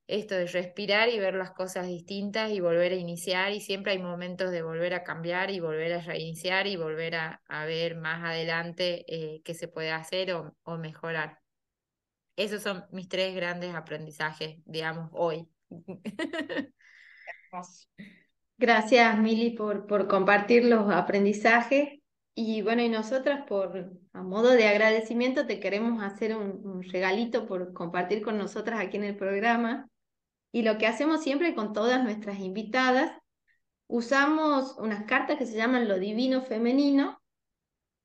esto 0.07 0.35
de 0.35 0.47
respirar 0.47 1.11
y 1.11 1.19
ver 1.19 1.35
las 1.35 1.51
cosas 1.51 1.87
distintas 1.87 2.51
y 2.53 2.61
volver 2.61 2.93
a 2.93 2.97
iniciar 2.97 3.53
y 3.53 3.61
siempre 3.61 3.93
hay 3.93 3.99
momentos 3.99 4.51
de 4.51 4.63
volver 4.63 4.95
a 4.95 5.05
cambiar 5.05 5.51
y 5.51 5.61
volver 5.61 5.93
a 5.93 6.01
reiniciar 6.01 6.67
y 6.67 6.77
volver 6.77 7.17
a, 7.17 7.43
ver 7.67 7.97
más 7.97 8.25
adelante 8.25 9.05
eh, 9.09 9.43
qué 9.45 9.53
se 9.53 9.69
puede 9.69 9.91
hacer 9.91 10.33
o, 10.33 10.79
mejorar. 10.79 11.39
Esos 12.37 12.63
son 12.63 12.87
mis 12.91 13.11
tres 13.11 13.35
grandes 13.35 13.75
aprendizajes, 13.75 14.57
digamos, 14.65 15.11
hoy. 15.13 15.47
Gracias, 18.57 19.19
Mili, 19.19 19.51
por, 19.51 19.87
por 19.87 20.09
compartir 20.09 20.65
los 20.65 20.91
aprendizajes. 20.91 21.98
Y 22.41 22.63
bueno, 22.63 22.83
y 22.83 22.89
nosotras 22.89 23.45
por 23.49 23.91
a 24.13 24.23
modo 24.23 24.51
de 24.51 24.69
agradecimiento 24.69 25.45
te 25.45 25.59
queremos 25.59 26.01
hacer 26.05 26.37
un, 26.37 26.65
un 26.65 26.85
regalito 26.85 27.47
por 27.49 27.73
compartir 27.73 28.23
con 28.23 28.39
nosotras 28.39 28.79
aquí 28.79 28.97
en 28.97 29.03
el 29.03 29.17
programa. 29.17 29.89
Y 30.53 30.63
lo 30.63 30.79
que 30.79 30.87
hacemos 30.87 31.21
siempre 31.21 31.57
con 31.57 31.73
todas 31.73 32.01
nuestras 32.05 32.39
invitadas, 32.39 33.11
usamos 33.89 34.77
unas 34.79 35.05
cartas 35.07 35.37
que 35.37 35.47
se 35.47 35.57
llaman 35.57 35.89
Lo 35.89 35.99
Divino 35.99 36.41
Femenino 36.41 37.21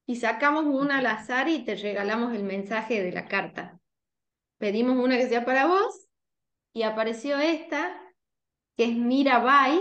y 0.08 0.16
sacamos 0.16 0.66
una 0.66 0.98
al 0.98 1.06
azar 1.06 1.48
y 1.48 1.64
te 1.64 1.76
regalamos 1.76 2.34
el 2.34 2.42
mensaje 2.42 3.04
de 3.04 3.12
la 3.12 3.28
carta. 3.28 3.80
Pedimos 4.58 4.98
una 4.98 5.16
que 5.16 5.30
sea 5.30 5.46
para 5.46 5.68
vos 5.68 6.08
y 6.74 6.82
apareció 6.82 7.38
esta, 7.38 8.02
que 8.78 8.86
es 8.86 8.96
Mirabai, 8.96 9.80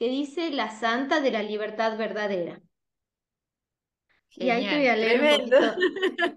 que 0.00 0.08
dice 0.08 0.50
la 0.50 0.68
santa 0.72 1.20
de 1.20 1.30
la 1.30 1.44
libertad 1.44 1.96
verdadera. 1.96 2.60
Y 4.36 4.50
ahí 4.50 4.66
te 4.66 4.76
voy 4.76 4.86
a 4.86 4.96
leer 4.96 5.20
un 5.20 5.38
poquito 5.38 5.56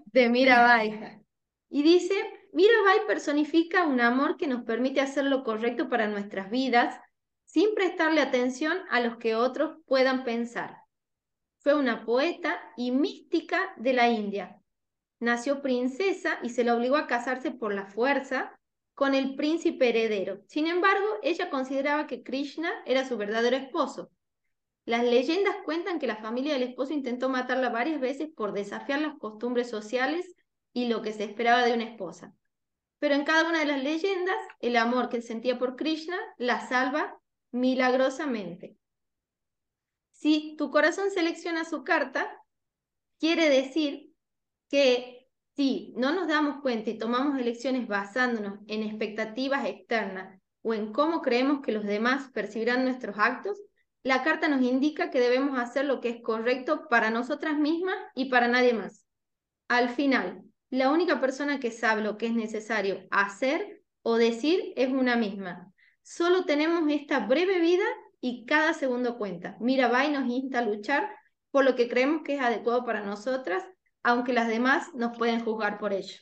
de 0.06 0.28
Mirabai. 0.30 1.22
Y 1.68 1.82
dice, 1.82 2.14
Mirabai 2.52 3.06
personifica 3.06 3.86
un 3.86 4.00
amor 4.00 4.36
que 4.36 4.46
nos 4.46 4.62
permite 4.64 5.00
hacer 5.00 5.24
lo 5.24 5.44
correcto 5.44 5.88
para 5.88 6.06
nuestras 6.06 6.50
vidas 6.50 6.98
sin 7.44 7.74
prestarle 7.74 8.20
atención 8.20 8.78
a 8.90 9.00
los 9.00 9.16
que 9.16 9.34
otros 9.34 9.78
puedan 9.86 10.24
pensar. 10.24 10.78
Fue 11.58 11.74
una 11.74 12.04
poeta 12.04 12.60
y 12.76 12.92
mística 12.92 13.74
de 13.76 13.92
la 13.92 14.08
India. 14.08 14.60
Nació 15.18 15.62
princesa 15.62 16.38
y 16.42 16.50
se 16.50 16.64
la 16.64 16.76
obligó 16.76 16.96
a 16.96 17.06
casarse 17.06 17.50
por 17.50 17.74
la 17.74 17.86
fuerza 17.86 18.54
con 18.94 19.14
el 19.14 19.36
príncipe 19.36 19.88
heredero. 19.88 20.42
Sin 20.46 20.66
embargo, 20.66 21.06
ella 21.22 21.50
consideraba 21.50 22.06
que 22.06 22.22
Krishna 22.22 22.70
era 22.84 23.06
su 23.06 23.16
verdadero 23.16 23.56
esposo. 23.56 24.10
Las 24.86 25.02
leyendas 25.02 25.56
cuentan 25.64 25.98
que 25.98 26.06
la 26.06 26.16
familia 26.16 26.52
del 26.52 26.62
esposo 26.62 26.92
intentó 26.92 27.28
matarla 27.28 27.70
varias 27.70 28.00
veces 28.00 28.30
por 28.34 28.52
desafiar 28.52 29.00
las 29.00 29.18
costumbres 29.18 29.68
sociales 29.68 30.36
y 30.72 30.86
lo 30.86 31.02
que 31.02 31.12
se 31.12 31.24
esperaba 31.24 31.64
de 31.64 31.74
una 31.74 31.84
esposa. 31.84 32.32
Pero 33.00 33.16
en 33.16 33.24
cada 33.24 33.48
una 33.48 33.58
de 33.58 33.66
las 33.66 33.82
leyendas, 33.82 34.36
el 34.60 34.76
amor 34.76 35.08
que 35.08 35.22
sentía 35.22 35.58
por 35.58 35.74
Krishna 35.74 36.16
la 36.38 36.66
salva 36.68 37.18
milagrosamente. 37.50 38.76
Si 40.12 40.54
tu 40.56 40.70
corazón 40.70 41.10
selecciona 41.10 41.64
su 41.64 41.82
carta, 41.82 42.40
quiere 43.18 43.50
decir 43.50 44.12
que 44.70 45.26
si 45.56 45.94
no 45.96 46.14
nos 46.14 46.28
damos 46.28 46.62
cuenta 46.62 46.90
y 46.90 46.98
tomamos 46.98 47.40
elecciones 47.40 47.88
basándonos 47.88 48.60
en 48.68 48.84
expectativas 48.84 49.66
externas 49.66 50.40
o 50.62 50.74
en 50.74 50.92
cómo 50.92 51.22
creemos 51.22 51.60
que 51.60 51.72
los 51.72 51.84
demás 51.84 52.30
percibirán 52.32 52.84
nuestros 52.84 53.18
actos, 53.18 53.58
la 54.06 54.22
carta 54.22 54.46
nos 54.46 54.62
indica 54.62 55.10
que 55.10 55.18
debemos 55.18 55.58
hacer 55.58 55.84
lo 55.84 56.00
que 56.00 56.10
es 56.10 56.22
correcto 56.22 56.86
para 56.88 57.10
nosotras 57.10 57.58
mismas 57.58 57.96
y 58.14 58.26
para 58.26 58.46
nadie 58.46 58.72
más. 58.72 59.04
Al 59.66 59.88
final, 59.88 60.44
la 60.70 60.90
única 60.92 61.20
persona 61.20 61.58
que 61.58 61.72
sabe 61.72 62.02
lo 62.02 62.16
que 62.16 62.26
es 62.26 62.32
necesario 62.32 63.04
hacer 63.10 63.82
o 64.02 64.14
decir 64.16 64.72
es 64.76 64.90
una 64.90 65.16
misma. 65.16 65.72
Solo 66.02 66.44
tenemos 66.44 66.88
esta 66.88 67.26
breve 67.26 67.58
vida 67.58 67.84
y 68.20 68.46
cada 68.46 68.74
segundo 68.74 69.18
cuenta. 69.18 69.56
Mirabai 69.58 70.12
nos 70.12 70.30
insta 70.30 70.60
a 70.60 70.62
luchar 70.62 71.10
por 71.50 71.64
lo 71.64 71.74
que 71.74 71.88
creemos 71.88 72.22
que 72.22 72.36
es 72.36 72.40
adecuado 72.40 72.84
para 72.84 73.00
nosotras, 73.00 73.64
aunque 74.04 74.32
las 74.32 74.46
demás 74.46 74.86
nos 74.94 75.18
pueden 75.18 75.40
juzgar 75.40 75.78
por 75.78 75.92
ello. 75.92 76.16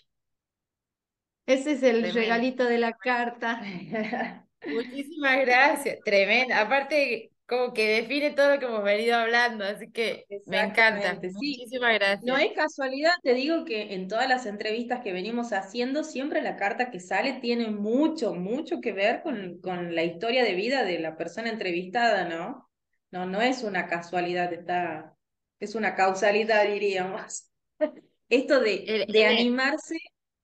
Ese 1.44 1.72
es 1.72 1.82
el 1.82 2.14
regalito 2.14 2.64
de 2.64 2.78
la 2.78 2.94
carta. 2.94 3.60
Muchísimas 4.66 5.40
gracias. 5.40 5.98
Tremendo. 6.02 6.54
Aparte, 6.54 7.33
como 7.46 7.72
que 7.74 7.86
define 8.02 8.32
todo 8.32 8.50
lo 8.54 8.58
que 8.58 8.66
hemos 8.66 8.84
venido 8.84 9.16
hablando, 9.16 9.64
así 9.64 9.90
que 9.90 10.28
me 10.44 10.60
encanta. 10.60 11.20
Sí. 11.38 11.66
Muchísimas 11.66 11.94
gracias. 11.94 12.20
No 12.20 12.38
es 12.38 12.52
casualidad, 12.54 13.12
te 13.22 13.34
digo 13.34 13.64
que 13.66 13.94
en 13.94 14.08
todas 14.08 14.28
las 14.28 14.46
entrevistas 14.46 15.02
que 15.02 15.12
venimos 15.12 15.52
haciendo, 15.52 16.04
siempre 16.04 16.40
la 16.42 16.56
carta 16.56 16.90
que 16.90 17.00
sale 17.00 17.34
tiene 17.40 17.68
mucho, 17.70 18.34
mucho 18.34 18.80
que 18.80 18.92
ver 18.92 19.22
con, 19.22 19.60
con 19.60 19.94
la 19.94 20.04
historia 20.04 20.42
de 20.44 20.54
vida 20.54 20.84
de 20.84 20.98
la 21.00 21.16
persona 21.18 21.50
entrevistada, 21.50 22.26
¿no? 22.28 22.70
No, 23.10 23.26
no 23.26 23.42
es 23.42 23.62
una 23.62 23.86
casualidad, 23.88 24.52
está, 24.54 25.14
es 25.60 25.74
una 25.74 25.94
causalidad, 25.94 26.64
diríamos. 26.66 27.50
Esto 28.30 28.60
de, 28.60 28.76
El- 28.86 29.06
de 29.12 29.26
el- 29.26 29.26
animarse 29.38 29.96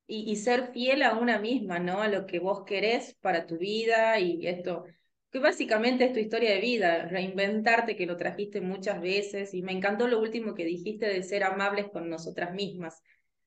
y, 0.06 0.30
y 0.30 0.36
ser 0.36 0.72
fiel 0.72 1.02
a 1.02 1.14
una 1.16 1.38
misma, 1.38 1.78
¿no? 1.78 2.02
A 2.02 2.08
lo 2.08 2.26
que 2.26 2.38
vos 2.40 2.64
querés 2.64 3.14
para 3.20 3.46
tu 3.46 3.58
vida 3.58 4.18
y 4.20 4.46
esto, 4.46 4.84
que 5.30 5.38
básicamente 5.38 6.04
es 6.04 6.12
tu 6.12 6.18
historia 6.18 6.50
de 6.52 6.60
vida, 6.60 7.06
reinventarte, 7.06 7.96
que 7.96 8.06
lo 8.06 8.16
trajiste 8.16 8.60
muchas 8.60 9.00
veces, 9.00 9.54
y 9.54 9.62
me 9.62 9.72
encantó 9.72 10.08
lo 10.08 10.20
último 10.20 10.54
que 10.54 10.64
dijiste 10.64 11.06
de 11.06 11.22
ser 11.22 11.44
amables 11.44 11.88
con 11.92 12.10
nosotras 12.10 12.52
mismas. 12.54 13.02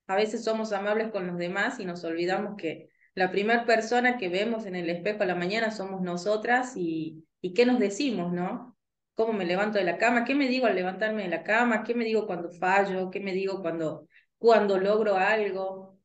A 0.08 0.16
veces 0.16 0.44
somos 0.44 0.74
amables 0.74 1.12
con 1.12 1.28
los 1.28 1.38
demás 1.38 1.80
y 1.80 1.86
nos 1.86 2.04
olvidamos 2.04 2.56
que 2.58 2.90
la 3.16 3.32
primera 3.32 3.66
persona 3.66 4.18
que 4.18 4.30
vemos 4.30 4.66
en 4.66 4.76
el 4.76 4.90
espejo 4.90 5.24
a 5.24 5.26
la 5.26 5.36
mañana 5.36 5.72
somos 5.72 6.02
nosotras 6.02 6.74
y, 6.76 7.26
y 7.42 7.54
qué 7.54 7.66
nos 7.66 7.80
decimos, 7.80 8.32
¿no? 8.34 8.78
¿Cómo 9.16 9.34
me 9.34 9.46
levanto 9.46 9.78
de 9.78 9.84
la 9.84 9.98
cama? 9.98 10.26
¿Qué 10.26 10.34
me 10.36 10.48
digo 10.48 10.66
al 10.66 10.76
levantarme 10.76 11.24
de 11.24 11.30
la 11.30 11.44
cama? 11.44 11.84
¿Qué 11.84 11.94
me 11.94 12.06
digo 12.06 12.26
cuando 12.26 12.50
fallo? 12.52 13.12
¿Qué 13.12 13.20
me 13.20 13.34
digo 13.34 13.62
cuando, 13.62 14.08
cuando 14.38 14.80
logro 14.80 15.16
algo? 15.18 16.00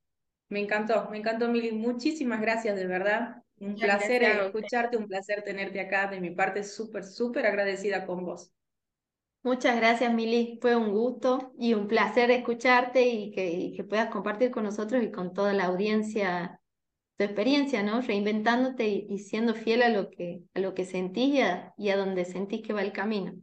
Me 0.49 0.61
encantó, 0.61 1.09
me 1.11 1.19
encantó, 1.19 1.49
Mili. 1.49 1.73
Muchísimas 1.73 2.41
gracias, 2.41 2.77
de 2.77 2.87
verdad. 2.87 3.43
Un 3.61 3.79
Muchas 3.79 3.81
placer 3.81 4.25
gracias 4.25 4.37
usted. 4.43 4.43
escucharte, 4.47 4.97
un 4.97 5.07
placer 5.07 5.43
tenerte 5.45 5.81
acá. 5.81 6.09
De 6.09 6.21
mi 6.21 6.31
parte, 6.33 6.65
súper, 6.65 7.05
súper 7.05 7.47
agradecida 7.47 8.05
con 8.07 8.25
vos. 8.25 8.53
Muchas 9.43 9.77
gracias, 9.77 10.13
Mili. 10.15 10.59
Fue 10.61 10.77
un 10.77 10.91
gusto 10.93 11.53
y 11.59 11.75
un 11.75 11.89
placer 11.89 12.31
escucharte 12.31 13.07
y 13.09 13.31
que, 13.33 13.51
y 13.51 13.75
que 13.77 13.85
puedas 13.85 14.11
compartir 14.11 14.51
con 14.51 14.65
nosotros 14.65 15.03
y 15.03 15.11
con 15.11 15.33
toda 15.33 15.53
la 15.55 15.65
audiencia 15.67 16.61
tu 17.19 17.25
experiencia, 17.25 17.83
¿no? 17.83 18.01
Reinventándote 18.03 18.89
y, 18.89 19.07
y 19.11 19.19
siendo 19.21 19.55
fiel 19.55 19.83
a 19.83 19.89
lo 19.91 20.11
que, 20.11 20.43
a 20.55 20.61
lo 20.61 20.75
que 20.75 20.85
sentís 20.87 21.35
y 21.37 21.41
a, 21.43 21.75
y 21.79 21.91
a 21.91 21.97
donde 21.99 22.25
sentís 22.27 22.63
que 22.67 22.73
va 22.75 22.83
el 22.83 22.93
camino. 22.93 23.35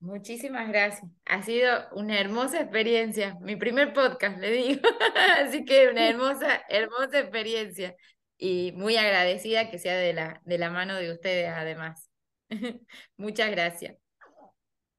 Muchísimas 0.00 0.68
gracias. 0.68 1.10
Ha 1.26 1.42
sido 1.42 1.70
una 1.92 2.18
hermosa 2.18 2.60
experiencia. 2.60 3.36
Mi 3.42 3.56
primer 3.56 3.92
podcast, 3.92 4.38
le 4.38 4.50
digo. 4.50 4.80
Así 5.38 5.64
que 5.64 5.88
una 5.88 6.08
hermosa, 6.08 6.62
hermosa 6.70 7.20
experiencia. 7.20 7.94
Y 8.42 8.72
muy 8.72 8.96
agradecida 8.96 9.70
que 9.70 9.78
sea 9.78 9.96
de 9.96 10.14
la, 10.14 10.40
de 10.46 10.56
la 10.56 10.70
mano 10.70 10.96
de 10.96 11.12
ustedes, 11.12 11.50
además. 11.54 12.10
Muchas 13.18 13.50
gracias. 13.50 13.96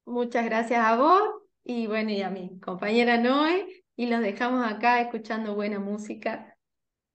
Muchas 0.04 0.44
gracias 0.44 0.80
a 0.80 0.96
vos 0.96 1.22
y 1.64 1.86
bueno, 1.88 2.10
y 2.10 2.22
a 2.22 2.30
mi 2.30 2.58
compañera 2.60 3.18
Noé 3.18 3.84
y 3.96 4.06
los 4.06 4.20
dejamos 4.20 4.64
acá 4.64 5.00
escuchando 5.00 5.54
buena 5.54 5.80
música 5.80 6.56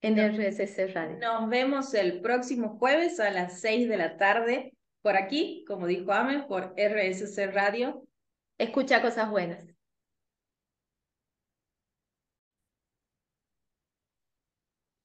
en 0.02 0.16
No. 0.16 0.28
RSC 0.28 0.94
Radio. 0.94 1.18
Nos 1.18 1.50
vemos 1.50 1.94
el 1.94 2.22
próximo 2.22 2.78
jueves 2.78 3.20
a 3.20 3.32
las 3.32 3.62
6 3.62 3.88
de 3.88 3.98
la 3.98 4.18
tarde 4.18 4.74
por 5.02 5.16
aquí, 5.16 5.64
como 5.66 5.88
dijo 5.88 6.12
Ame, 6.12 6.44
por 6.44 6.74
RSC 6.78 7.48
Radio. 7.54 8.04
Escucha 8.58 9.02
cosas 9.02 9.30
buenas. 9.30 9.66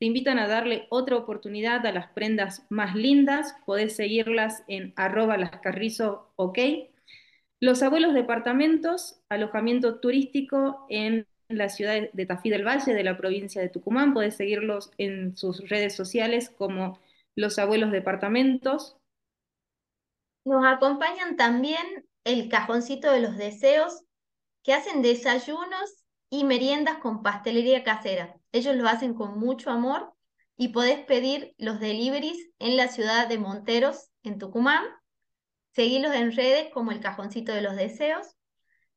te 0.00 0.06
invitan 0.06 0.38
a 0.38 0.48
darle 0.48 0.86
otra 0.88 1.16
oportunidad 1.16 1.84
a 1.84 1.92
las 1.92 2.08
prendas 2.12 2.64
más 2.70 2.94
lindas. 2.94 3.54
Podés 3.66 3.94
seguirlas 3.94 4.64
en 4.66 4.94
arroba 4.96 5.36
ok. 6.36 6.58
Los 7.60 7.82
Abuelos 7.82 8.14
Departamentos, 8.14 9.20
alojamiento 9.28 10.00
turístico 10.00 10.86
en 10.88 11.26
la 11.48 11.68
ciudad 11.68 12.10
de 12.14 12.26
Tafí 12.26 12.48
del 12.48 12.66
Valle, 12.66 12.94
de 12.94 13.04
la 13.04 13.18
provincia 13.18 13.60
de 13.60 13.68
Tucumán. 13.68 14.14
Podés 14.14 14.36
seguirlos 14.36 14.90
en 14.96 15.36
sus 15.36 15.68
redes 15.68 15.94
sociales 15.96 16.48
como 16.48 16.98
Los 17.36 17.58
Abuelos 17.58 17.92
Departamentos. 17.92 18.96
Nos 20.46 20.64
acompañan 20.64 21.36
también 21.36 22.06
el 22.24 22.48
cajoncito 22.48 23.12
de 23.12 23.20
los 23.20 23.36
deseos, 23.36 24.04
que 24.64 24.72
hacen 24.72 25.02
desayunos 25.02 26.06
y 26.30 26.44
meriendas 26.44 26.98
con 26.98 27.22
pastelería 27.22 27.84
casera. 27.84 28.39
Ellos 28.52 28.76
lo 28.76 28.88
hacen 28.88 29.14
con 29.14 29.38
mucho 29.38 29.70
amor 29.70 30.12
y 30.56 30.68
podés 30.68 31.04
pedir 31.04 31.54
los 31.58 31.80
deliveries 31.80 32.50
en 32.58 32.76
la 32.76 32.88
ciudad 32.88 33.28
de 33.28 33.38
Monteros, 33.38 34.10
en 34.22 34.38
Tucumán. 34.38 34.84
Seguilos 35.72 36.14
en 36.14 36.32
redes 36.32 36.70
como 36.72 36.90
el 36.90 37.00
cajoncito 37.00 37.52
de 37.52 37.62
los 37.62 37.76
deseos. 37.76 38.26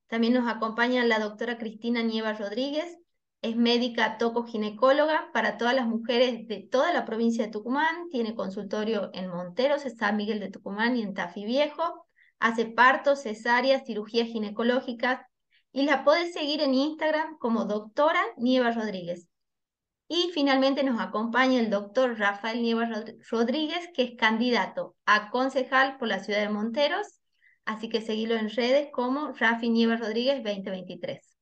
También 0.08 0.34
nos 0.34 0.48
acompaña 0.48 1.06
la 1.06 1.20
doctora 1.20 1.58
Cristina 1.58 2.04
Nieva 2.04 2.34
Rodríguez, 2.34 2.98
es 3.44 3.58
médica 3.58 4.18
tocoginecóloga 4.18 5.30
para 5.34 5.58
todas 5.58 5.76
las 5.76 5.86
mujeres 5.86 6.48
de 6.48 6.62
toda 6.62 6.94
la 6.94 7.04
provincia 7.04 7.46
de 7.46 7.52
Tucumán, 7.52 8.10
tiene 8.10 8.36
consultorio 8.36 9.10
en 9.14 9.30
Monteros, 9.30 9.84
San 9.98 10.16
Miguel 10.16 10.40
de 10.40 10.50
Tucumán 10.50 10.96
y 10.96 11.02
en 11.02 11.14
Tafí 11.14 11.44
Viejo, 11.44 12.08
hace 12.40 12.66
partos, 12.66 13.24
cesáreas, 13.24 13.84
cirugías 13.86 14.30
ginecológicas 14.30 15.26
y 15.74 15.84
la 15.84 16.06
podés 16.06 16.32
seguir 16.32 16.62
en 16.62 16.74
Instagram 16.74 17.38
como 17.38 17.66
doctora 17.66 18.24
Nieva 18.38 18.72
Rodríguez. 18.72 19.28
Y 20.16 20.30
finalmente 20.32 20.84
nos 20.84 21.02
acompaña 21.02 21.60
el 21.60 21.72
doctor 21.72 22.20
Rafael 22.20 22.62
Nieva 22.62 22.88
Rodríguez, 23.32 23.90
que 23.96 24.04
es 24.04 24.12
candidato 24.16 24.96
a 25.08 25.32
concejal 25.32 25.98
por 25.98 26.08
la 26.08 26.20
ciudad 26.20 26.42
de 26.42 26.50
Monteros, 26.50 27.20
así 27.66 27.90
que 27.90 28.00
seguilo 28.00 28.36
en 28.36 28.52
redes 28.52 28.90
como 28.92 29.32
Rafi 29.32 29.70
Nieva 29.70 29.96
Rodríguez 29.96 30.44
2023. 30.44 31.33